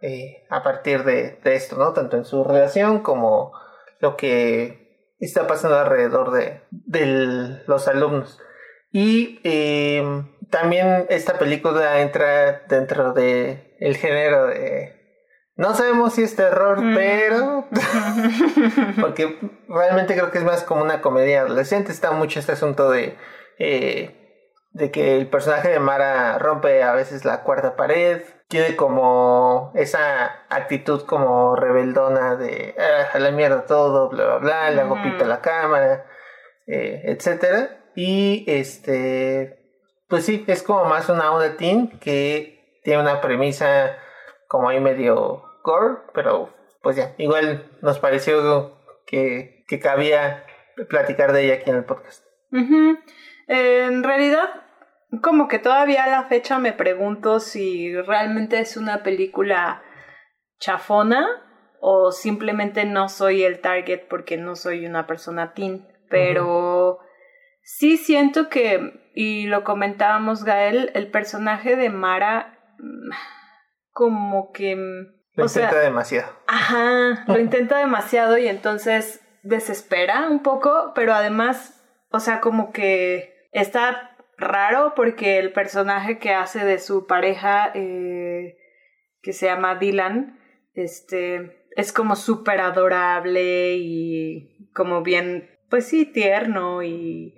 eh, 0.03 0.45
a 0.51 0.63
partir 0.63 1.05
de, 1.05 1.39
esto, 1.45 1.77
¿no? 1.77 1.95
Tanto 1.95 2.19
en 2.19 2.27
su 2.27 2.45
relación 2.45 3.01
como 3.01 3.53
lo 4.01 4.19
que 4.19 5.15
está 5.19 5.47
pasando 5.47 5.79
alrededor 5.79 6.31
de, 6.33 6.61
de 6.71 7.63
los 7.67 7.89
alumnos. 7.89 8.39
Y 8.93 9.41
eh, 9.45 10.05
también 10.51 11.07
esta 11.09 11.39
película 11.39 12.03
entra 12.03 12.65
dentro 12.69 13.15
de 13.15 13.77
el 13.81 13.97
género 13.97 14.47
de 14.49 14.98
no 15.59 15.75
sabemos 15.75 16.15
si 16.15 16.23
es 16.23 16.37
terror, 16.37 16.81
mm. 16.81 16.95
pero. 16.95 17.65
porque 19.01 19.41
realmente 19.69 20.15
creo 20.15 20.31
que 20.31 20.39
es 20.39 20.45
más 20.45 20.63
como 20.63 20.83
una 20.83 21.01
comedia 21.01 21.41
adolescente. 21.41 21.91
Está 21.91 22.13
mucho 22.13 22.39
este 22.39 22.53
asunto 22.53 22.91
de. 22.91 23.19
Eh, 23.59 24.15
de 24.71 24.93
que 24.93 25.17
el 25.17 25.29
personaje 25.29 25.69
de 25.69 25.81
Mara 25.81 26.39
rompe 26.39 26.85
a 26.85 26.93
veces 26.93 27.25
la 27.25 27.43
cuarta 27.43 27.75
pared. 27.75 28.23
Tiene 28.47 28.77
como 28.77 29.73
esa 29.75 30.47
actitud 30.49 31.05
como 31.07 31.57
rebeldona 31.57 32.37
de. 32.37 32.77
Ah, 32.79 33.09
a 33.15 33.19
la 33.19 33.33
mierda 33.33 33.67
todo, 33.67 34.11
bla, 34.11 34.27
bla, 34.27 34.39
bla. 34.39 34.71
Le 34.71 34.81
hago 34.83 34.95
a 34.95 35.25
la 35.25 35.41
cámara, 35.41 36.07
eh, 36.69 37.03
etcétera. 37.07 37.85
Y 37.97 38.45
este. 38.47 39.59
Pues 40.09 40.25
sí, 40.25 40.45
es 40.47 40.63
como 40.63 40.85
más 40.85 41.09
una 41.09 41.33
onda 41.33 41.57
teen 41.57 41.99
que 41.99 42.81
tiene 42.85 43.03
una 43.03 43.21
premisa 43.21 43.97
como 44.47 44.69
ahí 44.69 44.79
medio 44.79 45.48
gore, 45.69 45.99
pero 46.15 46.55
pues 46.83 46.97
ya, 46.97 47.15
igual 47.19 47.71
nos 47.83 47.99
pareció 47.99 48.81
que, 49.07 49.65
que 49.69 49.79
cabía 49.79 50.45
platicar 50.89 51.33
de 51.33 51.45
ella 51.45 51.55
aquí 51.55 51.71
en 51.71 51.77
el 51.77 51.85
podcast. 51.85 52.25
en 52.51 54.03
realidad, 54.03 54.49
como 55.23 55.49
que 55.49 55.59
todavía 55.59 56.05
a 56.05 56.11
la 56.11 56.25
fecha 56.25 56.59
me 56.59 56.73
pregunto 56.73 57.41
si 57.41 57.95
realmente 57.95 58.59
es 58.61 58.77
una 58.77 59.03
película 59.03 59.83
chafona 60.59 61.27
o 61.81 62.11
simplemente 62.11 62.85
no 62.85 63.09
soy 63.09 63.43
el 63.43 63.61
target 63.61 64.09
porque 64.09 64.37
no 64.37 64.57
soy 64.57 64.87
una 64.87 65.07
persona 65.07 65.55
teen. 65.55 65.87
Pero 66.11 67.01
sí 67.63 67.97
siento 67.97 68.49
que, 68.49 69.11
y 69.15 69.47
lo 69.47 69.65
comentábamos 69.65 70.45
Gael, 70.45 70.91
el 70.95 71.11
personaje 71.11 71.77
de 71.77 71.91
Mara 71.91 72.59
mm, 72.79 73.11
como 73.93 74.53
que... 74.53 74.77
Lo 75.39 75.45
intenta 75.45 75.79
demasiado. 75.79 76.33
Ajá, 76.49 77.25
lo 77.29 77.39
intenta 77.39 77.79
demasiado 77.79 78.39
y 78.39 78.49
entonces 78.49 79.21
desespera 79.43 80.29
un 80.29 80.43
poco, 80.43 80.93
pero 80.97 81.15
además, 81.15 81.81
o 82.11 82.19
sea, 82.19 82.41
como 82.41 82.73
que 82.73 83.49
está 83.53 84.17
raro 84.37 84.95
porque 84.97 85.39
el 85.39 85.53
personaje 85.53 86.19
que 86.19 86.33
hace 86.33 86.65
de 86.65 86.79
su 86.79 87.07
pareja, 87.07 87.71
eh, 87.75 88.57
que 89.23 89.33
se 89.33 89.47
llama 89.47 89.77
Dylan, 89.77 90.41
este, 90.75 91.69
es 91.77 91.93
como 91.93 92.17
súper 92.17 92.61
adorable 92.61 93.77
y 93.77 94.71
como 94.75 95.03
bien, 95.03 95.57
pues 95.71 95.87
sí, 95.87 96.05
tierno 96.05 96.83
y 96.83 97.35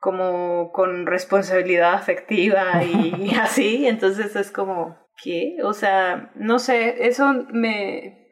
como 0.00 0.72
con 0.72 1.06
responsabilidad 1.06 1.94
afectiva 1.94 2.82
y 2.82 3.34
así, 3.40 3.86
entonces 3.86 4.34
es 4.34 4.50
como, 4.50 5.05
¿qué? 5.22 5.56
O 5.62 5.72
sea, 5.72 6.30
no 6.34 6.58
sé, 6.58 7.06
eso 7.06 7.32
me, 7.50 8.26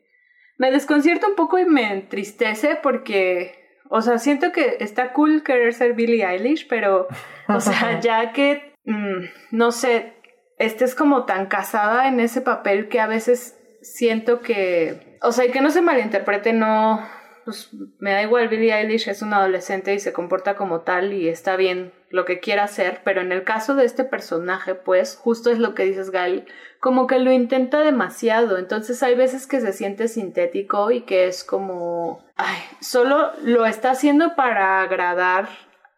me 0.59 0.71
desconcierta 0.71 1.27
un 1.27 1.35
poco 1.35 1.59
y 1.59 1.65
me 1.65 1.93
entristece 1.93 2.77
porque, 2.83 3.55
o 3.91 4.01
sea, 4.03 4.19
siento 4.19 4.53
que 4.53 4.77
está 4.81 5.13
cool 5.13 5.43
querer 5.43 5.73
ser 5.75 5.95
Billie 5.95 6.25
Eilish, 6.25 6.69
pero, 6.69 7.09
o 7.49 7.61
sea, 7.61 8.01
ya 8.01 8.33
que, 8.33 8.75
mm, 8.85 9.25
no 9.53 9.73
sé, 9.73 10.15
estés 10.59 10.95
como 10.95 11.25
tan 11.25 11.47
casada 11.47 12.09
en 12.09 12.21
ese 12.21 12.41
papel 12.41 12.89
que 12.89 13.01
a 13.01 13.07
veces 13.07 13.59
siento 13.83 14.41
que, 14.41 15.19
o 15.23 15.33
sea, 15.33 15.45
y 15.45 15.51
que 15.51 15.61
no 15.61 15.71
se 15.71 15.83
malinterprete, 15.83 16.53
no, 16.53 17.07
pues 17.45 17.71
me 17.99 18.13
da 18.13 18.23
igual, 18.23 18.49
Billie 18.49 18.73
Eilish 18.73 19.09
es 19.09 19.23
una 19.23 19.39
adolescente 19.39 19.95
y 19.95 20.01
se 20.01 20.13
comporta 20.13 20.57
como 20.57 20.81
tal 20.81 21.13
y 21.13 21.29
está 21.29 21.57
bien 21.57 21.93
lo 22.11 22.25
que 22.25 22.41
quiera 22.41 22.65
hacer, 22.65 23.01
pero 23.05 23.21
en 23.21 23.33
el 23.33 23.45
caso 23.45 23.75
de 23.75 23.85
este 23.85 24.05
personaje, 24.05 24.75
pues 24.75 25.17
justo 25.17 25.51
es 25.51 25.59
lo 25.59 25.75
que 25.75 25.85
dices, 25.85 26.11
Gal, 26.11 26.47
como 26.81 27.07
que 27.07 27.19
lo 27.19 27.33
intenta 27.33 27.81
demasiado, 27.81 28.59
entonces 28.59 29.03
hay 29.03 29.15
veces 29.15 29.47
que 29.47 29.61
se 29.61 29.73
siente 29.73 30.09
sintético 30.09 30.91
y 30.91 31.03
que 31.03 31.27
es 31.27 31.45
como, 31.45 32.25
ay, 32.37 32.59
solo 32.81 33.33
lo 33.43 33.67
está 33.67 33.91
haciendo 33.91 34.37
para 34.37 34.81
agradar 34.81 35.49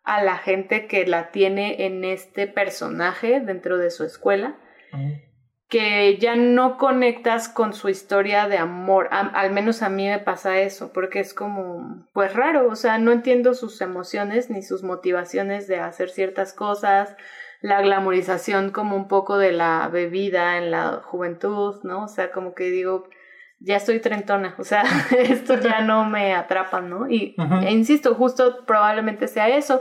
a 0.05 0.23
la 0.23 0.39
gente 0.39 0.87
que 0.87 1.07
la 1.07 1.31
tiene 1.31 1.87
en 1.87 2.05
este 2.05 2.47
personaje 2.47 3.41
dentro 3.41 3.77
de 3.77 3.91
su 3.91 4.05
escuela 4.05 4.57
que 5.69 6.17
ya 6.19 6.37
no 6.37 6.79
conectas 6.79 7.49
con 7.49 7.73
su 7.73 7.89
historia 7.89 8.49
de 8.49 8.59
amor. 8.59 9.09
al 9.11 9.53
menos 9.53 9.83
a 9.83 9.89
mí 9.89 10.07
me 10.07 10.19
pasa 10.19 10.61
eso, 10.61 10.93
porque 10.93 11.19
es 11.21 11.35
como, 11.35 12.07
pues 12.13 12.33
raro, 12.35 12.69
o 12.69 12.77
sea, 12.77 12.99
no 12.99 13.11
entiendo 13.11 13.55
sus 13.55 13.81
emociones 13.81 14.49
ni 14.49 14.63
sus 14.63 14.85
motivaciones 14.85 15.67
de 15.67 15.81
hacer 15.81 16.11
ciertas 16.11 16.53
cosas, 16.53 17.17
la 17.61 17.81
glamorización 17.81 18.71
como 18.71 18.95
un 18.97 19.09
poco 19.09 19.39
de 19.39 19.53
la 19.53 19.89
bebida 19.89 20.59
en 20.59 20.71
la 20.71 21.03
juventud, 21.05 21.81
¿no? 21.83 22.05
O 22.05 22.09
sea, 22.09 22.31
como 22.31 22.55
que 22.55 22.71
digo, 22.71 23.09
ya 23.59 23.77
estoy 23.77 23.99
trentona, 23.99 24.55
o 24.59 24.65
sea, 24.65 24.85
esto 25.19 25.59
ya 25.59 25.81
no 25.81 26.05
me 26.05 26.35
atrapa, 26.35 26.81
¿no? 26.81 27.11
Y 27.11 27.35
e 27.65 27.73
insisto, 27.73 28.15
justo 28.15 28.65
probablemente 28.67 29.27
sea 29.27 29.49
eso 29.49 29.81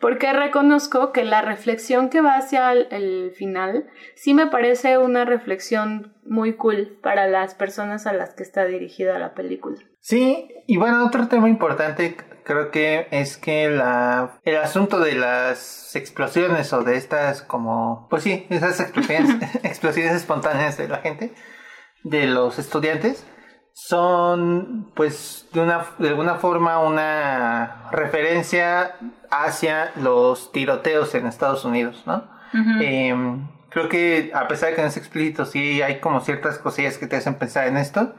porque 0.00 0.32
reconozco 0.32 1.12
que 1.12 1.24
la 1.24 1.42
reflexión 1.42 2.08
que 2.08 2.20
va 2.20 2.36
hacia 2.36 2.72
el, 2.72 3.32
final 3.36 3.88
sí 4.14 4.34
me 4.34 4.46
parece 4.46 4.98
una 4.98 5.24
reflexión 5.24 6.14
muy 6.24 6.54
cool 6.54 6.98
para 7.02 7.26
las 7.26 7.54
personas 7.54 8.06
a 8.06 8.12
las 8.12 8.34
que 8.34 8.42
está 8.42 8.64
dirigida 8.64 9.18
la 9.18 9.34
película. 9.34 9.78
Sí, 10.00 10.48
y 10.66 10.76
bueno, 10.76 11.04
otro 11.04 11.28
tema 11.28 11.48
importante 11.48 12.16
creo 12.44 12.70
que 12.70 13.08
es 13.10 13.36
que 13.36 13.68
la, 13.68 14.40
el 14.44 14.56
asunto 14.56 15.00
de 15.00 15.14
las 15.14 15.94
explosiones 15.94 16.72
o 16.72 16.82
de 16.82 16.96
estas 16.96 17.42
como, 17.42 18.06
pues 18.08 18.22
sí, 18.22 18.46
esas 18.48 18.80
explosiones, 18.80 19.54
explosiones 19.64 20.14
espontáneas 20.14 20.78
de 20.78 20.88
la 20.88 20.98
gente, 20.98 21.34
de 22.04 22.26
los 22.26 22.58
estudiantes, 22.58 23.26
son 23.74 24.90
pues 24.94 25.46
de, 25.52 25.60
una, 25.60 25.84
de 25.98 26.08
alguna 26.08 26.36
forma 26.36 26.80
una 26.80 27.88
referencia 27.92 28.96
hacia 29.30 29.92
los 29.96 30.52
tiroteos 30.52 31.14
en 31.14 31.26
Estados 31.26 31.64
Unidos, 31.64 32.02
¿no? 32.06 32.24
Em, 32.80 33.46
creo 33.68 33.88
que 33.88 34.30
a 34.34 34.48
pesar 34.48 34.70
de 34.70 34.76
que 34.76 34.82
no 34.82 34.88
es 34.88 34.96
explícito, 34.96 35.44
sí 35.44 35.82
hay 35.82 36.00
como 36.00 36.20
ciertas 36.20 36.58
cosillas 36.58 36.98
que 36.98 37.06
te 37.06 37.16
hacen 37.16 37.34
pensar 37.34 37.66
en 37.66 37.76
esto. 37.76 38.14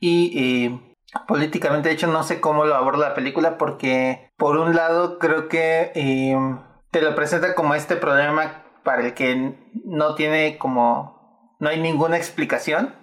Y 0.00 0.32
eh, 0.38 0.96
políticamente, 1.26 1.88
de 1.88 1.94
hecho, 1.94 2.06
no 2.06 2.22
sé 2.22 2.40
cómo 2.40 2.64
lo 2.64 2.74
aborda 2.74 3.08
la 3.08 3.14
película 3.14 3.58
porque, 3.58 4.30
por 4.36 4.56
un 4.56 4.74
lado, 4.74 5.18
creo 5.18 5.48
que 5.48 5.92
em, 5.94 6.58
te 6.90 7.02
lo 7.02 7.14
presenta 7.14 7.54
como 7.54 7.74
este 7.74 7.96
problema 7.96 8.62
para 8.84 9.02
el 9.02 9.14
que 9.14 9.54
no 9.84 10.14
tiene 10.14 10.58
como, 10.58 11.56
no 11.58 11.68
hay 11.68 11.80
ninguna 11.80 12.16
explicación. 12.16 12.94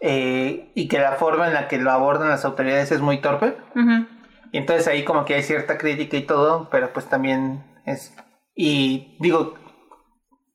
Eh, 0.00 0.70
y 0.74 0.88
que 0.88 0.98
la 0.98 1.12
forma 1.12 1.46
en 1.46 1.54
la 1.54 1.68
que 1.68 1.78
lo 1.78 1.90
abordan 1.90 2.28
las 2.28 2.44
autoridades 2.44 2.90
es 2.90 3.00
muy 3.00 3.20
torpe. 3.20 3.56
Y 4.52 4.58
entonces 4.58 4.88
ahí 4.88 5.04
como 5.04 5.24
que 5.24 5.34
hay 5.34 5.42
cierta 5.42 5.78
crítica 5.78 6.16
y 6.16 6.22
todo, 6.22 6.68
pero 6.70 6.92
pues 6.92 7.06
también 7.06 7.64
es... 7.86 8.14
Y 8.54 9.16
digo, 9.20 9.54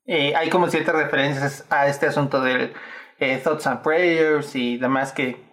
eh, 0.05 0.35
hay 0.35 0.49
como 0.49 0.67
ciertas 0.67 0.95
referencias 0.95 1.65
a 1.69 1.87
este 1.87 2.07
asunto 2.07 2.41
del 2.41 2.73
eh, 3.19 3.37
Thoughts 3.37 3.67
and 3.67 3.81
Prayers 3.81 4.55
y 4.55 4.77
demás 4.77 5.13
que 5.13 5.43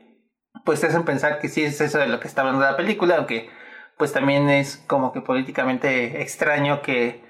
pues 0.65 0.81
te 0.81 0.89
hacen 0.89 1.05
pensar 1.05 1.41
que 1.41 1.49
sí 1.49 1.63
es 1.63 1.81
eso 1.81 1.99
de 1.99 2.09
lo 2.09 2.21
que 2.21 2.29
está 2.29 2.43
hablando 2.43 2.63
la 2.63 2.77
película, 2.77 3.17
aunque 3.17 3.49
pues 3.97 4.13
también 4.13 4.49
es 4.51 4.77
como 4.87 5.13
que 5.13 5.21
políticamente 5.21 6.23
extraño 6.23 6.83
que 6.83 7.23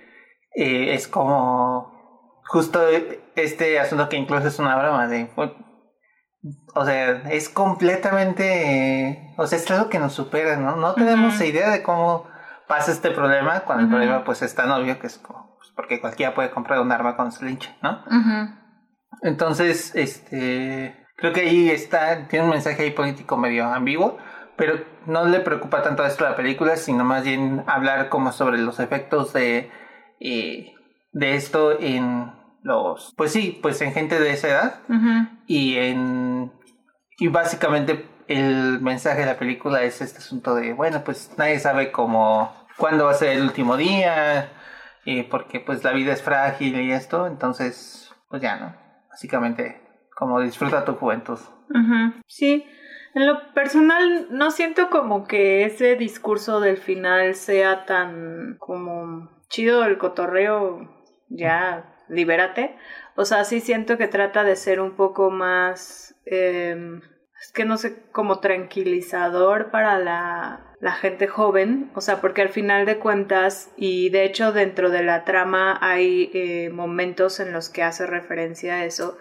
es 0.54 1.08
como 1.08 2.42
justo 2.44 2.80
este 3.36 3.78
asunto 3.78 4.08
que 4.08 4.16
incluso 4.16 4.48
es 4.48 4.58
una 4.58 4.76
broma 4.76 5.08
de 5.08 5.30
o 6.74 6.84
sea, 6.84 7.22
es 7.30 7.48
completamente, 7.48 9.32
o 9.36 9.46
sea, 9.46 9.58
es 9.58 9.70
algo 9.70 9.88
que 9.88 9.98
nos 9.98 10.12
supera, 10.12 10.56
¿no? 10.56 10.76
No 10.76 10.94
tenemos 10.94 11.40
idea 11.40 11.70
de 11.70 11.82
cómo 11.82 12.26
pasa 12.66 12.90
este 12.90 13.10
problema, 13.10 13.60
cuando 13.60 13.84
el 13.84 13.88
problema 13.90 14.24
pues 14.24 14.42
es 14.42 14.54
tan 14.54 14.70
obvio 14.70 14.98
que 14.98 15.06
es 15.06 15.18
como, 15.18 15.56
pues, 15.58 15.70
porque 15.76 16.00
cualquiera 16.00 16.34
puede 16.34 16.50
comprar 16.50 16.80
un 16.80 16.90
arma 16.90 17.16
con 17.16 17.30
slinch, 17.30 17.70
¿no? 17.82 18.02
Entonces, 19.22 19.94
este, 19.94 21.06
creo 21.16 21.32
que 21.32 21.42
ahí 21.42 21.70
está, 21.70 22.26
tiene 22.26 22.46
un 22.46 22.50
mensaje 22.50 22.82
ahí 22.82 22.90
político 22.90 23.36
medio 23.36 23.66
ambiguo, 23.66 24.18
pero 24.56 24.74
no 25.06 25.24
le 25.26 25.40
preocupa 25.40 25.82
tanto 25.82 26.04
esto 26.04 26.26
a 26.26 26.30
la 26.30 26.36
película, 26.36 26.76
sino 26.76 27.04
más 27.04 27.22
bien 27.24 27.62
hablar 27.66 28.08
como 28.08 28.32
sobre 28.32 28.58
los 28.58 28.80
efectos 28.80 29.32
de, 29.32 29.70
eh, 30.18 30.74
de 31.12 31.34
esto 31.36 31.78
en 31.78 32.32
los, 32.62 33.14
pues 33.16 33.32
sí, 33.32 33.58
pues 33.62 33.80
en 33.82 33.92
gente 33.92 34.18
de 34.18 34.32
esa 34.32 34.48
edad 34.48 34.80
y 35.46 35.76
en, 35.76 36.52
y 37.18 37.28
básicamente 37.28 38.06
el 38.28 38.80
mensaje 38.80 39.20
de 39.20 39.26
la 39.26 39.38
película 39.38 39.82
es 39.82 40.00
este 40.00 40.18
asunto 40.18 40.54
de, 40.54 40.72
bueno, 40.72 41.02
pues 41.04 41.34
nadie 41.36 41.58
sabe 41.58 41.92
cómo, 41.92 42.52
cuándo 42.76 43.06
va 43.06 43.10
a 43.10 43.14
ser 43.14 43.36
el 43.36 43.42
último 43.42 43.76
día, 43.76 44.50
y 45.04 45.24
porque 45.24 45.60
pues 45.60 45.82
la 45.84 45.92
vida 45.92 46.12
es 46.12 46.22
frágil 46.22 46.80
y 46.80 46.92
esto, 46.92 47.26
entonces, 47.26 48.12
pues 48.28 48.40
ya, 48.42 48.56
¿no? 48.56 48.76
Básicamente, 49.10 49.80
como 50.16 50.40
disfruta 50.40 50.84
tu 50.84 50.94
juventud. 50.94 51.38
Sí, 52.26 52.64
en 53.14 53.26
lo 53.26 53.52
personal 53.52 54.28
no 54.30 54.50
siento 54.50 54.90
como 54.90 55.24
que 55.24 55.64
ese 55.64 55.96
discurso 55.96 56.60
del 56.60 56.76
final 56.76 57.34
sea 57.34 57.84
tan 57.84 58.56
como 58.58 59.30
chido 59.48 59.84
el 59.84 59.98
cotorreo 59.98 60.88
ya 61.28 61.91
libérate. 62.12 62.76
O 63.16 63.24
sea, 63.24 63.44
sí 63.44 63.60
siento 63.60 63.98
que 63.98 64.08
trata 64.08 64.44
de 64.44 64.56
ser 64.56 64.80
un 64.80 64.96
poco 64.96 65.30
más, 65.30 66.14
em, 66.24 67.00
es 67.40 67.52
que 67.52 67.64
no 67.64 67.76
sé, 67.76 68.04
como 68.12 68.40
tranquilizador 68.40 69.70
para 69.70 69.98
la, 69.98 70.74
la 70.80 70.92
gente 70.92 71.26
joven. 71.26 71.90
O 71.94 72.00
sea, 72.00 72.20
porque 72.20 72.42
al 72.42 72.50
final 72.50 72.86
de 72.86 72.98
cuentas, 72.98 73.70
y 73.76 74.10
de 74.10 74.24
hecho 74.24 74.52
dentro 74.52 74.90
de 74.90 75.02
la 75.02 75.24
trama 75.24 75.78
hay 75.80 76.30
eh, 76.34 76.70
momentos 76.70 77.40
en 77.40 77.52
los 77.52 77.68
que 77.68 77.82
hace 77.82 78.06
referencia 78.06 78.74
a 78.76 78.84
eso, 78.84 79.18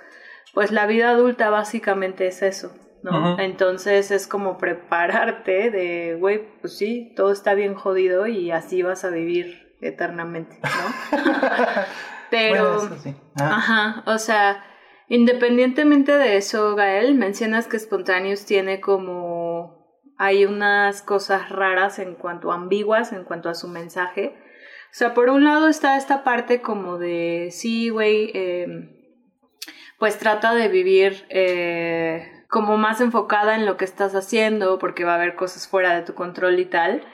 pues 0.53 0.71
la 0.71 0.85
vida 0.85 1.09
adulta 1.09 1.49
básicamente 1.49 2.27
es 2.27 2.41
eso. 2.41 2.73
¿no? 3.03 3.39
Entonces 3.39 4.11
es 4.11 4.27
como 4.27 4.57
prepararte 4.57 5.71
de, 5.71 6.17
güey, 6.19 6.47
pues 6.59 6.77
sí, 6.77 7.13
todo 7.15 7.31
está 7.31 7.55
bien 7.55 7.73
jodido 7.73 8.27
y 8.27 8.51
así 8.51 8.83
vas 8.83 9.03
a 9.03 9.09
vivir 9.09 9.75
eternamente, 9.81 10.59
¿no? 10.61 11.17
Pero, 12.32 12.89
ah. 13.36 13.57
ajá, 13.57 14.03
o 14.07 14.17
sea, 14.17 14.63
Independientemente 15.11 16.17
de 16.17 16.38
eso, 16.38 16.73
Gael, 16.73 17.15
mencionas 17.15 17.67
que 17.67 17.77
Spontaneous 17.77 18.45
tiene 18.45 18.79
como... 18.79 19.99
Hay 20.17 20.45
unas 20.45 21.01
cosas 21.01 21.49
raras 21.49 21.99
en 21.99 22.15
cuanto 22.15 22.49
a 22.49 22.55
ambiguas, 22.55 23.11
en 23.11 23.25
cuanto 23.25 23.49
a 23.49 23.53
su 23.53 23.67
mensaje. 23.67 24.38
O 24.86 24.93
sea, 24.93 25.13
por 25.13 25.29
un 25.29 25.43
lado 25.43 25.67
está 25.67 25.97
esta 25.97 26.23
parte 26.23 26.61
como 26.61 26.97
de, 26.97 27.49
sí, 27.51 27.89
güey, 27.89 28.32
em, 28.34 29.01
pues 29.99 30.17
trata 30.17 30.55
de 30.55 30.69
vivir 30.69 31.25
eh, 31.27 32.45
como 32.47 32.77
más 32.77 33.01
enfocada 33.01 33.55
en 33.55 33.65
lo 33.65 33.75
que 33.75 33.84
estás 33.84 34.15
haciendo, 34.15 34.79
porque 34.79 35.03
va 35.03 35.11
a 35.11 35.15
haber 35.15 35.36
cosas 35.36 35.67
fuera 35.67 35.93
de 35.93 36.03
tu 36.03 36.13
control 36.13 36.57
y 36.57 36.65
tal 36.67 37.05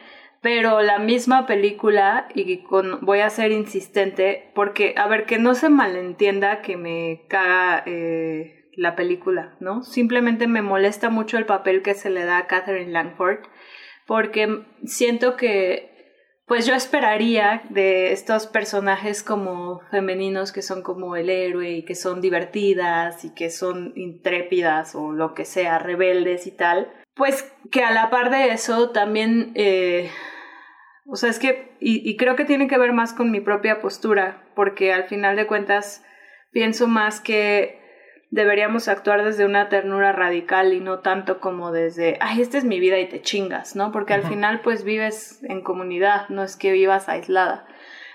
pero 0.42 0.82
la 0.82 1.00
misma 1.00 1.46
película, 1.48 2.28
y 2.34 2.64
con, 2.64 3.00
voy 3.02 3.20
a 3.20 3.30
ser 3.30 3.52
insistente, 3.52 4.52
porque, 4.54 4.94
a 4.98 5.08
ver, 5.08 5.26
que 5.26 5.40
no 5.40 5.56
se 5.56 5.70
malentienda 5.70 6.62
que 6.62 6.78
me 6.78 7.26
caga 7.28 7.84
eh, 7.86 8.70
la 8.76 8.96
película, 8.96 9.56
¿no? 9.60 9.84
Simplemente 9.84 10.48
me 10.48 10.62
molesta 10.62 11.10
mucho 11.10 11.38
el 11.38 11.46
papel 11.46 11.82
que 11.82 11.96
se 11.96 12.10
le 12.10 12.26
da 12.26 12.38
a 12.38 12.48
Catherine 12.48 12.92
Langford, 12.92 13.40
porque 14.06 14.64
siento 14.86 15.36
que, 15.36 15.96
pues 16.46 16.66
yo 16.66 16.76
esperaría 16.76 17.64
de 17.70 18.14
estos 18.14 18.48
personajes 18.48 19.24
como 19.24 19.82
femeninos 19.92 20.54
que 20.54 20.62
son 20.62 20.82
como 20.82 21.16
el 21.18 21.30
héroe 21.30 21.72
y 21.72 21.84
que 21.84 21.96
son 21.96 22.22
divertidas 22.22 23.26
y 23.26 23.34
que 23.34 23.50
son 23.50 23.92
intrépidas 23.98 24.96
o 24.96 25.12
lo 25.12 25.34
que 25.34 25.44
sea, 25.44 25.80
rebeldes 25.80 26.48
y 26.48 26.52
tal, 26.52 26.90
pues 27.18 27.52
que 27.72 27.84
a 27.84 27.92
la 27.92 28.10
par 28.10 28.30
de 28.30 28.50
eso 28.50 28.92
también, 28.92 29.52
eh, 29.56 30.10
o 31.06 31.16
sea, 31.16 31.30
es 31.30 31.40
que, 31.40 31.76
y, 31.80 32.16
creo 32.18 32.36
que 32.36 32.46
tiene 32.46 32.68
que 32.68 32.78
ver 32.78 32.94
más 32.94 33.14
con 33.14 33.32
mi 33.32 33.40
propia 33.40 33.82
postura, 33.82 34.44
porque 34.56 34.94
al 34.94 35.06
final 35.06 35.36
de 35.36 35.48
cuentas 35.48 36.04
pienso 36.52 36.88
más 36.88 37.20
que 37.20 37.80
deberíamos 38.30 38.88
actuar 38.88 39.24
desde 39.24 39.46
una 39.46 39.70
ternura 39.70 40.12
radical 40.12 40.74
y 40.74 40.80
no 40.80 41.00
tanto 41.00 41.40
como 41.40 41.72
desde, 41.72 42.18
ay, 42.20 42.42
esta 42.42 42.58
es 42.58 42.66
mi 42.66 42.80
vida 42.80 43.00
y 43.00 43.08
te 43.08 43.22
chingas, 43.22 43.76
¿no? 43.76 43.92
Porque 43.92 44.14
al 44.14 44.24
final 44.24 44.62
pues 44.62 44.84
vives 44.84 45.42
en 45.44 45.62
comunidad, 45.62 46.28
no 46.30 46.44
es 46.44 46.58
que 46.58 46.72
vivas 46.72 47.08
aislada. 47.08 47.66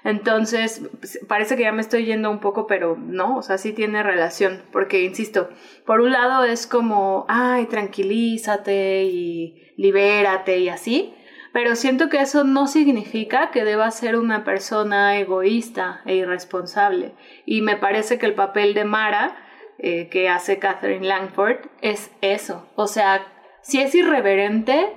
Entonces, 0.04 0.82
pues, 0.98 1.20
parece 1.28 1.56
que 1.56 1.62
ya 1.62 1.72
me 1.72 1.80
estoy 1.80 2.04
yendo 2.04 2.30
un 2.30 2.40
poco, 2.40 2.66
pero 2.66 2.96
no, 2.96 3.36
o 3.36 3.42
sea, 3.42 3.58
sí 3.58 3.72
tiene 3.72 4.02
relación, 4.02 4.62
porque, 4.72 5.02
insisto, 5.04 5.48
por 5.86 6.00
un 6.00 6.12
lado 6.12 6.44
es 6.44 6.66
como, 6.66 7.24
ay, 7.28 7.66
tranquilízate 7.66 9.04
y 9.04 9.72
libérate 9.76 10.58
y 10.58 10.68
así, 10.68 11.14
pero 11.52 11.76
siento 11.76 12.08
que 12.08 12.20
eso 12.20 12.44
no 12.44 12.66
significa 12.66 13.50
que 13.50 13.64
deba 13.64 13.90
ser 13.90 14.16
una 14.16 14.42
persona 14.42 15.18
egoísta 15.18 16.00
e 16.06 16.16
irresponsable. 16.16 17.14
Y 17.44 17.60
me 17.60 17.76
parece 17.76 18.18
que 18.18 18.26
el 18.26 18.34
papel 18.34 18.72
de 18.72 18.84
Mara, 18.84 19.36
eh, 19.78 20.08
que 20.08 20.30
hace 20.30 20.58
Catherine 20.58 21.06
Langford, 21.06 21.58
es 21.82 22.10
eso. 22.22 22.66
O 22.74 22.86
sea, 22.86 23.26
sí 23.60 23.82
es 23.82 23.94
irreverente, 23.94 24.96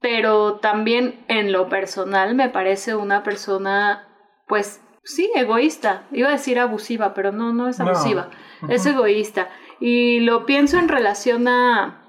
pero 0.00 0.56
también 0.56 1.24
en 1.28 1.52
lo 1.52 1.68
personal 1.68 2.34
me 2.34 2.48
parece 2.48 2.96
una 2.96 3.22
persona 3.22 4.05
pues 4.46 4.80
sí, 5.04 5.30
egoísta. 5.34 6.06
Iba 6.12 6.28
a 6.28 6.32
decir 6.32 6.58
abusiva, 6.58 7.14
pero 7.14 7.32
no, 7.32 7.52
no 7.52 7.68
es 7.68 7.80
abusiva. 7.80 8.30
Es 8.68 8.86
egoísta. 8.86 9.48
Y 9.80 10.20
lo 10.20 10.46
pienso 10.46 10.78
en 10.78 10.88
relación 10.88 11.48
a 11.48 12.02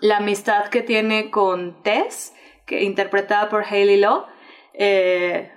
la 0.00 0.18
amistad 0.18 0.66
que 0.66 0.82
tiene 0.82 1.30
con 1.30 1.82
Tess, 1.82 2.34
que, 2.66 2.84
interpretada 2.84 3.48
por 3.48 3.64
Hayley 3.64 3.98
Law. 3.98 4.26
Eh, 4.74 5.52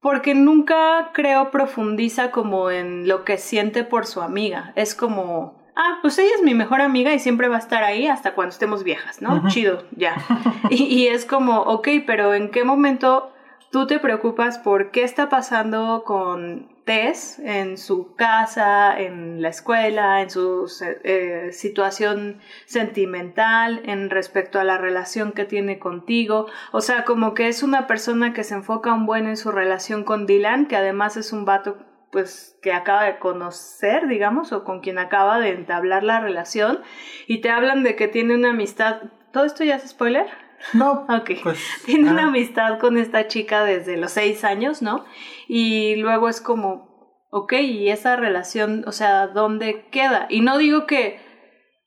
porque 0.00 0.34
nunca 0.34 1.10
creo 1.12 1.50
profundiza 1.50 2.30
como 2.30 2.70
en 2.70 3.06
lo 3.06 3.24
que 3.24 3.36
siente 3.36 3.84
por 3.84 4.06
su 4.06 4.22
amiga. 4.22 4.72
Es 4.76 4.94
como, 4.94 5.62
ah, 5.76 5.98
pues 6.00 6.18
ella 6.18 6.34
es 6.36 6.42
mi 6.42 6.54
mejor 6.54 6.80
amiga 6.80 7.12
y 7.12 7.18
siempre 7.18 7.48
va 7.48 7.56
a 7.56 7.60
estar 7.60 7.84
ahí 7.84 8.06
hasta 8.06 8.34
cuando 8.34 8.52
estemos 8.52 8.82
viejas, 8.82 9.20
¿no? 9.20 9.46
Chido, 9.48 9.84
ya. 9.96 10.16
y, 10.70 10.84
y, 10.84 11.08
es 11.08 11.26
como, 11.26 11.60
ok, 11.60 11.88
pero 12.06 12.32
¿en 12.32 12.50
qué 12.50 12.64
momento 12.64 13.30
tú 13.70 13.86
te 13.86 13.98
preocupas 13.98 14.58
por 14.58 14.90
qué 14.90 15.04
está 15.04 15.28
pasando 15.28 16.02
con 16.04 16.68
Tess 16.84 17.38
en 17.38 17.78
su 17.78 18.14
casa, 18.16 18.98
en 18.98 19.42
la 19.42 19.48
escuela, 19.48 20.22
en 20.22 20.30
su 20.30 20.66
eh, 21.04 21.50
situación 21.52 22.40
sentimental, 22.66 23.82
en 23.84 24.10
respecto 24.10 24.58
a 24.58 24.64
la 24.64 24.76
relación 24.76 25.32
que 25.32 25.44
tiene 25.44 25.78
contigo. 25.78 26.46
O 26.72 26.80
sea, 26.80 27.04
como 27.04 27.34
que 27.34 27.48
es 27.48 27.62
una 27.62 27.86
persona 27.86 28.32
que 28.32 28.44
se 28.44 28.54
enfoca 28.54 28.92
un 28.92 29.06
buen 29.06 29.26
en 29.26 29.36
su 29.36 29.52
relación 29.52 30.04
con 30.04 30.26
Dylan, 30.26 30.66
que 30.66 30.76
además 30.76 31.16
es 31.16 31.32
un 31.32 31.44
vato 31.44 31.78
pues 32.10 32.58
que 32.60 32.72
acaba 32.72 33.04
de 33.04 33.20
conocer, 33.20 34.08
digamos, 34.08 34.52
o 34.52 34.64
con 34.64 34.80
quien 34.80 34.98
acaba 34.98 35.38
de 35.38 35.50
entablar 35.50 36.02
la 36.02 36.18
relación, 36.18 36.80
y 37.28 37.40
te 37.40 37.50
hablan 37.50 37.84
de 37.84 37.94
que 37.94 38.08
tiene 38.08 38.34
una 38.34 38.50
amistad. 38.50 39.02
¿Todo 39.32 39.44
esto 39.44 39.62
ya 39.62 39.76
es 39.76 39.88
spoiler? 39.88 40.26
No. 40.74 41.06
Ok. 41.08 41.30
Pues, 41.42 41.58
Tiene 41.86 42.10
una 42.10 42.28
amistad 42.28 42.78
con 42.78 42.96
esta 42.96 43.26
chica 43.28 43.64
desde 43.64 43.96
los 43.96 44.12
seis 44.12 44.44
años, 44.44 44.82
¿no? 44.82 45.04
Y 45.48 45.96
luego 45.96 46.28
es 46.28 46.40
como, 46.40 46.90
ok, 47.30 47.52
y 47.54 47.88
esa 47.88 48.16
relación, 48.16 48.84
o 48.86 48.92
sea, 48.92 49.26
¿dónde 49.28 49.86
queda? 49.90 50.26
Y 50.28 50.40
no 50.40 50.58
digo 50.58 50.86
que 50.86 51.20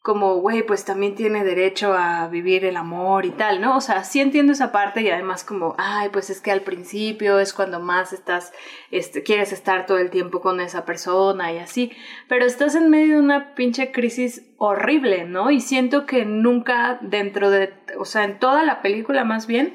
como, 0.04 0.36
güey, 0.42 0.64
pues 0.64 0.84
también 0.84 1.16
tiene 1.16 1.46
derecho 1.46 1.94
a 1.94 2.28
vivir 2.28 2.66
el 2.66 2.76
amor 2.76 3.26
y 3.26 3.32
tal, 3.32 3.62
¿no? 3.62 3.78
O 3.78 3.82
sea, 3.82 4.04
sí 4.04 4.20
entiendo 4.20 4.52
esa 4.52 4.74
parte 4.74 5.02
y 5.02 5.10
además 5.10 5.46
como, 5.46 5.76
ay, 5.78 6.10
pues 6.10 6.30
es 6.30 6.42
que 6.42 6.52
al 6.52 6.60
principio 6.60 7.40
es 7.40 7.54
cuando 7.54 7.80
más 7.80 8.12
estás, 8.12 8.52
este, 8.92 9.24
quieres 9.24 9.54
estar 9.54 9.86
todo 9.86 10.00
el 10.00 10.10
tiempo 10.10 10.42
con 10.42 10.60
esa 10.60 10.84
persona 10.84 11.54
y 11.54 11.60
así, 11.60 11.94
pero 12.28 12.46
estás 12.46 12.76
en 12.76 12.90
medio 12.90 13.16
de 13.16 13.22
una 13.22 13.56
pinche 13.56 13.94
crisis 13.94 14.46
horrible, 14.58 15.24
¿no? 15.24 15.52
Y 15.52 15.62
siento 15.62 16.06
que 16.06 16.26
nunca 16.26 17.00
dentro 17.02 17.50
de, 17.50 17.74
o 17.98 18.04
sea, 18.04 18.26
en 18.26 18.40
toda 18.40 18.64
la 18.64 18.82
película 18.82 19.24
más 19.24 19.48
bien, 19.48 19.74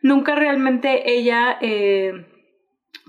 nunca 0.00 0.34
realmente 0.34 1.12
ella... 1.12 1.58
Eh, 1.60 2.26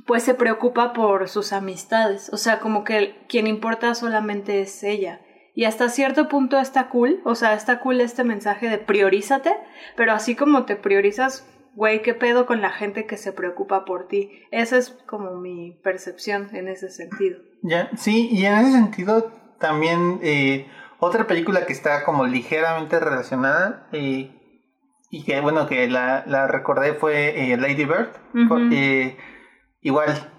pues 0.05 0.23
se 0.23 0.33
preocupa 0.33 0.91
por 0.91 1.29
sus 1.29 1.53
amistades, 1.53 2.31
o 2.33 2.37
sea, 2.37 2.59
como 2.59 2.83
que 2.83 3.15
quien 3.27 3.45
importa 3.45 3.93
solamente 3.93 4.61
es 4.61 4.83
ella. 4.83 5.21
Y 5.59 5.65
hasta 5.65 5.89
cierto 5.89 6.29
punto 6.29 6.57
está 6.57 6.87
cool, 6.87 7.19
o 7.25 7.35
sea, 7.35 7.53
está 7.53 7.81
cool 7.81 7.99
este 7.99 8.23
mensaje 8.23 8.69
de 8.69 8.77
priorízate, 8.77 9.57
pero 9.97 10.13
así 10.13 10.33
como 10.33 10.63
te 10.63 10.77
priorizas, 10.77 11.45
güey, 11.75 12.01
¿qué 12.01 12.13
pedo 12.13 12.45
con 12.45 12.61
la 12.61 12.69
gente 12.69 13.05
que 13.05 13.17
se 13.17 13.33
preocupa 13.33 13.83
por 13.83 14.07
ti? 14.07 14.31
Esa 14.51 14.77
es 14.77 14.91
como 15.05 15.35
mi 15.35 15.73
percepción 15.83 16.47
en 16.55 16.69
ese 16.69 16.89
sentido. 16.89 17.39
Ya, 17.61 17.89
sí, 17.97 18.29
y 18.31 18.45
en 18.45 18.53
ese 18.53 18.71
sentido 18.71 19.33
también 19.59 20.21
eh, 20.23 20.71
otra 20.97 21.27
película 21.27 21.65
que 21.65 21.73
está 21.73 22.05
como 22.05 22.25
ligeramente 22.25 22.97
relacionada 22.97 23.89
eh, 23.91 24.31
y 25.11 25.25
que 25.25 25.41
bueno, 25.41 25.67
que 25.67 25.89
la, 25.89 26.23
la 26.25 26.47
recordé 26.47 26.93
fue 26.93 27.51
eh, 27.51 27.57
Lady 27.57 27.83
Bird. 27.83 28.11
igual, 29.81 30.31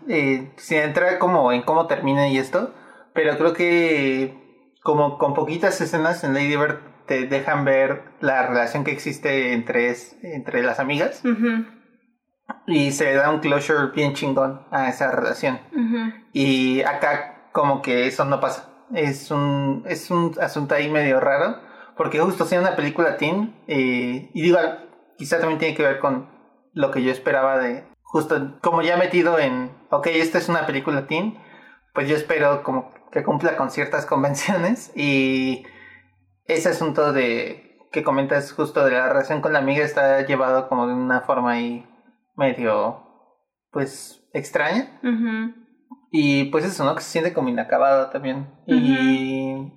sin 0.57 0.79
entrar 0.79 1.19
como 1.19 1.53
en 1.53 1.61
cómo 1.61 1.87
termina 1.87 2.27
y 2.29 2.39
esto, 2.39 2.73
pero 3.13 3.37
creo 3.37 3.53
que 3.53 4.40
como 4.83 5.19
con 5.19 5.35
poquitas 5.35 5.81
escenas 5.81 6.25
en 6.25 6.35
Lady 6.35 6.57
Bird 6.57 6.79
te 7.07 7.27
dejan 7.27 7.65
ver 7.65 8.05
la 8.21 8.47
relación 8.47 8.85
que 8.85 8.93
existe 8.93 9.53
entre, 9.53 9.95
entre 10.23 10.63
las 10.63 10.79
amigas. 10.79 11.23
Y 12.67 12.93
se 12.93 13.15
da 13.15 13.31
un 13.31 13.41
closure 13.41 13.93
bien 13.95 14.15
chingón 14.15 14.67
a 14.71 14.89
esa 14.89 15.11
relación. 15.11 15.61
Y 16.33 16.83
acá 16.83 17.51
como 17.53 17.83
que 17.83 18.07
eso 18.07 18.25
no 18.25 18.41
pasa. 18.41 18.69
Es 18.95 19.31
un, 19.31 19.85
es 19.87 20.11
un 20.11 20.37
asunto 20.41 20.75
ahí 20.75 20.89
medio 20.89 21.21
raro. 21.21 21.59
Porque 21.97 22.21
justo 22.21 22.47
siendo 22.47 22.67
una 22.67 22.77
película 22.77 23.17
teen, 23.19 23.55
eh, 23.67 24.31
y 24.33 24.43
digo, 24.43 24.59
quizá 25.19 25.39
también 25.39 25.59
tiene 25.59 25.75
que 25.75 25.83
ver 25.83 25.99
con 25.99 26.31
lo 26.73 26.91
que 26.91 27.03
yo 27.03 27.11
esperaba 27.11 27.59
de, 27.59 27.85
justo 28.03 28.59
como 28.63 28.83
ya 28.83 28.97
metido 28.97 29.39
en, 29.39 29.71
ok, 29.91 30.07
esta 30.07 30.39
es 30.39 30.49
una 30.49 30.67
película 30.67 31.07
teen, 31.07 31.39
pues 31.93 32.09
yo 32.09 32.17
espero 32.17 32.63
como 32.63 32.91
que 33.13 33.23
cumpla 33.23 33.57
con 33.57 33.71
ciertas 33.71 34.07
convenciones 34.07 34.93
y 34.97 35.65
ese 36.47 36.71
asunto 36.71 37.13
de 37.13 37.79
que 37.93 38.03
comentas 38.03 38.53
justo 38.53 38.85
de 38.85 38.93
la 38.93 39.09
relación 39.09 39.41
con 39.41 39.53
la 39.53 39.59
amiga 39.59 39.85
está 39.85 40.25
llevado 40.25 40.69
como 40.69 40.87
de 40.87 40.95
una 40.95 41.23
forma 41.23 41.53
ahí 41.53 41.87
medio 42.37 43.05
pues 43.71 44.29
extraña. 44.33 45.01
Y 46.13 46.47
pues 46.47 46.65
eso 46.65 46.85
no 46.85 46.95
que 46.95 47.03
se 47.03 47.11
siente 47.11 47.33
como 47.33 47.49
inacabado 47.49 48.11
también. 48.11 48.49
Y 48.67 49.73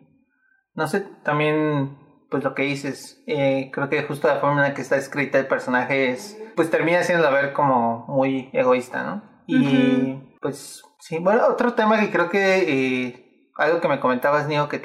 no 0.76 0.88
sé 0.88 1.02
también 1.24 1.98
pues 2.30 2.44
lo 2.44 2.56
que 2.56 2.64
dices 2.64 3.24
eh, 3.28 3.70
creo 3.72 3.90
que 3.90 4.02
justo 4.04 4.28
la 4.28 4.40
forma 4.40 4.64
en 4.64 4.70
la 4.70 4.74
que 4.74 4.82
está 4.82 4.96
escrita 4.96 5.38
el 5.38 5.46
personaje 5.46 6.10
es 6.10 6.36
pues 6.56 6.72
termina 6.72 7.04
siendo 7.04 7.28
a 7.28 7.30
ver 7.30 7.54
como 7.54 8.08
muy 8.08 8.50
egoísta 8.54 9.04
no 9.04 9.22
y 9.46 10.20
pues 10.42 10.82
sí. 11.00 11.20
Bueno 11.20 11.46
otro 11.48 11.74
tema 11.74 12.00
que 12.00 12.10
creo 12.10 12.32
que 12.32 12.56
eh, 12.58 13.23
algo 13.56 13.82
que 13.82 13.88
me 13.88 14.00
comentabas, 14.00 14.48
Nio, 14.48 14.70
que 14.70 14.82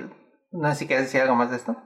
no 0.51 0.69
sé 0.71 0.77
si 0.77 0.87
quieres 0.87 1.07
decir 1.07 1.21
algo 1.21 1.35
más 1.35 1.51
de 1.51 1.57
esto. 1.57 1.77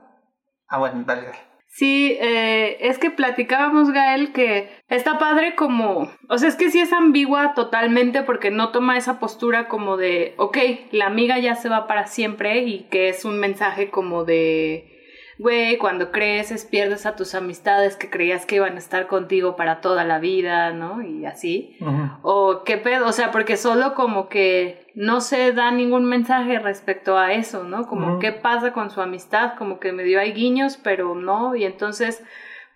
Ah, 0.67 0.79
bueno, 0.79 1.03
dale, 1.05 1.23
dale. 1.23 1.53
Sí, 1.75 2.15
eh, 2.21 2.77
es 2.81 2.99
que 2.99 3.09
platicábamos, 3.09 3.89
Gael, 3.89 4.31
que 4.31 4.69
está 4.89 5.17
padre 5.17 5.55
como, 5.55 6.07
o 6.29 6.37
sea, 6.37 6.47
es 6.47 6.55
que 6.55 6.69
sí 6.69 6.79
es 6.79 6.93
ambigua 6.93 7.55
totalmente 7.55 8.21
porque 8.21 8.51
no 8.51 8.71
toma 8.71 8.95
esa 8.95 9.19
postura 9.19 9.67
como 9.67 9.97
de, 9.97 10.35
ok, 10.37 10.57
la 10.91 11.07
amiga 11.07 11.39
ya 11.39 11.55
se 11.55 11.69
va 11.69 11.87
para 11.87 12.05
siempre 12.05 12.59
y 12.59 12.83
que 12.89 13.09
es 13.09 13.25
un 13.25 13.39
mensaje 13.39 13.89
como 13.89 14.23
de, 14.23 15.02
güey, 15.43 15.77
cuando 15.77 16.09
creces 16.09 16.63
pierdes 16.63 17.05
a 17.05 17.17
tus 17.17 17.35
amistades 17.35 17.97
que 17.97 18.09
creías 18.09 18.45
que 18.45 18.55
iban 18.55 18.75
a 18.75 18.79
estar 18.79 19.07
contigo 19.07 19.57
para 19.57 19.81
toda 19.81 20.05
la 20.05 20.19
vida, 20.19 20.71
¿no? 20.71 21.01
Y 21.01 21.25
así. 21.25 21.77
O 22.21 22.63
qué 22.63 22.77
pedo, 22.77 23.07
o 23.07 23.11
sea, 23.11 23.31
porque 23.31 23.57
solo 23.57 23.93
como 23.93 24.29
que 24.29 24.87
no 24.95 25.19
se 25.19 25.51
da 25.51 25.69
ningún 25.71 26.05
mensaje 26.05 26.59
respecto 26.59 27.17
a 27.17 27.33
eso, 27.33 27.65
¿no? 27.65 27.87
Como 27.87 28.19
qué 28.19 28.31
pasa 28.31 28.71
con 28.71 28.89
su 28.89 29.01
amistad, 29.01 29.55
como 29.57 29.81
que 29.81 29.91
me 29.91 30.03
dio 30.03 30.21
ahí 30.21 30.31
guiños, 30.31 30.77
pero 30.81 31.13
no, 31.13 31.57
y 31.57 31.65
entonces, 31.65 32.23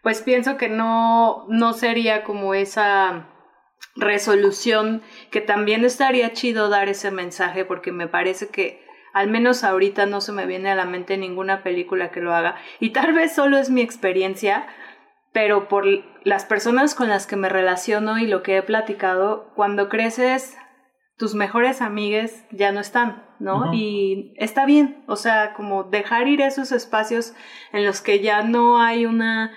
pues 0.04 0.22
pienso 0.22 0.58
que 0.58 0.68
no, 0.68 1.46
no 1.48 1.72
sería 1.72 2.26
como 2.26 2.54
esa 2.54 3.30
resolución 3.96 5.02
que 5.32 5.40
también 5.40 5.86
estaría 5.86 6.34
chido 6.34 6.68
dar 6.68 6.90
ese 6.90 7.12
mensaje 7.12 7.64
porque 7.64 7.94
me 7.94 8.08
parece 8.08 8.50
que 8.50 8.86
al 9.14 9.30
menos 9.30 9.64
ahorita 9.64 10.06
no 10.06 10.22
se 10.22 10.32
me 10.32 10.46
viene 10.46 10.72
a 10.72 10.76
la 10.76 10.86
mente 10.86 11.18
ninguna 11.18 11.64
película 11.64 12.12
que 12.12 12.22
lo 12.22 12.34
haga. 12.34 12.56
Y 12.80 12.92
tal 12.92 13.14
vez 13.14 13.34
solo 13.34 13.58
es 13.58 13.70
mi 13.70 13.82
experiencia, 13.82 14.68
pero 15.34 15.68
por 15.68 15.86
las 16.24 16.46
personas 16.46 16.96
con 16.96 17.10
las 17.10 17.28
que 17.28 17.36
me 17.36 17.50
relaciono 17.50 18.18
y 18.18 18.28
lo 18.28 18.44
que 18.44 18.58
he 18.58 18.64
platicado, 18.64 19.52
cuando 19.56 19.90
creces, 19.90 20.58
tus 21.18 21.34
mejores 21.34 21.82
amigues 21.82 22.46
ya 22.52 22.72
no 22.72 22.80
están, 22.80 23.24
¿no? 23.40 23.74
Y 23.74 24.34
está 24.38 24.66
bien, 24.66 25.04
o 25.08 25.16
sea, 25.16 25.54
como 25.54 25.84
dejar 25.84 26.28
ir 26.28 26.42
esos 26.42 26.72
espacios 26.72 27.34
en 27.74 27.86
los 27.86 28.02
que 28.02 28.20
ya 28.20 28.44
no 28.44 28.80
hay 28.80 29.06
una 29.06 29.52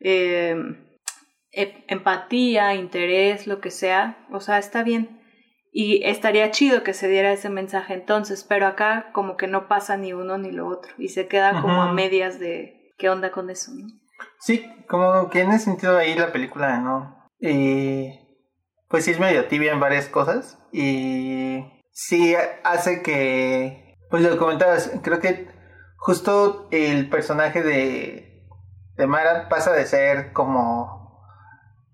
eh, 0.00 0.56
e-, 1.52 1.84
empatía, 1.88 2.74
interés, 2.74 3.46
lo 3.46 3.60
que 3.60 3.70
sea, 3.70 4.26
o 4.30 4.40
sea, 4.40 4.58
está 4.58 4.82
bien. 4.82 5.20
Y 5.76 6.04
estaría 6.04 6.52
chido 6.52 6.84
que 6.84 6.94
se 6.94 7.08
diera 7.08 7.32
ese 7.32 7.50
mensaje 7.50 7.94
entonces, 7.94 8.44
pero 8.48 8.68
acá 8.68 9.10
como 9.12 9.36
que 9.36 9.48
no 9.48 9.66
pasa 9.66 9.96
ni 9.96 10.12
uno 10.12 10.38
ni 10.38 10.52
lo 10.52 10.68
otro 10.68 10.92
y 10.98 11.08
se 11.08 11.26
queda 11.26 11.60
como 11.60 11.82
a 11.82 11.92
medias 11.92 12.38
de 12.38 12.92
qué 12.96 13.10
onda 13.10 13.32
con 13.32 13.50
eso, 13.50 13.72
¿no? 13.74 13.88
Sí, 14.38 14.64
como 14.88 15.28
que 15.30 15.40
en 15.40 15.50
ese 15.50 15.64
sentido 15.64 15.98
ahí 15.98 16.14
la 16.14 16.30
película, 16.30 16.78
¿no? 16.78 17.18
pues 18.88 19.04
sí 19.04 19.10
es 19.10 19.18
medio 19.18 19.48
tibia 19.48 19.72
en 19.72 19.80
varias 19.80 20.06
cosas 20.06 20.58
y 20.72 21.64
sí 21.90 22.36
hace 22.62 23.02
que, 23.02 23.96
pues 24.08 24.22
lo 24.22 24.38
comentabas, 24.38 24.92
creo 25.02 25.18
que 25.18 25.48
justo 25.96 26.68
el 26.70 27.10
personaje 27.10 27.62
de, 27.64 28.46
de 28.96 29.06
Mara 29.08 29.48
pasa 29.48 29.72
de 29.72 29.84
ser 29.86 30.32
como 30.32 31.03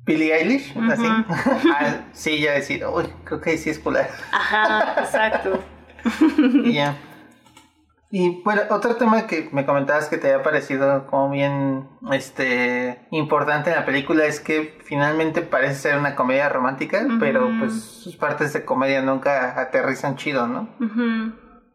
Billie 0.05 0.35
Eilish, 0.35 0.77
así. 0.91 1.07
Ah, 1.07 2.05
sí, 2.13 2.41
ya 2.41 2.53
decir, 2.53 2.85
uy, 2.87 3.05
creo 3.25 3.41
que 3.41 3.59
sí 3.59 3.71
es 3.71 3.79
cool. 3.79 3.99
Ajá, 4.33 5.01
exacto. 5.01 5.63
y 6.65 6.73
ya. 6.73 6.97
Y 8.13 8.43
bueno, 8.43 8.63
otro 8.71 8.97
tema 8.97 9.29
que 9.29 9.49
me 9.53 9.65
comentabas 9.65 10.09
que 10.09 10.19
te 10.19 10.33
había 10.33 10.43
parecido 10.43 11.07
como 11.07 11.31
bien 11.31 11.89
este 12.11 13.07
importante 13.13 13.71
en 13.71 13.77
la 13.77 13.87
película 13.87 14.25
es 14.25 14.41
que 14.41 14.79
finalmente 14.85 15.43
parece 15.43 15.77
ser 15.77 15.97
una 15.97 16.17
comedia 16.17 16.49
romántica, 16.49 17.07
pero 17.21 17.49
pues 17.61 17.73
sus 17.73 18.17
partes 18.17 18.53
de 18.53 18.65
comedia 18.65 19.01
nunca 19.01 19.61
aterrizan 19.61 20.17
chido, 20.17 20.49
¿no? 20.49 20.69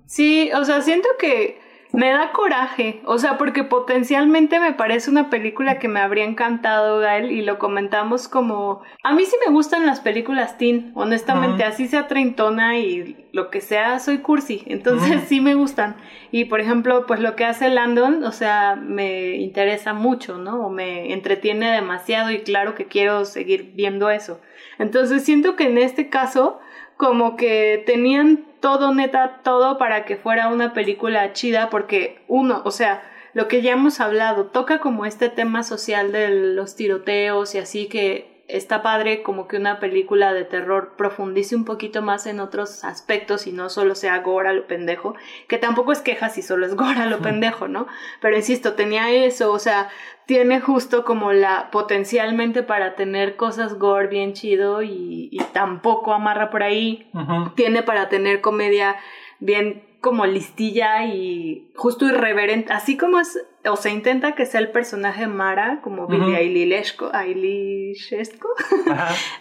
Sí, 0.08 0.52
o 0.54 0.66
sea, 0.66 0.82
siento 0.82 1.08
que 1.18 1.62
me 1.96 2.12
da 2.12 2.32
coraje, 2.32 3.02
o 3.06 3.18
sea, 3.18 3.38
porque 3.38 3.64
potencialmente 3.64 4.60
me 4.60 4.74
parece 4.74 5.10
una 5.10 5.30
película 5.30 5.80
que 5.80 5.88
me 5.88 6.00
habría 6.00 6.26
encantado, 6.26 7.00
Gael, 7.00 7.32
y 7.32 7.42
lo 7.42 7.58
comentamos 7.58 8.28
como... 8.28 8.82
A 9.04 9.14
mí 9.14 9.24
sí 9.26 9.36
me 9.46 9.52
gustan 9.52 9.86
las 9.86 10.00
películas 10.02 10.58
teen, 10.58 10.92
honestamente, 10.96 11.64
así 11.64 11.88
sea 11.88 12.08
treintona 12.08 12.78
y 12.78 13.26
lo 13.32 13.50
que 13.50 13.62
sea, 13.62 14.00
soy 14.00 14.20
cursi, 14.20 14.64
entonces 14.66 15.24
sí 15.28 15.42
me 15.42 15.56
gustan. 15.56 15.96
Y 16.32 16.46
por 16.46 16.60
ejemplo, 16.60 17.06
pues 17.06 17.20
lo 17.20 17.36
que 17.36 17.46
hace 17.46 17.70
Landon, 17.70 18.24
o 18.24 18.32
sea, 18.32 18.76
me 18.76 19.36
interesa 19.36 19.94
mucho, 19.94 20.38
¿no? 20.38 20.68
O 20.68 20.70
me 20.70 21.14
entretiene 21.14 21.72
demasiado 21.72 22.32
y 22.32 22.40
claro 22.40 22.76
que 22.76 22.86
quiero 22.86 23.26
seguir 23.26 23.72
viendo 23.76 24.10
eso. 24.10 24.40
Entonces 24.80 25.24
siento 25.24 25.56
que 25.56 25.68
en 25.68 25.78
este 25.78 26.10
caso, 26.10 26.60
como 26.98 27.36
que 27.36 27.84
tenían 27.86 28.46
todo, 28.60 28.94
neta, 28.94 29.42
todo 29.44 29.78
para 29.78 30.06
que 30.06 30.18
fuera 30.18 30.48
una 30.48 30.74
película 30.74 31.34
chida, 31.34 31.70
porque 31.70 32.24
uno, 32.28 32.62
o 32.66 32.72
sea, 32.72 33.04
lo 33.34 33.48
que 33.48 33.62
ya 33.62 33.74
hemos 33.74 34.00
hablado, 34.00 34.48
toca 34.48 34.80
como 34.80 35.06
este 35.06 35.30
tema 35.30 35.64
social 35.64 36.12
de 36.12 36.30
los 36.30 36.76
tiroteos 36.76 37.54
y 37.54 37.60
así 37.60 37.88
que 37.88 38.35
está 38.48 38.82
padre 38.82 39.24
como 39.24 39.48
que 39.48 39.58
una 39.58 39.80
película 39.80 40.34
de 40.34 40.44
terror 40.44 40.94
profundice 40.98 41.56
un 41.56 41.66
poquito 41.66 42.02
más 42.02 42.26
en 42.28 42.40
otros 42.40 42.84
aspectos 42.84 43.48
y 43.48 43.52
no 43.52 43.70
solo 43.70 43.96
sea 43.96 44.20
gora 44.20 44.54
lo 44.54 44.68
pendejo, 44.68 45.16
que 45.48 45.58
tampoco 45.58 45.92
es 45.92 46.02
queja 46.02 46.30
si 46.30 46.42
solo 46.42 46.66
es 46.66 46.76
gora 46.76 47.06
lo 47.08 47.20
pendejo, 47.22 47.68
¿no? 47.68 47.88
Pero 48.22 48.36
insisto, 48.36 48.74
tenía 48.74 49.12
eso, 49.12 49.52
o 49.52 49.60
sea, 49.60 49.90
tiene 50.26 50.60
justo 50.60 51.06
como 51.06 51.34
la 51.34 51.70
potencialmente 51.72 52.64
para 52.64 52.96
tener 52.96 53.36
cosas 53.36 53.78
gore 53.78 54.08
bien 54.08 54.34
chido 54.34 54.82
y, 54.82 55.38
tampoco 55.54 56.14
amarra 56.14 56.50
por 56.50 56.64
ahí. 56.64 57.10
Tiene 57.56 57.82
para 57.84 58.10
tener 58.10 58.42
comedia 58.42 58.98
bien 59.40 59.84
como 60.02 60.26
listilla 60.26 61.06
y 61.06 61.72
justo 61.76 62.08
irreverente, 62.08 62.74
así 62.74 62.98
como 62.98 63.20
es, 63.20 63.40
o 63.70 63.76
se 63.76 63.92
intenta 63.92 64.36
que 64.36 64.46
sea 64.46 64.60
el 64.60 64.72
personaje 64.72 65.28
Mara, 65.28 65.80
como 65.82 66.08
Billy 66.08 66.36
Eilishesco, 66.36 67.10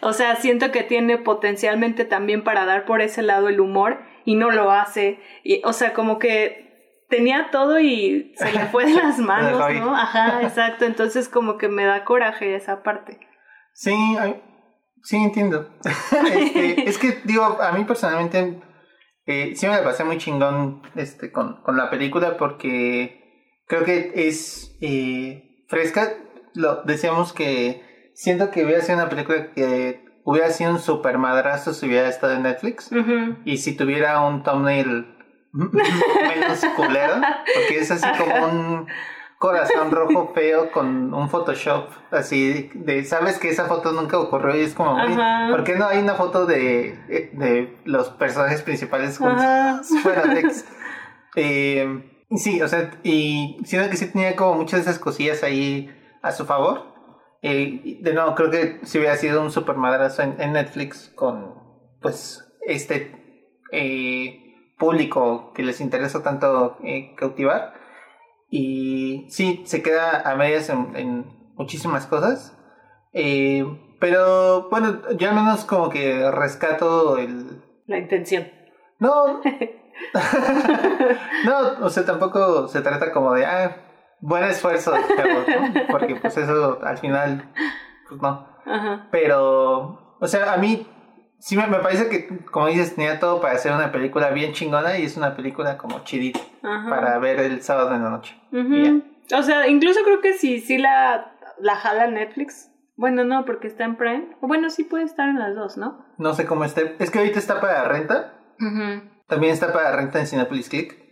o 0.01 0.13
sea, 0.13 0.37
siento 0.37 0.71
que 0.71 0.83
tiene 0.83 1.19
potencialmente 1.19 2.05
también 2.05 2.45
para 2.45 2.65
dar 2.65 2.85
por 2.85 3.01
ese 3.01 3.23
lado 3.23 3.49
el 3.49 3.61
humor 3.61 4.01
y 4.25 4.37
no 4.37 4.51
lo 4.51 4.71
hace, 4.71 5.21
y, 5.43 5.61
o 5.65 5.73
sea, 5.73 5.93
como 5.93 6.19
que 6.19 7.05
tenía 7.09 7.51
todo 7.51 7.79
y 7.79 8.33
se 8.37 8.53
le 8.53 8.67
fue 8.67 8.87
de 8.87 8.95
las 8.95 9.19
manos, 9.19 9.61
¿no? 9.75 9.95
Ajá, 9.95 10.43
exacto. 10.43 10.85
Entonces 10.85 11.29
como 11.29 11.59
que 11.59 11.69
me 11.69 11.85
da 11.85 12.05
coraje 12.05 12.55
esa 12.55 12.83
parte. 12.83 13.19
Sí, 13.73 13.95
sí 15.03 15.17
entiendo. 15.17 15.71
Este, 16.35 16.89
es 16.89 16.99
que 16.99 17.21
digo, 17.25 17.45
a 17.45 17.73
mí 17.73 17.85
personalmente 17.85 18.61
eh, 19.27 19.53
sí 19.55 19.67
me 19.67 19.77
la 19.77 19.85
pasé 19.85 20.05
muy 20.05 20.19
chingón 20.19 20.83
este, 20.97 21.31
con, 21.31 21.63
con 21.63 21.77
la 21.77 21.91
película 21.91 22.37
porque 22.37 23.24
creo 23.67 23.85
que 23.85 24.13
es 24.15 24.77
eh, 24.81 25.65
fresca. 25.69 26.15
Lo 26.55 26.83
decíamos 26.83 27.33
que 27.33 28.11
siento 28.15 28.51
que 28.51 28.65
hubiera 28.65 28.81
sido 28.81 28.99
una 28.99 29.09
película 29.09 29.53
que 29.53 30.05
hubiera 30.25 30.51
sido 30.51 30.71
un 30.71 30.79
super 30.79 31.19
madrazo 31.19 31.75
si 31.75 31.87
hubiera 31.87 32.09
estado 32.09 32.35
en 32.35 32.43
Netflix. 32.43 32.91
Y 33.45 33.59
si 33.59 33.77
tuviera 33.77 34.21
un 34.21 34.43
thumbnail 34.43 35.07
menos 35.53 36.65
culero, 36.77 37.15
porque 37.55 37.79
es 37.79 37.91
así 37.91 38.07
como 38.19 38.47
un 38.47 38.87
corazón 39.39 39.91
rojo 39.91 40.33
feo 40.35 40.71
con 40.71 41.13
un 41.13 41.29
Photoshop 41.29 41.91
así 42.11 42.71
de, 42.75 43.05
sabes 43.05 43.39
que 43.39 43.51
esa 43.51 43.67
foto 43.67 43.93
nunca 43.93 44.19
ocurrió 44.19 44.57
y 44.57 44.63
es 44.63 44.73
como, 44.73 44.97
¿por 45.51 45.65
qué 45.65 45.75
no 45.75 45.87
hay 45.87 45.99
una 45.99 46.15
foto 46.15 46.47
de, 46.47 46.99
de 47.35 47.77
los 47.85 48.09
personajes 48.11 48.63
principales 48.63 49.19
juntos 49.19 49.87
fuera 50.03 50.23
de 50.23 50.51
eh, 51.37 52.14
sí, 52.37 52.63
o 52.63 52.69
sea, 52.69 52.91
y 53.03 53.59
siento 53.65 53.91
que 53.91 53.97
sí 53.97 54.07
tenía 54.07 54.37
como 54.37 54.55
muchas 54.55 54.85
de 54.85 54.91
esas 54.91 54.99
cosillas 54.99 55.43
ahí 55.43 55.91
a 56.23 56.33
su 56.33 56.45
favor. 56.47 56.95
Eh, 57.43 57.99
de 58.01 58.15
nuevo, 58.15 58.35
creo 58.35 58.51
que 58.51 58.81
si 58.85 58.99
hubiera 58.99 59.17
sido 59.17 59.43
un 59.43 59.51
super 59.51 59.77
madrazo 59.77 60.23
en, 60.23 60.41
en 60.41 60.53
Netflix 60.53 61.13
con, 61.15 61.55
pues, 62.01 62.43
este 62.67 63.53
eh, 63.71 64.73
público 64.79 65.53
que 65.55 65.63
les 65.63 65.81
interesa 65.81 66.23
tanto 66.23 66.79
eh, 66.83 67.15
cautivar. 67.17 67.75
Y 68.49 69.27
sí, 69.29 69.63
se 69.67 69.83
queda 69.83 70.21
a 70.21 70.37
medias 70.37 70.71
en, 70.71 71.27
muchísimas 71.57 72.07
cosas. 72.07 72.57
Pero 73.13 74.69
bueno, 74.71 75.01
yo 75.17 75.29
al 75.29 75.35
menos 75.35 75.65
como 75.65 75.89
que 75.89 76.31
rescato 76.31 77.17
el... 77.19 77.63
La 77.87 77.99
intención. 77.99 78.49
No. 78.99 79.41
no, 81.45 81.85
o 81.85 81.91
sea, 81.91 82.05
tampoco 82.05 82.69
se 82.69 82.81
trata 82.81 83.13
como 83.13 83.33
de, 83.35 83.45
ah, 83.45 83.77
buen 84.21 84.45
esfuerzo, 84.45 84.93
porque 85.91 86.17
pues 86.17 86.37
eso 86.37 86.79
al 86.83 86.99
final, 86.99 87.51
pues 88.09 88.21
no. 88.21 88.49
Pero, 89.11 90.17
o 90.21 90.27
sea, 90.27 90.53
a 90.53 90.57
mí 90.57 90.87
sí 91.39 91.57
me, 91.57 91.65
parece 91.65 92.09
que, 92.09 92.45
como 92.47 92.69
dices, 92.69 92.95
tenía 92.95 93.21
todo 93.21 93.41
para 93.41 93.55
hacer 93.55 93.73
una 93.73 93.93
película 93.93 94.31
bien 94.31 94.53
chingona 94.53 94.99
y 94.99 95.05
es 95.05 95.17
una 95.17 95.37
película 95.37 95.77
como 95.77 96.03
chidita 96.05 96.41
para 96.63 97.19
ver 97.19 97.41
el 97.41 97.63
sábado 97.63 97.95
en 97.95 98.03
la 98.03 98.11
noche. 98.11 98.41
O 99.37 99.43
sea, 99.43 99.69
incluso 99.69 100.01
creo 100.05 100.21
que 100.21 100.35
si 100.35 100.61
sí, 100.61 100.79
la, 100.79 101.35
la 101.59 101.77
jala 101.77 102.07
Netflix. 102.07 102.71
Bueno, 102.97 103.25
no, 103.25 103.45
porque 103.45 103.67
está 103.67 103.85
en 103.85 103.97
Prime. 103.97 104.37
O 104.41 104.47
bueno, 104.47 104.71
sí 104.71 104.85
puede 104.85 105.05
estar 105.05 105.29
en 105.29 105.39
las 105.39 105.55
dos, 105.55 105.77
¿no? 105.77 106.05
No 106.17 106.33
sé 106.33 106.47
cómo 106.47 106.65
esté. 106.65 106.95
Es 106.99 107.11
que 107.11 107.19
ahorita 107.19 107.39
está 107.39 107.61
para 107.61 107.85
renta. 107.89 108.35
También 109.27 109.53
está 109.53 109.73
para 109.73 109.97
renta 109.97 110.21
en 110.21 110.27
Cinepolis 110.27 110.69
Click. 110.69 111.05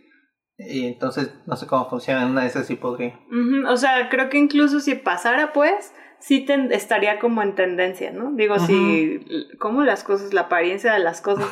Y 0.57 0.85
entonces 0.85 1.33
no 1.47 1.55
sé 1.55 1.65
cómo 1.65 1.89
funciona, 1.89 2.27
una 2.27 2.41
de 2.41 2.47
esas 2.47 2.67
sí 2.67 2.75
podría. 2.75 3.19
O 3.67 3.75
sea, 3.75 4.09
creo 4.09 4.29
que 4.29 4.37
incluso 4.37 4.79
si 4.79 4.95
pasara, 4.95 5.51
pues, 5.51 5.93
sí 6.19 6.45
estaría 6.69 7.19
como 7.19 7.41
en 7.41 7.55
tendencia, 7.55 8.11
¿no? 8.11 8.31
Digo, 8.33 8.57
si, 8.59 9.25
como 9.59 9.83
las 9.83 10.03
cosas, 10.03 10.31
la 10.33 10.41
apariencia 10.41 10.93
de 10.93 10.99
las 10.99 11.21
cosas 11.21 11.47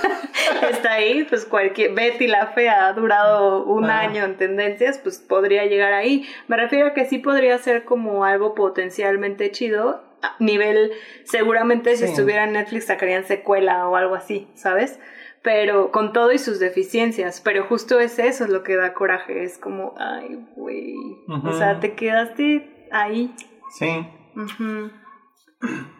está 0.70 0.92
ahí, 0.92 1.24
pues 1.28 1.44
cualquier, 1.44 1.92
Betty 1.92 2.26
la 2.28 2.46
Fea 2.46 2.86
ha 2.86 2.92
durado 2.92 3.64
un 3.64 3.90
año 3.90 4.24
en 4.24 4.36
tendencias, 4.36 4.98
pues 4.98 5.18
podría 5.18 5.66
llegar 5.66 5.92
ahí. 5.92 6.26
Me 6.48 6.56
refiero 6.56 6.86
a 6.86 6.94
que 6.94 7.04
sí 7.04 7.18
podría 7.18 7.58
ser 7.58 7.84
como 7.84 8.24
algo 8.24 8.54
potencialmente 8.54 9.50
chido, 9.50 10.02
a 10.22 10.34
nivel, 10.38 10.92
seguramente 11.24 11.94
si 11.96 12.04
estuviera 12.04 12.44
en 12.44 12.52
Netflix 12.52 12.86
sacarían 12.86 13.24
secuela 13.24 13.86
o 13.86 13.96
algo 13.96 14.14
así, 14.14 14.48
¿sabes? 14.54 14.98
Pero 15.46 15.92
con 15.92 16.12
todo 16.12 16.32
y 16.32 16.38
sus 16.38 16.58
deficiencias, 16.58 17.40
pero 17.40 17.68
justo 17.68 18.00
es 18.00 18.18
eso 18.18 18.42
es 18.42 18.50
lo 18.50 18.64
que 18.64 18.74
da 18.74 18.94
coraje, 18.94 19.44
es 19.44 19.58
como, 19.58 19.94
ay, 19.96 20.44
güey, 20.56 20.96
o 21.28 21.52
sea, 21.52 21.78
te 21.78 21.94
quedaste 21.94 22.88
ahí. 22.90 23.32
Sí. 23.78 24.08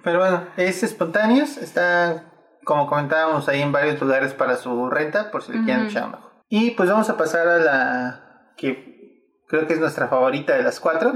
Pero 0.02 0.18
bueno, 0.18 0.48
es 0.56 0.82
espontáneos, 0.82 1.58
está, 1.58 2.24
como 2.64 2.88
comentábamos, 2.88 3.48
ahí 3.48 3.62
en 3.62 3.70
varios 3.70 4.00
lugares 4.00 4.34
para 4.34 4.56
su 4.56 4.90
renta, 4.90 5.30
por 5.30 5.44
si 5.44 5.52
le 5.52 5.62
quieren 5.62 5.86
echar 5.86 6.10
mejor. 6.10 6.32
Y 6.48 6.72
pues 6.72 6.90
vamos 6.90 7.08
a 7.08 7.16
pasar 7.16 7.46
a 7.46 7.58
la 7.58 8.52
que 8.56 9.22
creo 9.46 9.68
que 9.68 9.74
es 9.74 9.78
nuestra 9.78 10.08
favorita 10.08 10.56
de 10.56 10.64
las 10.64 10.80
cuatro, 10.80 11.12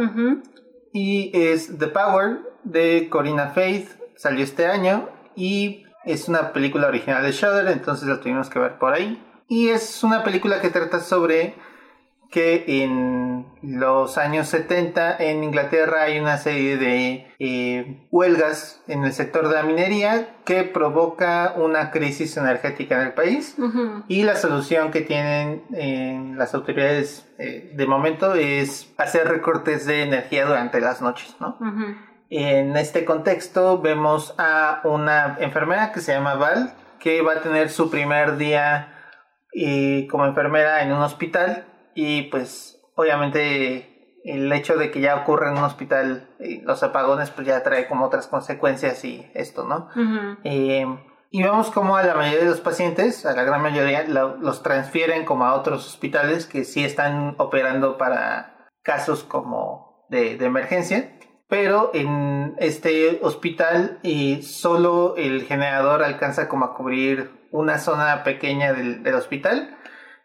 y 0.92 1.32
es 1.34 1.76
The 1.80 1.88
Power 1.88 2.42
de 2.62 3.08
Corina 3.10 3.48
Faith, 3.48 3.88
salió 4.14 4.44
este 4.44 4.66
año, 4.66 5.08
y 5.34 5.84
es 6.04 6.28
una 6.28 6.52
película 6.52 6.88
original 6.88 7.22
de 7.22 7.32
Shudder, 7.32 7.68
entonces 7.68 8.08
la 8.08 8.20
tuvimos 8.20 8.48
que 8.48 8.58
ver 8.58 8.78
por 8.78 8.92
ahí. 8.92 9.22
Y 9.48 9.68
es 9.68 10.02
una 10.04 10.22
película 10.22 10.60
que 10.60 10.70
trata 10.70 11.00
sobre 11.00 11.54
que 12.30 12.64
en 12.84 13.46
los 13.62 14.16
años 14.16 14.48
70 14.48 15.16
en 15.18 15.42
Inglaterra 15.42 16.02
hay 16.02 16.20
una 16.20 16.38
serie 16.38 16.76
de 16.76 17.26
eh, 17.40 18.06
huelgas 18.10 18.82
en 18.86 19.04
el 19.04 19.12
sector 19.12 19.48
de 19.48 19.54
la 19.56 19.64
minería 19.64 20.36
que 20.44 20.62
provoca 20.62 21.54
una 21.56 21.90
crisis 21.90 22.36
energética 22.36 23.00
en 23.00 23.08
el 23.08 23.14
país 23.14 23.56
y 24.06 24.22
la 24.22 24.36
solución 24.36 24.92
que 24.92 25.00
tienen 25.00 25.64
eh, 25.74 26.34
las 26.36 26.54
autoridades 26.54 27.28
eh, 27.38 27.72
de 27.74 27.86
momento 27.86 28.34
es 28.34 28.92
hacer 28.96 29.26
recortes 29.26 29.84
de 29.86 30.04
energía 30.04 30.46
durante 30.46 30.80
las 30.80 31.02
noches, 31.02 31.36
¿no? 31.40 31.58
En 32.30 32.76
este 32.76 33.04
contexto 33.04 33.80
vemos 33.80 34.36
a 34.38 34.82
una 34.84 35.36
enfermera 35.40 35.90
que 35.90 36.00
se 36.00 36.12
llama 36.12 36.36
Val, 36.36 36.74
que 37.00 37.22
va 37.22 37.32
a 37.32 37.42
tener 37.42 37.70
su 37.70 37.90
primer 37.90 38.36
día 38.36 38.94
eh, 39.52 40.06
como 40.08 40.26
enfermera 40.26 40.82
en 40.82 40.92
un 40.92 41.02
hospital. 41.02 41.66
Y 41.96 42.22
pues 42.30 42.80
obviamente 42.94 44.20
el 44.24 44.52
hecho 44.52 44.76
de 44.76 44.92
que 44.92 45.00
ya 45.00 45.16
ocurre 45.16 45.48
en 45.48 45.58
un 45.58 45.64
hospital 45.64 46.28
eh, 46.38 46.60
los 46.62 46.84
apagones 46.84 47.30
pues 47.30 47.48
ya 47.48 47.64
trae 47.64 47.88
como 47.88 48.06
otras 48.06 48.28
consecuencias 48.28 49.04
y 49.04 49.28
esto, 49.34 49.64
¿no? 49.64 49.88
Eh, 50.44 50.86
y 51.32 51.42
vemos 51.42 51.70
como 51.72 51.96
a 51.96 52.04
la 52.04 52.14
mayoría 52.14 52.44
de 52.44 52.50
los 52.50 52.60
pacientes, 52.60 53.26
a 53.26 53.34
la 53.34 53.42
gran 53.42 53.60
mayoría, 53.60 54.04
los 54.04 54.62
transfieren 54.62 55.24
como 55.24 55.46
a 55.46 55.54
otros 55.54 55.86
hospitales 55.86 56.46
que 56.46 56.64
sí 56.64 56.84
están 56.84 57.34
operando 57.38 57.98
para 57.98 58.68
casos 58.82 59.24
como 59.24 60.06
de, 60.10 60.36
de 60.36 60.46
emergencia 60.46 61.19
pero 61.50 61.90
en 61.94 62.54
este 62.58 63.18
hospital 63.22 63.98
y 64.04 64.42
solo 64.42 65.16
el 65.16 65.42
generador 65.42 66.04
alcanza 66.04 66.48
como 66.48 66.64
a 66.64 66.74
cubrir 66.74 67.48
una 67.50 67.78
zona 67.78 68.22
pequeña 68.22 68.72
del, 68.72 69.04
hospital 69.14 69.76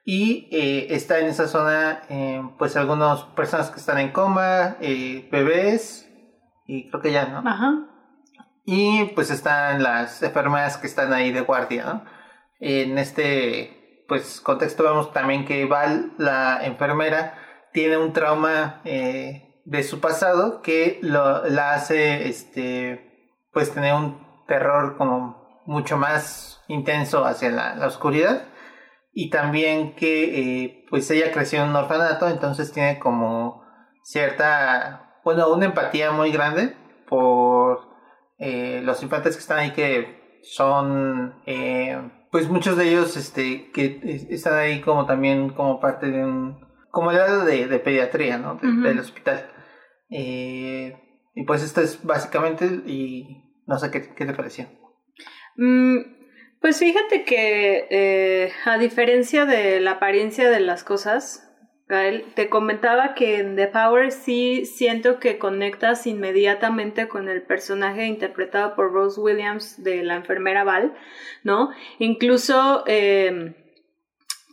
y 0.05 0.47
eh, 0.51 0.87
está 0.91 1.19
en 1.19 1.25
esa 1.25 1.47
zona 1.47 2.03
eh, 2.09 2.47
pues 2.59 2.77
algunas 2.77 3.23
personas 3.23 3.71
que 3.71 3.79
están 3.79 3.97
en 3.97 4.11
coma, 4.11 4.77
eh, 4.79 5.27
bebés 5.31 6.07
y 6.67 6.89
creo 6.89 7.01
que 7.01 7.11
ya, 7.11 7.25
¿no? 7.25 7.39
Ajá. 7.49 7.87
Y 8.63 9.05
pues 9.15 9.31
están 9.31 9.81
las 9.81 10.21
enfermeras 10.21 10.77
que 10.77 10.85
están 10.85 11.11
ahí 11.11 11.31
de 11.31 11.41
guardia, 11.41 11.85
¿no? 11.85 12.05
En 12.59 12.99
este 12.99 14.05
pues 14.07 14.41
contexto 14.41 14.83
vemos 14.83 15.11
también 15.11 15.43
que 15.45 15.65
Val, 15.65 16.11
la 16.19 16.63
enfermera, 16.63 17.33
tiene 17.73 17.97
un 17.97 18.13
trauma 18.13 18.81
de 19.65 19.83
su 19.83 19.99
pasado 19.99 20.61
que 20.61 20.99
lo, 21.01 21.45
la 21.47 21.73
hace 21.73 22.29
este 22.29 23.11
pues 23.51 23.73
tener 23.73 23.93
un 23.93 24.25
terror 24.47 24.95
como 24.97 25.63
mucho 25.65 25.97
más 25.97 26.63
intenso 26.67 27.25
hacia 27.25 27.49
la, 27.49 27.87
oscuridad. 27.87 28.45
Y 29.11 29.29
también 29.29 29.95
que 29.95 30.63
eh, 30.63 30.85
pues 30.89 31.09
ella 31.09 31.31
creció 31.31 31.63
en 31.63 31.69
un 31.69 31.75
orfanato 31.75 32.27
entonces 32.27 32.71
tiene 32.71 32.99
como 32.99 33.63
cierta 34.03 35.19
bueno 35.23 35.51
una 35.51 35.65
empatía 35.65 36.11
muy 36.11 36.31
grande 36.31 36.75
por 37.07 37.79
eh, 38.37 38.81
los 38.83 39.01
infantes 39.03 39.35
que 39.35 39.41
están 39.41 39.59
ahí 39.59 39.71
que 39.71 40.41
son 40.43 41.41
eh, 41.45 41.97
pues 42.29 42.49
muchos 42.49 42.75
de 42.75 42.89
ellos 42.89 43.15
este 43.15 43.71
que 43.71 44.01
están 44.29 44.55
ahí 44.55 44.81
como 44.81 45.05
también 45.05 45.49
como 45.51 45.79
parte 45.79 46.11
de 46.11 46.23
un 46.23 46.59
como 46.91 47.11
el 47.11 47.17
lado 47.17 47.45
de, 47.45 47.67
pediatría 47.79 48.37
no 48.37 48.59
del 48.61 48.99
hospital 48.99 49.49
eh, 50.09 50.97
y 51.33 51.43
pues 51.43 51.63
esto 51.63 51.81
es 51.81 52.03
básicamente, 52.03 52.65
y 52.85 53.43
no 53.67 53.77
sé 53.77 53.91
qué, 53.91 53.99
te 53.99 54.33
pareció. 54.33 54.67
Mm, 55.57 55.99
pues 56.61 56.79
fíjate 56.79 57.23
que 57.25 57.87
eh, 57.89 58.51
a 58.65 58.77
diferencia 58.77 59.45
de 59.45 59.79
la 59.79 59.91
apariencia 59.91 60.49
de 60.49 60.59
las 60.59 60.83
cosas, 60.83 61.45
Gael, 61.87 62.25
te 62.33 62.49
comentaba 62.49 63.13
que 63.13 63.37
en 63.37 63.55
The 63.55 63.67
Power 63.67 64.11
sí 64.11 64.65
siento 64.65 65.19
que 65.19 65.37
conectas 65.37 66.07
inmediatamente 66.07 67.07
con 67.07 67.29
el 67.29 67.43
personaje 67.43 68.07
interpretado 68.07 68.75
por 68.75 68.91
Rose 68.91 69.19
Williams 69.19 69.83
de 69.83 70.01
la 70.03 70.15
enfermera 70.15 70.63
Val, 70.63 70.95
¿no? 71.43 71.69
Incluso, 71.99 72.83
eh, 72.87 73.53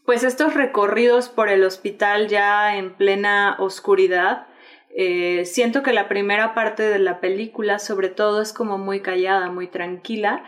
pues 0.05 0.25
estos 0.25 0.53
recorridos 0.53 1.31
por 1.31 1.49
el 1.49 1.65
hospital 1.65 2.29
ya 2.29 2.77
en 2.77 2.97
plena 2.97 3.57
oscuridad, 3.61 4.47
eh, 4.95 5.45
siento 5.47 5.83
que 5.83 5.93
la 5.93 6.09
primera 6.09 6.55
parte 6.55 6.83
de 6.83 6.99
la 6.99 7.21
película 7.21 7.79
sobre 7.79 8.09
todo 8.09 8.43
es 8.43 8.53
como 8.53 8.79
muy 8.79 9.01
callada, 9.01 9.51
muy 9.51 9.67
tranquila, 9.67 10.45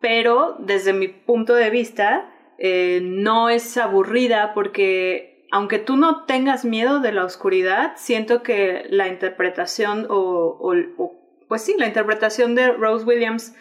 pero 0.00 0.56
desde 0.60 0.92
mi 0.92 1.08
punto 1.08 1.54
de 1.54 1.70
vista 1.70 2.30
eh, 2.58 3.00
no 3.02 3.48
es 3.48 3.76
aburrida 3.76 4.54
porque 4.54 5.46
aunque 5.50 5.78
tú 5.80 5.96
no 5.96 6.24
tengas 6.24 6.64
miedo 6.64 7.00
de 7.00 7.10
la 7.10 7.24
oscuridad, 7.24 7.92
siento 7.96 8.42
que 8.42 8.86
la 8.88 9.08
interpretación 9.08 10.06
o, 10.08 10.58
o 10.60 11.12
pues 11.48 11.62
sí, 11.62 11.74
la 11.76 11.88
interpretación 11.88 12.54
de 12.54 12.70
Rose 12.70 13.04
Williams 13.04 13.56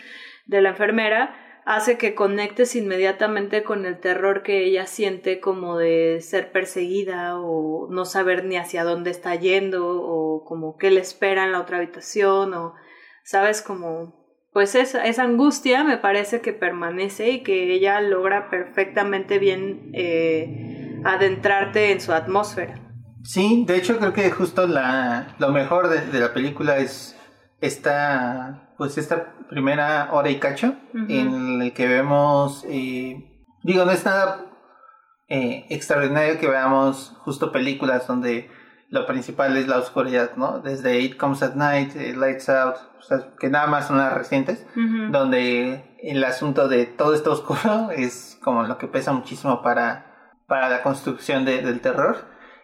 de 0.45 0.61
la 0.61 0.69
enfermera 0.69 1.49
hace 1.70 1.99
que 1.99 2.15
conectes 2.15 2.76
inmediatamente 2.76 3.61
con 3.61 3.86
el 3.86 3.99
terror 3.99 4.41
que 4.41 4.65
ella 4.65 4.88
siente 4.88 5.39
como 5.39 5.78
de 5.78 6.17
ser 6.20 6.51
perseguida 6.51 7.38
o 7.39 7.88
no 7.91 8.05
saber 8.05 8.43
ni 8.43 8.57
hacia 8.57 8.84
dónde 8.84 9.11
está 9.11 9.36
yendo 9.36 9.88
o 9.88 10.43
como 10.45 10.78
qué 10.78 10.89
le 10.89 10.99
espera 10.99 11.45
en 11.45 11.51
la 11.51 11.61
otra 11.61 11.78
habitación 11.78 12.55
o 12.55 12.74
sabes 13.24 13.61
como 13.61 14.17
pues 14.51 14.74
esa, 14.74 15.05
esa 15.05 15.22
angustia 15.22 15.84
me 15.84 15.97
parece 15.97 16.41
que 16.41 16.53
permanece 16.53 17.30
y 17.30 17.43
que 17.43 17.72
ella 17.72 18.01
logra 18.01 18.49
perfectamente 18.49 19.38
bien 19.38 19.91
eh, 19.93 20.99
adentrarte 21.05 21.91
en 21.91 22.01
su 22.01 22.13
atmósfera. 22.13 22.82
Sí, 23.22 23.63
de 23.67 23.78
hecho 23.78 23.99
creo 23.99 24.13
que 24.13 24.32
justo 24.32 24.65
la, 24.65 25.36
lo 25.38 25.49
mejor 25.49 25.89
de, 25.89 26.01
de 26.01 26.20
la 26.20 26.34
película 26.34 26.80
es 26.80 27.15
esta 27.61 28.68
pues 28.80 28.97
esta 28.97 29.34
primera 29.49 30.07
hora 30.13 30.30
y 30.30 30.39
cacho 30.39 30.73
en 30.93 31.61
el 31.61 31.73
que 31.73 31.86
vemos, 31.86 32.63
eh, 32.65 33.45
digo, 33.61 33.84
no 33.84 33.91
es 33.91 34.05
nada 34.05 34.45
eh, 35.27 35.65
extraordinario 35.69 36.39
que 36.39 36.47
veamos 36.47 37.13
justo 37.19 37.51
películas 37.51 38.07
donde 38.07 38.49
lo 38.88 39.05
principal 39.05 39.57
es 39.57 39.67
la 39.67 39.80
oscuridad, 39.80 40.32
¿no? 40.38 40.59
Desde 40.59 40.97
It 41.01 41.17
Comes 41.17 41.43
at 41.43 41.55
Night, 41.55 41.93
eh, 41.97 42.15
Lights 42.15 42.47
Out, 42.47 42.75
o 42.97 43.01
sea, 43.01 43.36
que 43.38 43.49
nada 43.49 43.67
más 43.67 43.88
son 43.88 43.97
las 43.97 44.13
recientes, 44.13 44.65
donde 45.11 45.97
el 46.01 46.23
asunto 46.23 46.69
de 46.69 46.86
todo 46.86 47.13
esto 47.13 47.34
oscuro 47.34 47.91
es 47.95 48.39
como 48.41 48.63
lo 48.63 48.77
que 48.77 48.88
pesa 48.88 49.11
muchísimo 49.11 49.61
para, 49.61 50.38
para 50.47 50.69
la 50.69 50.84
construcción 50.84 51.43
del 51.43 51.82
terror. 51.82 52.15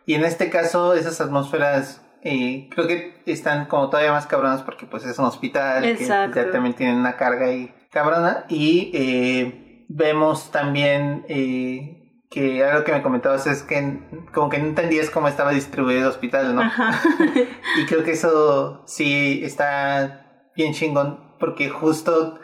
Y 0.05 0.13
en 0.13 0.23
este 0.23 0.49
caso, 0.49 0.93
esas 0.93 1.19
atmósferas 1.19 2.04
y 2.27 2.69
creo 2.69 2.87
que 2.87 3.21
están 3.27 3.67
como 3.67 3.89
todavía 3.89 4.11
más 4.11 4.25
cabronas 4.25 4.63
porque 4.63 4.87
pues 4.87 5.05
es 5.05 5.19
un 5.19 5.25
hospital 5.25 5.83
que 5.95 6.05
ya 6.05 6.51
también 6.51 6.73
tienen 6.73 6.95
una 6.95 7.17
carga 7.17 7.45
ahí 7.45 7.71
cabrona 7.91 8.45
y 8.49 8.89
eh, 8.95 9.85
vemos 9.87 10.49
también 10.49 11.23
eh, 11.29 12.25
que 12.31 12.63
algo 12.63 12.83
que 12.83 12.93
me 12.93 13.03
comentabas 13.03 13.45
es 13.45 13.61
que 13.61 13.99
como 14.33 14.49
que 14.49 14.57
no 14.57 14.65
entendías 14.65 15.11
cómo 15.11 15.27
estaba 15.27 15.51
distribuido 15.51 16.01
el 16.01 16.07
hospital, 16.07 16.55
¿no? 16.55 16.63
y 17.77 17.85
creo 17.85 18.03
que 18.03 18.13
eso 18.13 18.83
sí 18.87 19.41
está 19.43 20.49
bien 20.55 20.73
chingón 20.73 21.35
porque 21.39 21.69
justo 21.69 22.39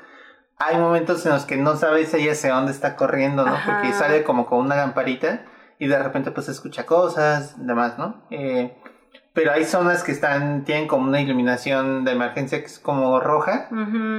hay 0.59 0.77
momentos 0.77 1.25
en 1.25 1.31
los 1.31 1.45
que 1.45 1.57
no 1.57 1.75
sabes 1.75 2.13
ella 2.13 2.33
hacia 2.33 2.53
dónde 2.53 2.71
está 2.71 2.95
corriendo, 2.95 3.43
¿no? 3.43 3.55
Porque 3.65 3.93
sale 3.93 4.23
como 4.23 4.45
con 4.45 4.59
una 4.59 4.75
lamparita 4.75 5.47
y 5.79 5.87
de 5.87 5.97
repente 5.97 6.29
pues 6.29 6.49
escucha 6.49 6.85
cosas, 6.85 7.55
demás, 7.65 7.97
¿no? 7.97 8.27
Eh, 8.29 8.77
pero 9.33 9.53
hay 9.53 9.63
zonas 9.63 10.03
que 10.03 10.11
están, 10.11 10.65
tienen 10.65 10.87
como 10.87 11.07
una 11.07 11.21
iluminación 11.21 12.03
de 12.03 12.11
emergencia 12.11 12.59
que 12.59 12.65
es 12.65 12.79
como 12.79 13.19
roja, 13.19 13.69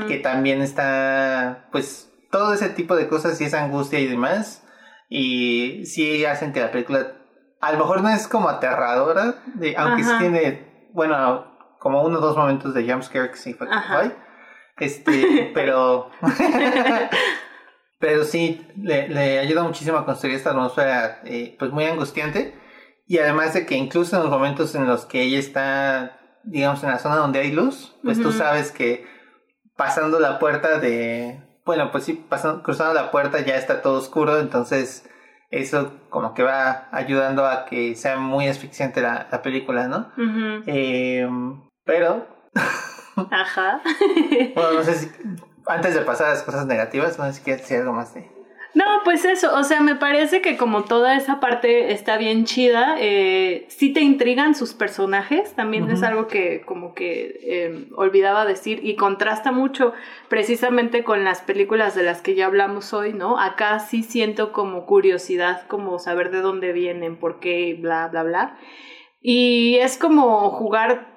que 0.08 0.18
también 0.18 0.62
está, 0.62 1.68
pues, 1.70 2.10
todo 2.30 2.54
ese 2.54 2.70
tipo 2.70 2.96
de 2.96 3.08
cosas 3.08 3.38
y 3.40 3.44
esa 3.44 3.62
angustia 3.62 3.98
y 3.98 4.06
demás, 4.06 4.66
y 5.08 5.84
sí 5.84 6.24
hacen 6.24 6.52
que 6.52 6.60
la 6.60 6.70
película, 6.70 7.12
a 7.60 7.72
lo 7.72 7.78
mejor 7.78 8.02
no 8.02 8.08
es 8.08 8.26
como 8.26 8.48
aterradora, 8.48 9.42
de, 9.54 9.76
aunque 9.76 10.04
sí 10.04 10.12
tiene, 10.18 10.88
bueno, 10.94 11.46
como 11.78 12.02
uno 12.02 12.18
o 12.18 12.22
dos 12.22 12.36
momentos 12.36 12.72
de 12.72 12.90
jumpscare 12.90 13.30
que 13.30 13.36
sí 13.36 13.52
fue 13.52 13.68
este, 14.78 15.50
pero... 15.54 16.10
pero 17.98 18.24
sí, 18.24 18.66
le, 18.76 19.08
le, 19.08 19.38
ayuda 19.38 19.62
muchísimo 19.62 19.98
a 19.98 20.06
construir 20.06 20.36
esta 20.36 20.50
atmósfera, 20.50 21.20
eh, 21.24 21.54
pues, 21.58 21.70
muy 21.70 21.84
angustiante 21.84 22.61
y 23.12 23.18
además 23.18 23.52
de 23.52 23.66
que 23.66 23.74
incluso 23.74 24.16
en 24.16 24.22
los 24.22 24.30
momentos 24.30 24.74
en 24.74 24.86
los 24.86 25.04
que 25.04 25.20
ella 25.20 25.38
está, 25.38 26.18
digamos, 26.44 26.82
en 26.82 26.88
la 26.88 26.98
zona 26.98 27.16
donde 27.16 27.40
hay 27.40 27.52
luz, 27.52 27.94
pues 28.02 28.18
tú 28.18 28.32
sabes 28.32 28.72
que 28.72 29.06
pasando 29.76 30.18
la 30.18 30.38
puerta 30.38 30.78
de... 30.78 31.38
Bueno, 31.66 31.90
pues 31.92 32.04
sí, 32.04 32.14
pasando, 32.14 32.62
cruzando 32.62 32.94
la 32.94 33.10
puerta 33.10 33.40
ya 33.40 33.56
está 33.56 33.82
todo 33.82 33.98
oscuro, 33.98 34.38
entonces 34.38 35.06
eso 35.50 35.92
como 36.08 36.32
que 36.32 36.42
va 36.42 36.88
ayudando 36.90 37.44
a 37.44 37.66
que 37.66 37.94
sea 37.96 38.16
muy 38.16 38.48
asfixiante 38.48 39.02
la, 39.02 39.28
la 39.30 39.42
película, 39.42 39.88
¿no? 39.88 40.10
eh, 40.66 41.28
pero... 41.84 42.26
Ajá. 43.30 43.82
bueno, 44.54 44.72
no 44.72 44.82
sé 44.84 44.94
si... 44.94 45.10
Antes 45.66 45.94
de 45.94 46.00
pasar 46.00 46.28
a 46.28 46.30
las 46.30 46.44
cosas 46.44 46.64
negativas, 46.64 47.18
no 47.18 47.26
sé 47.26 47.34
si 47.34 47.42
quieres 47.42 47.60
decir 47.60 47.80
algo 47.80 47.92
más 47.92 48.14
de... 48.14 48.41
No, 48.74 48.84
pues 49.04 49.26
eso, 49.26 49.54
o 49.54 49.64
sea, 49.64 49.80
me 49.82 49.96
parece 49.96 50.40
que 50.40 50.56
como 50.56 50.84
toda 50.84 51.14
esa 51.14 51.40
parte 51.40 51.92
está 51.92 52.16
bien 52.16 52.46
chida, 52.46 52.96
eh, 52.98 53.66
sí 53.68 53.92
te 53.92 54.00
intrigan 54.00 54.54
sus 54.54 54.72
personajes, 54.72 55.52
también 55.54 55.90
es 55.90 56.02
algo 56.02 56.26
que 56.26 56.62
como 56.62 56.94
que 56.94 57.38
em, 57.42 57.88
olvidaba 57.94 58.46
decir 58.46 58.80
y 58.82 58.96
contrasta 58.96 59.52
mucho 59.52 59.92
precisamente 60.28 61.04
con 61.04 61.22
las 61.22 61.42
películas 61.42 61.94
de 61.94 62.02
las 62.02 62.22
que 62.22 62.34
ya 62.34 62.46
hablamos 62.46 62.94
hoy, 62.94 63.12
¿no? 63.12 63.38
Acá 63.38 63.78
sí 63.78 64.02
siento 64.02 64.52
como 64.52 64.86
curiosidad, 64.86 65.66
como 65.68 65.98
saber 65.98 66.30
de 66.30 66.40
dónde 66.40 66.72
vienen, 66.72 67.16
por 67.16 67.40
qué, 67.40 67.76
bla, 67.78 68.08
bla, 68.08 68.22
bla. 68.22 68.58
Y 69.20 69.76
es 69.76 69.98
como 69.98 70.50
jugar 70.50 71.11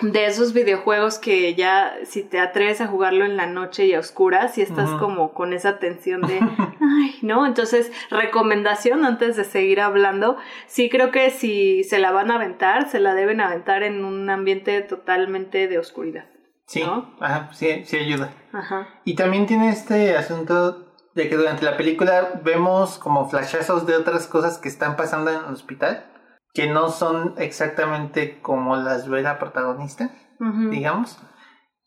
de 0.00 0.26
esos 0.26 0.52
videojuegos 0.52 1.18
que 1.18 1.54
ya 1.54 1.94
si 2.04 2.22
te 2.22 2.40
atreves 2.40 2.80
a 2.80 2.86
jugarlo 2.86 3.24
en 3.24 3.36
la 3.36 3.46
noche 3.46 3.86
y 3.86 3.94
a 3.94 4.00
oscuras 4.00 4.56
y 4.58 4.62
estás 4.62 4.90
como 4.98 5.32
con 5.32 5.52
esa 5.52 5.78
tensión 5.78 6.22
de 6.22 6.40
ay 6.80 7.18
no 7.22 7.46
entonces 7.46 7.92
recomendación 8.10 9.04
antes 9.04 9.36
de 9.36 9.44
seguir 9.44 9.80
hablando 9.80 10.36
sí 10.66 10.88
creo 10.88 11.10
que 11.10 11.30
si 11.30 11.84
se 11.84 11.98
la 11.98 12.12
van 12.12 12.30
a 12.30 12.36
aventar 12.36 12.88
se 12.88 13.00
la 13.00 13.14
deben 13.14 13.40
aventar 13.40 13.82
en 13.82 14.04
un 14.04 14.30
ambiente 14.30 14.80
totalmente 14.82 15.68
de 15.68 15.78
oscuridad 15.78 16.24
sí 16.66 16.82
ajá, 17.20 17.50
sí 17.52 17.84
sí 17.84 17.96
ayuda. 17.96 18.32
Ajá. 18.52 18.88
y 19.04 19.14
también 19.14 19.46
tiene 19.46 19.70
este 19.70 20.16
asunto 20.16 20.86
de 21.14 21.28
que 21.28 21.36
durante 21.36 21.64
la 21.64 21.76
película 21.76 22.40
vemos 22.42 22.98
como 22.98 23.28
flashazos 23.28 23.86
de 23.86 23.96
otras 23.96 24.26
cosas 24.26 24.58
que 24.58 24.68
están 24.68 24.96
pasando 24.96 25.30
en 25.30 25.44
el 25.44 25.52
hospital 25.52 26.09
que 26.52 26.66
no 26.66 26.90
son 26.90 27.34
exactamente 27.38 28.40
como 28.40 28.76
las 28.76 29.08
ve 29.08 29.22
la 29.22 29.38
protagonista, 29.38 30.10
digamos. 30.70 31.18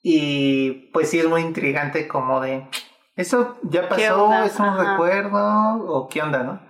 Y 0.01 0.91
pues 0.91 1.09
sí 1.09 1.19
es 1.19 1.27
muy 1.27 1.41
intrigante 1.41 2.07
como 2.07 2.41
de, 2.41 2.67
¿eso 3.15 3.57
ya 3.63 3.87
pasó? 3.87 4.43
¿Es 4.43 4.59
un 4.59 4.77
recuerdo? 4.77 5.85
¿O 5.87 6.07
qué 6.09 6.21
onda, 6.21 6.43
no? 6.43 6.61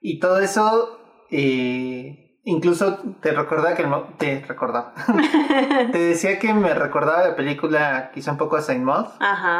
Y 0.00 0.18
todo 0.18 0.40
eso, 0.40 0.98
eh, 1.30 2.40
incluso 2.44 2.98
te 3.20 3.32
recordaba 3.32 3.76
que... 3.76 3.86
te 4.18 4.44
recordaba. 4.46 4.94
te 5.92 5.98
decía 5.98 6.38
que 6.38 6.52
me 6.52 6.74
recordaba 6.74 7.28
la 7.28 7.36
película 7.36 8.10
quizá 8.12 8.32
un 8.32 8.38
poco 8.38 8.56
a 8.56 8.62
Saint 8.62 8.82
Maud, 8.82 9.06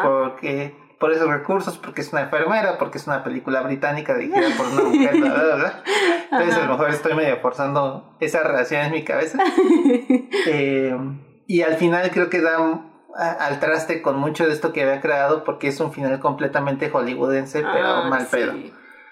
porque 0.03 0.77
por 1.01 1.13
esos 1.13 1.29
recursos, 1.29 1.79
porque 1.79 2.03
es 2.03 2.13
una 2.13 2.23
enfermera, 2.23 2.77
porque 2.77 2.99
es 2.99 3.07
una 3.07 3.25
película 3.25 3.63
británica 3.63 4.15
dirigida 4.15 4.55
por 4.57 4.67
una 4.67 4.83
mujer, 4.83 5.17
bla, 5.17 5.33
bla, 5.33 5.55
bla. 5.57 5.83
Entonces 6.31 6.57
a 6.57 6.67
lo 6.67 6.73
mejor 6.73 6.91
estoy 6.91 7.15
medio 7.15 7.39
forzando 7.39 8.15
esa 8.21 8.43
relación 8.43 8.83
en 8.83 8.93
mi 8.93 9.03
cabeza. 9.03 9.39
Eh, 10.47 10.97
y 11.47 11.63
al 11.63 11.75
final 11.75 12.11
creo 12.11 12.31
que 12.31 12.41
da 12.41 12.57
al 13.15 13.61
traste 13.61 14.01
con 14.01 14.17
mucho 14.17 14.47
de 14.47 14.53
esto 14.53 14.73
que 14.73 14.83
había 14.83 15.01
creado 15.01 15.45
porque 15.45 15.69
es 15.69 15.79
un 15.81 15.93
final 15.93 16.19
completamente 16.19 16.89
hollywoodense, 16.89 17.61
pero 17.61 17.87
ah, 17.87 18.09
mal 18.09 18.27
pedo. 18.27 18.55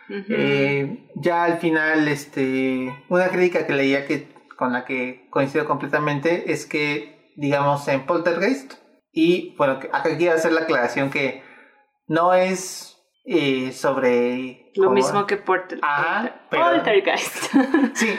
Eh, 0.09 1.07
ya 1.17 1.45
al 1.45 1.59
final, 1.59 2.09
este, 2.09 2.95
una 3.09 3.29
crítica 3.29 3.67
que 3.67 3.73
leía 3.75 4.07
que 4.07 4.29
con 4.57 4.73
la 4.73 4.85
que 4.85 5.27
coincido 5.31 5.65
completamente 5.67 6.53
es 6.53 6.67
que, 6.67 7.33
digamos, 7.37 7.87
en 7.89 8.07
Poltergeist, 8.07 8.75
y 9.13 9.55
bueno, 9.57 9.81
acá 9.93 10.17
quiero 10.17 10.35
hacer 10.35 10.53
la 10.53 10.63
aclaración 10.63 11.11
que 11.11 11.43
no 12.09 12.35
es 12.35 12.99
eh, 13.25 13.73
sobre... 13.73 14.73
Lo 14.75 14.91
mismo 14.91 15.27
que 15.27 15.37
Porter, 15.37 15.81
Poltergeist. 16.51 17.53
sí, 17.95 18.19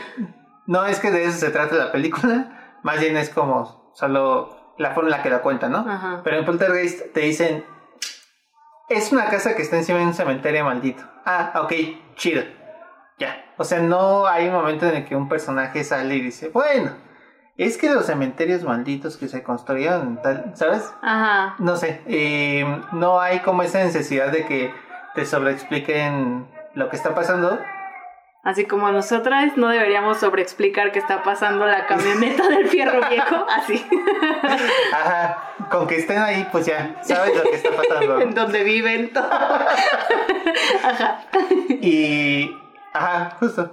no 0.68 0.86
es 0.86 1.00
que 1.00 1.12
de 1.12 1.26
eso 1.26 1.38
se 1.38 1.52
trate 1.52 1.76
la 1.76 1.92
película, 1.92 2.80
más 2.84 3.00
bien 3.00 3.18
es 3.18 3.30
como 3.30 3.92
solo 3.96 4.76
la 4.78 4.92
forma 4.92 5.10
en 5.10 5.18
la 5.18 5.24
que 5.24 5.30
la 5.30 5.42
cuenta, 5.42 5.68
¿no? 5.68 6.22
Pero 6.24 6.38
en 6.38 6.46
Poltergeist 6.46 7.14
te 7.14 7.22
dicen, 7.22 7.66
es 8.88 9.12
una 9.12 9.30
casa 9.30 9.56
que 9.56 9.62
está 9.62 9.78
encima 9.78 10.00
de 10.00 10.06
un 10.06 10.14
cementerio 10.14 10.64
maldito. 10.64 11.04
Ah, 11.26 11.52
ok, 11.64 11.74
chido. 12.16 12.44
Ya. 13.18 13.54
O 13.58 13.64
sea, 13.64 13.80
no 13.80 14.26
hay 14.28 14.48
un 14.48 14.54
momento 14.54 14.88
en 14.88 14.96
el 14.96 15.06
que 15.06 15.16
un 15.16 15.28
personaje 15.28 15.84
sale 15.84 16.16
y 16.16 16.22
dice, 16.22 16.50
bueno, 16.50 16.92
es 17.60 17.78
que 17.78 17.90
los 17.90 18.06
cementerios 18.06 18.64
malditos 18.64 19.18
que 19.18 19.28
se 19.28 19.44
construyeron, 19.44 20.22
tal, 20.22 20.54
¿sabes? 20.56 20.94
Ajá. 21.02 21.56
No 21.60 21.76
sé, 21.76 22.02
eh, 22.08 22.66
no 22.94 23.20
hay 23.20 23.40
como 23.40 23.64
esa 23.64 23.84
necesidad 23.84 24.32
de 24.32 24.46
que 24.46 24.74
te 25.14 25.26
sobreexpliquen 25.26 26.48
lo 26.76 26.90
que 26.90 26.96
está 26.96 27.14
pasando. 27.14 27.60
Así 28.44 28.64
como 28.64 28.90
nosotras 28.94 29.58
no 29.58 29.68
deberíamos 29.68 30.20
sobreexplicar 30.20 30.94
qué 30.94 31.00
está 31.00 31.22
pasando 31.22 31.66
la 31.66 31.86
camioneta 31.86 32.48
del 32.48 32.70
fierro 32.70 33.02
viejo, 33.10 33.46
así. 33.50 33.86
Ajá, 34.94 35.52
con 35.70 35.86
que 35.86 35.98
estén 35.98 36.20
ahí, 36.20 36.48
pues 36.54 36.66
ya, 36.66 36.96
sabes 37.02 37.36
lo 37.36 37.44
que 37.44 37.56
está 37.56 37.72
pasando. 37.76 38.22
en 38.22 38.34
donde 38.34 38.64
viven 38.64 39.12
todo. 39.12 39.30
ajá. 40.84 41.26
Y, 41.82 42.56
ajá, 42.94 43.36
justo. 43.38 43.70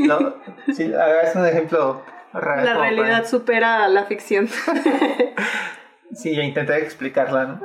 No, 0.00 0.34
sí, 0.74 0.92
hagas 0.92 1.34
un 1.34 1.46
ejemplo 1.46 2.02
la 2.32 2.74
realidad 2.74 3.26
supera 3.26 3.88
la 3.88 4.04
ficción. 4.04 4.48
sí, 6.12 6.34
yo 6.34 6.42
intenté 6.42 6.78
explicarla, 6.78 7.44
¿no? 7.46 7.60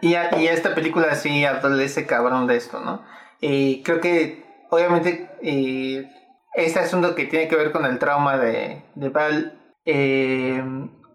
Y, 0.00 0.14
y, 0.14 0.46
esta 0.46 0.74
película 0.74 1.14
sí 1.14 1.44
adolece 1.44 2.06
cabrón 2.06 2.46
de 2.46 2.56
esto, 2.56 2.80
¿no? 2.80 3.02
Y 3.40 3.82
creo 3.82 4.00
que, 4.00 4.44
obviamente, 4.70 5.30
eh, 5.42 6.08
este 6.54 6.78
asunto 6.80 7.14
que 7.14 7.26
tiene 7.26 7.48
que 7.48 7.56
ver 7.56 7.72
con 7.72 7.84
el 7.84 7.98
trauma 7.98 8.36
de, 8.36 8.82
de 8.94 9.08
Val 9.08 9.58
eh, 9.84 10.62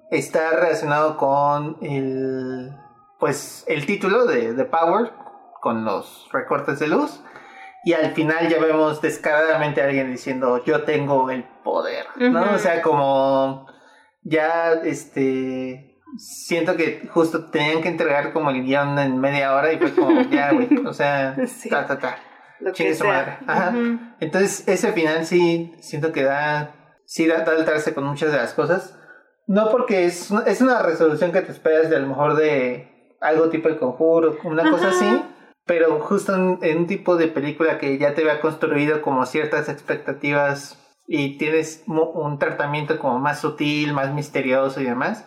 está 0.10 0.52
relacionado 0.52 1.18
con 1.18 1.78
el, 1.82 2.72
pues, 3.20 3.64
el 3.68 3.86
título 3.86 4.26
de, 4.26 4.54
de 4.54 4.66
Power, 4.66 5.12
con 5.62 5.86
los 5.86 6.28
recortes 6.32 6.80
de 6.80 6.88
luz 6.88 7.22
y 7.84 7.94
al 7.94 8.12
final 8.12 8.48
ya 8.48 8.60
vemos 8.60 9.02
descaradamente 9.02 9.82
a 9.82 9.86
alguien 9.86 10.12
diciendo 10.12 10.64
yo 10.64 10.84
tengo 10.84 11.30
el 11.32 11.44
poder, 11.64 12.06
¿no? 12.18 12.54
O 12.54 12.58
sea, 12.58 12.82
como 12.82 13.68
ya 14.24 14.74
este 14.84 16.00
siento 16.18 16.76
que 16.76 17.08
justo 17.12 17.50
tenían 17.50 17.82
que 17.82 17.90
entregar 17.90 18.34
como 18.34 18.50
el 18.50 18.64
guion 18.64 19.00
en 19.00 19.20
media 19.20 19.56
hora 19.56 19.74
y 19.74 19.78
fue 19.78 19.94
como 19.96 20.22
ya, 20.24 20.52
güey, 20.52 20.70
o 20.86 20.94
sea, 20.94 21.36
ta 21.70 21.88
ta 21.88 22.00
ta. 22.00 22.18
Chingue 22.74 22.94
su 22.94 23.06
madre. 23.06 23.40
Ajá. 23.48 23.74
Entonces, 24.20 24.68
ese 24.68 24.92
final 24.92 25.26
sí 25.26 25.74
siento 25.80 26.12
que 26.12 26.24
da 26.24 26.76
sí 27.06 27.26
da, 27.26 27.44
da 27.44 27.54
altarse 27.54 27.96
con 27.96 28.04
muchas 28.04 28.32
de 28.32 28.38
las 28.38 28.54
cosas. 28.54 28.98
No 29.48 29.72
porque 29.72 30.06
es, 30.06 30.30
es 30.46 30.62
una 30.62 30.84
resolución 30.84 31.32
que 31.32 31.42
te 31.42 31.52
esperas 31.52 31.90
de 31.90 31.96
a 31.96 32.00
lo 32.00 32.08
mejor 32.08 32.36
de 32.36 33.16
algo 33.20 33.50
tipo 33.50 33.68
el 33.70 33.80
conjuro, 33.80 34.38
una 34.44 34.70
cosa 34.70 34.90
así 34.90 35.24
pero 35.72 36.02
justo 36.02 36.36
en, 36.36 36.78
un 36.78 36.86
tipo 36.86 37.16
de 37.16 37.30
película 37.30 37.78
que 37.78 37.98
ya 37.98 38.14
te 38.14 38.24
había 38.24 38.42
construido 38.42 39.02
como 39.02 39.26
ciertas 39.26 39.70
expectativas 39.70 40.78
y 41.08 41.38
tienes 41.38 41.86
un 41.88 42.40
tratamiento 42.40 43.00
como 43.00 43.20
más 43.20 43.40
sutil, 43.40 43.94
más 43.94 44.14
misterioso 44.14 44.82
y 44.82 44.84
demás, 44.84 45.26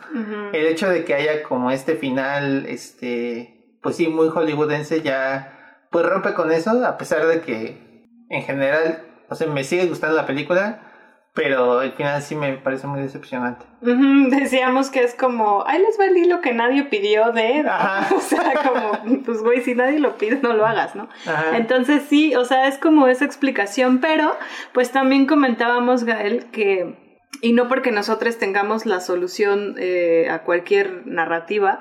el 0.52 0.66
hecho 0.66 0.90
de 0.90 1.06
que 1.06 1.14
haya 1.14 1.42
como 1.44 1.70
este 1.70 1.96
final, 1.96 2.66
este, 2.66 3.78
pues 3.82 3.96
sí, 3.96 4.08
muy 4.08 4.28
hollywoodense 4.28 5.00
ya, 5.00 5.86
pues 5.90 6.04
rompe 6.04 6.34
con 6.34 6.52
eso, 6.52 6.72
a 6.86 6.98
pesar 6.98 7.26
de 7.26 7.40
que 7.40 8.04
en 8.28 8.42
general, 8.42 9.02
o 9.30 9.34
sea, 9.34 9.46
me 9.46 9.64
sigue 9.64 9.86
gustando 9.86 10.14
la 10.14 10.26
película, 10.26 10.92
pero 11.34 11.82
el 11.82 11.92
final 11.92 12.22
sí 12.22 12.36
me 12.36 12.52
parece 12.56 12.86
muy 12.86 13.00
decepcionante. 13.00 13.66
Decíamos 13.80 14.88
que 14.90 15.02
es 15.02 15.14
como, 15.14 15.66
ahí 15.66 15.82
les 15.82 15.98
va 15.98 16.06
el 16.06 16.16
hilo 16.16 16.40
que 16.40 16.54
nadie 16.54 16.84
pidió 16.84 17.32
de... 17.32 17.64
Ajá. 17.68 18.14
O 18.14 18.20
sea, 18.20 18.52
como, 18.62 19.22
pues 19.24 19.42
güey, 19.42 19.60
si 19.60 19.74
nadie 19.74 19.98
lo 19.98 20.16
pide, 20.16 20.38
no 20.40 20.52
lo 20.52 20.64
hagas, 20.64 20.94
¿no? 20.94 21.08
Ajá. 21.26 21.56
Entonces 21.56 22.04
sí, 22.08 22.36
o 22.36 22.44
sea, 22.44 22.68
es 22.68 22.78
como 22.78 23.08
esa 23.08 23.24
explicación, 23.24 24.00
pero 24.00 24.36
pues 24.72 24.92
también 24.92 25.26
comentábamos, 25.26 26.04
Gael, 26.04 26.46
que, 26.52 26.94
y 27.40 27.52
no 27.52 27.66
porque 27.66 27.90
nosotros 27.90 28.38
tengamos 28.38 28.86
la 28.86 29.00
solución 29.00 29.74
eh, 29.78 30.28
a 30.30 30.44
cualquier 30.44 31.04
narrativa, 31.04 31.80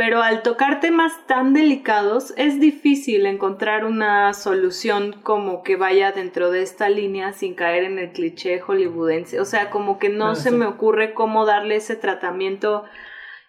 pero 0.00 0.22
al 0.22 0.40
tocar 0.40 0.80
temas 0.80 1.12
tan 1.26 1.52
delicados 1.52 2.32
es 2.38 2.58
difícil 2.58 3.26
encontrar 3.26 3.84
una 3.84 4.32
solución 4.32 5.20
como 5.22 5.62
que 5.62 5.76
vaya 5.76 6.10
dentro 6.10 6.50
de 6.50 6.62
esta 6.62 6.88
línea 6.88 7.34
sin 7.34 7.54
caer 7.54 7.84
en 7.84 7.98
el 7.98 8.10
cliché 8.12 8.60
hollywoodense. 8.60 9.40
O 9.40 9.44
sea, 9.44 9.68
como 9.68 9.98
que 9.98 10.08
no 10.08 10.30
Ah, 10.30 10.36
se 10.36 10.48
sí. 10.48 10.56
me 10.56 10.64
ocurre 10.64 11.12
cómo 11.12 11.44
darle 11.44 11.76
ese 11.76 11.96
tratamiento, 11.96 12.84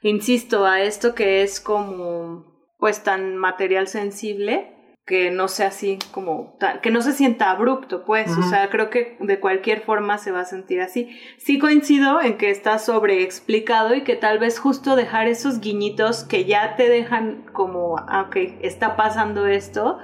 insisto, 0.01 0.65
a 0.65 0.81
esto 0.81 1.15
que 1.15 1.41
es 1.41 1.61
como 1.61 2.43
pues 2.77 3.01
tan 3.01 3.37
material 3.37 3.87
sensible 3.87 4.75
que 5.05 5.31
no 5.31 5.47
sea 5.47 5.67
así 5.67 5.97
como 6.11 6.57
que 6.81 6.91
no 6.91 7.01
se 7.01 7.13
sienta 7.13 7.49
abrupto 7.49 8.05
pues 8.05 8.29
o 8.37 8.43
sea 8.43 8.69
creo 8.69 8.89
que 8.89 9.17
de 9.19 9.39
cualquier 9.39 9.81
forma 9.81 10.17
se 10.17 10.31
va 10.31 10.41
a 10.41 10.45
sentir 10.45 10.81
así. 10.81 11.09
Sí 11.37 11.59
coincido 11.59 12.21
en 12.21 12.37
que 12.37 12.49
está 12.51 12.77
sobreexplicado 12.77 13.95
y 13.95 14.03
que 14.03 14.15
tal 14.15 14.39
vez 14.39 14.59
justo 14.59 14.95
dejar 14.95 15.27
esos 15.27 15.59
guiñitos 15.59 16.23
que 16.23 16.45
ya 16.45 16.75
te 16.75 16.87
dejan 16.87 17.45
como 17.51 17.97
ah, 17.97 18.25
ok 18.27 18.35
está 18.61 18.95
pasando 18.95 19.47
esto 19.47 19.97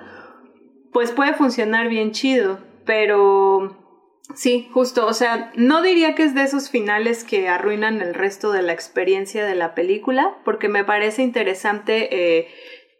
pues 0.91 1.11
puede 1.11 1.33
funcionar 1.33 1.89
bien 1.89 2.11
chido 2.11 2.59
pero 2.85 3.87
Sí, 4.35 4.67
justo, 4.73 5.07
o 5.07 5.13
sea, 5.13 5.51
no 5.55 5.81
diría 5.81 6.13
que 6.13 6.23
es 6.23 6.35
de 6.35 6.43
esos 6.43 6.69
finales 6.69 7.23
que 7.23 7.47
arruinan 7.47 8.01
el 8.01 8.13
resto 8.13 8.51
de 8.51 8.61
la 8.61 8.73
experiencia 8.73 9.45
de 9.45 9.55
la 9.55 9.73
película, 9.73 10.37
porque 10.43 10.67
me 10.67 10.83
parece 10.83 11.23
interesante 11.23 12.09
eh, 12.11 12.47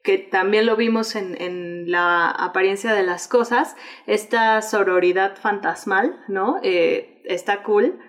que 0.07 0.17
también 0.17 0.65
lo 0.65 0.77
vimos 0.77 1.17
en, 1.17 1.35
en 1.41 1.91
la 1.91 2.29
apariencia 2.29 2.93
de 2.93 3.03
las 3.03 3.27
cosas, 3.27 3.75
esta 4.05 4.61
sororidad 4.61 5.35
fantasmal, 5.35 6.17
¿no? 6.29 6.61
Eh, 6.63 7.21
está 7.25 7.61
cool, 7.61 7.99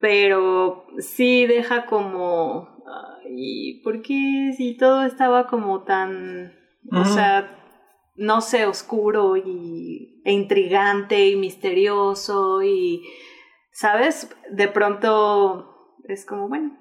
pero 0.00 0.88
sí 0.98 1.46
deja 1.46 1.86
como... 1.86 2.82
Ay, 3.24 3.80
¿por 3.84 4.02
qué 4.02 4.50
si 4.56 4.76
todo 4.76 5.04
estaba 5.04 5.46
como 5.46 5.84
tan... 5.84 6.58
O 6.90 7.04
sea, 7.04 7.56
no 8.16 8.40
sé, 8.40 8.66
oscuro 8.66 9.36
y, 9.36 10.20
e 10.24 10.32
intrigante 10.32 11.28
y 11.28 11.36
misterioso 11.36 12.64
y, 12.64 13.04
¿sabes? 13.70 14.36
De 14.50 14.66
pronto 14.66 15.94
es 16.08 16.26
como, 16.26 16.48
bueno, 16.48 16.76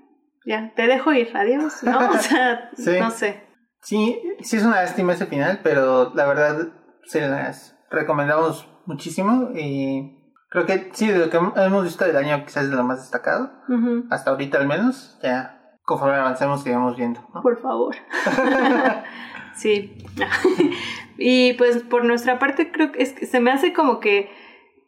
ya, 0.48 0.74
te 0.76 0.88
dejo 0.88 1.14
ir, 1.14 1.30
adiós, 1.38 1.84
¿no? 1.84 2.00
O 2.10 2.18
sea, 2.18 2.72
Sí. 2.76 3.00
no 3.00 3.12
sé. 3.12 3.47
Sí, 3.82 4.22
sí 4.42 4.58
es 4.58 4.64
una 4.64 4.82
lástima 4.82 5.14
ese 5.14 5.26
final, 5.26 5.62
pero 5.64 6.12
la 6.14 6.26
verdad 6.26 6.70
se 7.06 7.28
las 7.28 7.76
recomendamos 7.90 8.68
muchísimo 8.86 9.52
y 9.56 10.18
creo 10.50 10.66
que 10.66 10.90
sí, 10.94 11.08
de 11.08 11.20
lo 11.20 11.30
que 11.30 11.38
hemos 11.38 11.84
visto 11.84 12.06
del 12.06 12.18
año 12.18 12.44
quizás 12.46 12.66
es 12.66 12.70
de 12.70 12.76
lo 12.76 12.84
más 12.84 13.00
destacado, 13.00 13.52
hasta 14.10 14.32
ahorita 14.32 14.58
al 14.58 14.68
menos, 14.68 15.18
ya 15.22 15.58
conforme 15.84 16.18
avancemos 16.18 16.66
iremos 16.66 16.98
viendo. 16.98 17.26
¿no? 17.34 17.42
Por 17.42 17.62
favor. 17.62 17.96
sí. 19.56 19.98
y 21.18 21.54
pues 21.54 21.78
por 21.84 22.04
nuestra 22.04 22.40
parte 22.40 22.72
creo 22.72 22.92
que, 22.92 23.02
es 23.02 23.14
que 23.14 23.26
se 23.26 23.40
me 23.40 23.52
hace 23.52 23.72
como 23.72 24.00
que 24.00 24.30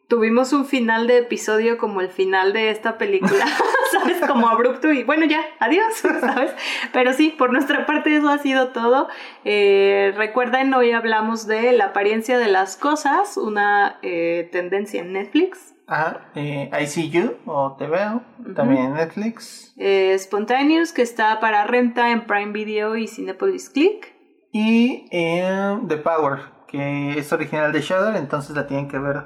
tuvimos 0.08 0.52
un 0.52 0.66
final 0.66 1.06
de 1.06 1.18
episodio 1.18 1.78
como 1.78 2.02
el 2.02 2.10
final 2.10 2.52
de 2.52 2.70
esta 2.70 2.98
película, 2.98 3.46
¿sabes? 3.90 4.20
Como 4.26 4.48
abrupto 4.48 4.92
y 4.92 5.04
bueno, 5.04 5.26
ya, 5.26 5.42
adiós, 5.58 5.94
¿sabes? 6.20 6.52
Pero 6.92 7.12
sí, 7.12 7.34
por 7.36 7.52
nuestra 7.52 7.86
parte 7.86 8.16
eso 8.16 8.28
ha 8.28 8.38
sido 8.38 8.68
todo. 8.68 9.08
Eh, 9.44 10.12
recuerden, 10.16 10.72
hoy 10.74 10.92
hablamos 10.92 11.46
de 11.46 11.72
la 11.72 11.86
apariencia 11.86 12.38
de 12.38 12.48
las 12.48 12.76
cosas, 12.76 13.36
una 13.36 13.98
eh, 14.02 14.48
tendencia 14.52 15.00
en 15.00 15.12
Netflix. 15.12 15.74
Ajá, 15.90 16.30
eh, 16.36 16.70
I 16.80 16.86
See 16.86 17.10
You 17.10 17.36
o 17.46 17.74
Te 17.76 17.88
Veo, 17.88 18.22
también 18.54 18.84
en 18.84 18.94
Netflix. 18.94 19.74
Eh, 19.76 20.16
Spontaneous, 20.16 20.92
que 20.92 21.02
está 21.02 21.40
para 21.40 21.66
renta 21.66 22.12
en 22.12 22.26
Prime 22.26 22.52
Video 22.52 22.94
y 22.96 23.08
Cinepolis 23.08 23.70
Click. 23.70 24.14
Y 24.52 25.08
eh, 25.10 25.78
The 25.88 25.96
Power, 25.96 26.42
que 26.68 27.18
es 27.18 27.32
original 27.32 27.72
de 27.72 27.80
Shudder, 27.80 28.14
entonces 28.14 28.54
la 28.54 28.68
tienen 28.68 28.86
que 28.86 29.00
ver 29.00 29.24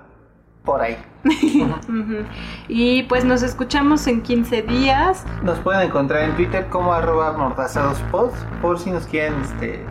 por 0.65 0.81
ahí. 0.81 0.97
Y 2.69 3.05
pues 3.05 3.25
nos 3.25 3.43
escuchamos 3.43 4.07
en 4.07 4.23
15 4.23 4.63
días. 4.63 5.25
Nos 5.43 5.59
pueden 5.61 5.83
encontrar 5.83 6.23
en 6.25 6.37
Twitter 6.37 6.67
como 6.69 6.93
arroba 6.93 7.33
mordazadospod 7.33 8.31
por 8.61 8.79
si 8.79 8.91
nos 8.91 9.07
quieren 9.07 9.35
este, 9.43 9.85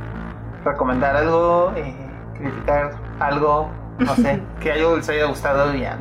recomendar 0.65 1.15
algo, 1.15 1.71
eh, 1.75 1.95
criticar 2.37 2.95
algo, 3.19 3.69
no 3.99 4.15
sé, 4.15 4.41
que 4.59 4.71
algo 4.71 4.97
les 4.97 5.09
haya 5.09 5.25
gustado 5.25 5.75
y 5.75 5.85
a 5.85 5.97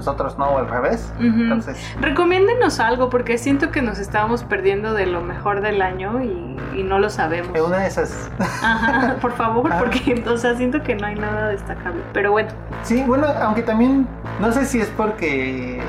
nosotros 0.00 0.36
no, 0.38 0.46
o 0.46 0.58
al 0.58 0.68
revés. 0.68 1.12
Entonces, 1.20 1.76
Recomiéndenos 2.00 2.80
algo 2.80 3.10
porque 3.10 3.38
siento 3.38 3.70
que 3.70 3.82
nos 3.82 3.98
estábamos 3.98 4.42
perdiendo 4.44 4.92
de 4.94 5.06
lo 5.06 5.20
mejor 5.20 5.60
del 5.60 5.82
año 5.82 6.22
y, 6.22 6.56
y 6.78 6.82
no 6.82 6.98
lo 6.98 7.10
sabemos. 7.10 7.54
en 7.56 7.62
una 7.64 7.78
de 7.78 7.86
esas... 7.86 8.30
Ajá, 8.38 9.16
por 9.20 9.32
favor, 9.32 9.70
Ah. 9.72 9.78
porque 9.78 10.22
o 10.26 10.36
sea, 10.36 10.54
siento 10.56 10.82
que 10.82 10.94
no 10.96 11.06
hay 11.06 11.14
nada 11.16 11.48
destacable. 11.48 12.00
Pero 12.12 12.32
bueno, 12.32 12.48
Sí, 12.82 13.02
bueno, 13.06 13.26
aunque 13.42 13.62
también, 13.62 14.06
no 14.40 14.50
sé 14.52 14.64
si 14.64 14.80
es 14.80 14.88
porque 14.96 15.80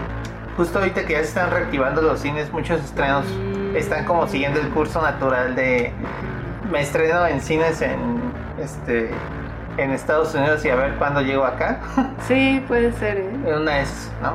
justo 0.57 0.80
ahorita 0.80 1.05
que 1.05 1.14
ya 1.14 1.20
se 1.20 1.26
están 1.30 1.49
reactivando 1.51 2.01
los 2.01 2.20
cines, 2.20 2.51
muchos 2.51 2.84
estrenos 2.84 3.26
Mm. 3.28 3.76
están 3.76 4.05
como 4.05 4.28
siguiendo 4.28 4.59
el 4.59 4.68
curso 4.70 5.01
natural 5.01 5.55
de 5.55 5.91
me 6.72 6.82
estreno 6.82 7.26
en 7.28 7.39
cines 7.41 7.82
en 7.82 7.99
este 8.62 9.12
en 9.78 9.91
Estados 9.91 10.34
Unidos 10.36 10.63
y 10.65 10.69
a 10.69 10.76
ver 10.76 10.95
cuándo 10.95 11.22
llego 11.22 11.45
acá. 11.45 11.80
sí, 12.28 12.63
puede 12.67 12.91
ser, 12.93 13.17
¿eh? 13.17 13.55
Una 13.55 13.80
es, 13.82 14.11
¿no? 14.22 14.34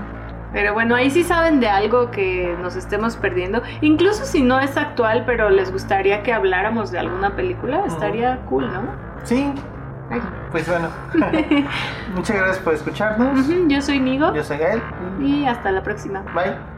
Pero 0.53 0.73
bueno, 0.73 0.95
ahí 0.95 1.11
sí 1.11 1.23
saben 1.23 1.61
de 1.61 1.69
algo 1.69 2.11
que 2.11 2.57
nos 2.63 2.77
estemos 2.77 3.17
perdiendo. 3.17 3.63
Incluso 3.83 4.25
si 4.25 4.43
no 4.43 4.59
es 4.61 4.77
actual, 4.77 5.25
pero 5.27 5.51
les 5.51 5.71
gustaría 5.71 6.23
que 6.23 6.33
habláramos 6.33 6.91
de 6.91 6.99
alguna 6.99 7.37
película, 7.37 7.85
estaría 7.87 8.39
cool, 8.49 8.73
¿no? 8.73 8.83
Sí, 9.25 9.53
Ay. 10.11 10.23
pues 10.53 10.67
bueno. 10.69 10.89
Muchas 12.15 12.37
gracias 12.37 12.59
por 12.61 12.75
escucharnos. 12.75 13.47
Yo 13.67 13.83
soy 13.83 14.01
Nigo 14.01 14.33
Yo 14.35 14.45
soy 14.45 14.59
Gael. 14.59 14.81
y 15.21 15.45
hasta 15.47 15.71
la 15.73 15.83
próxima. 15.83 16.23
Bye. 16.35 16.76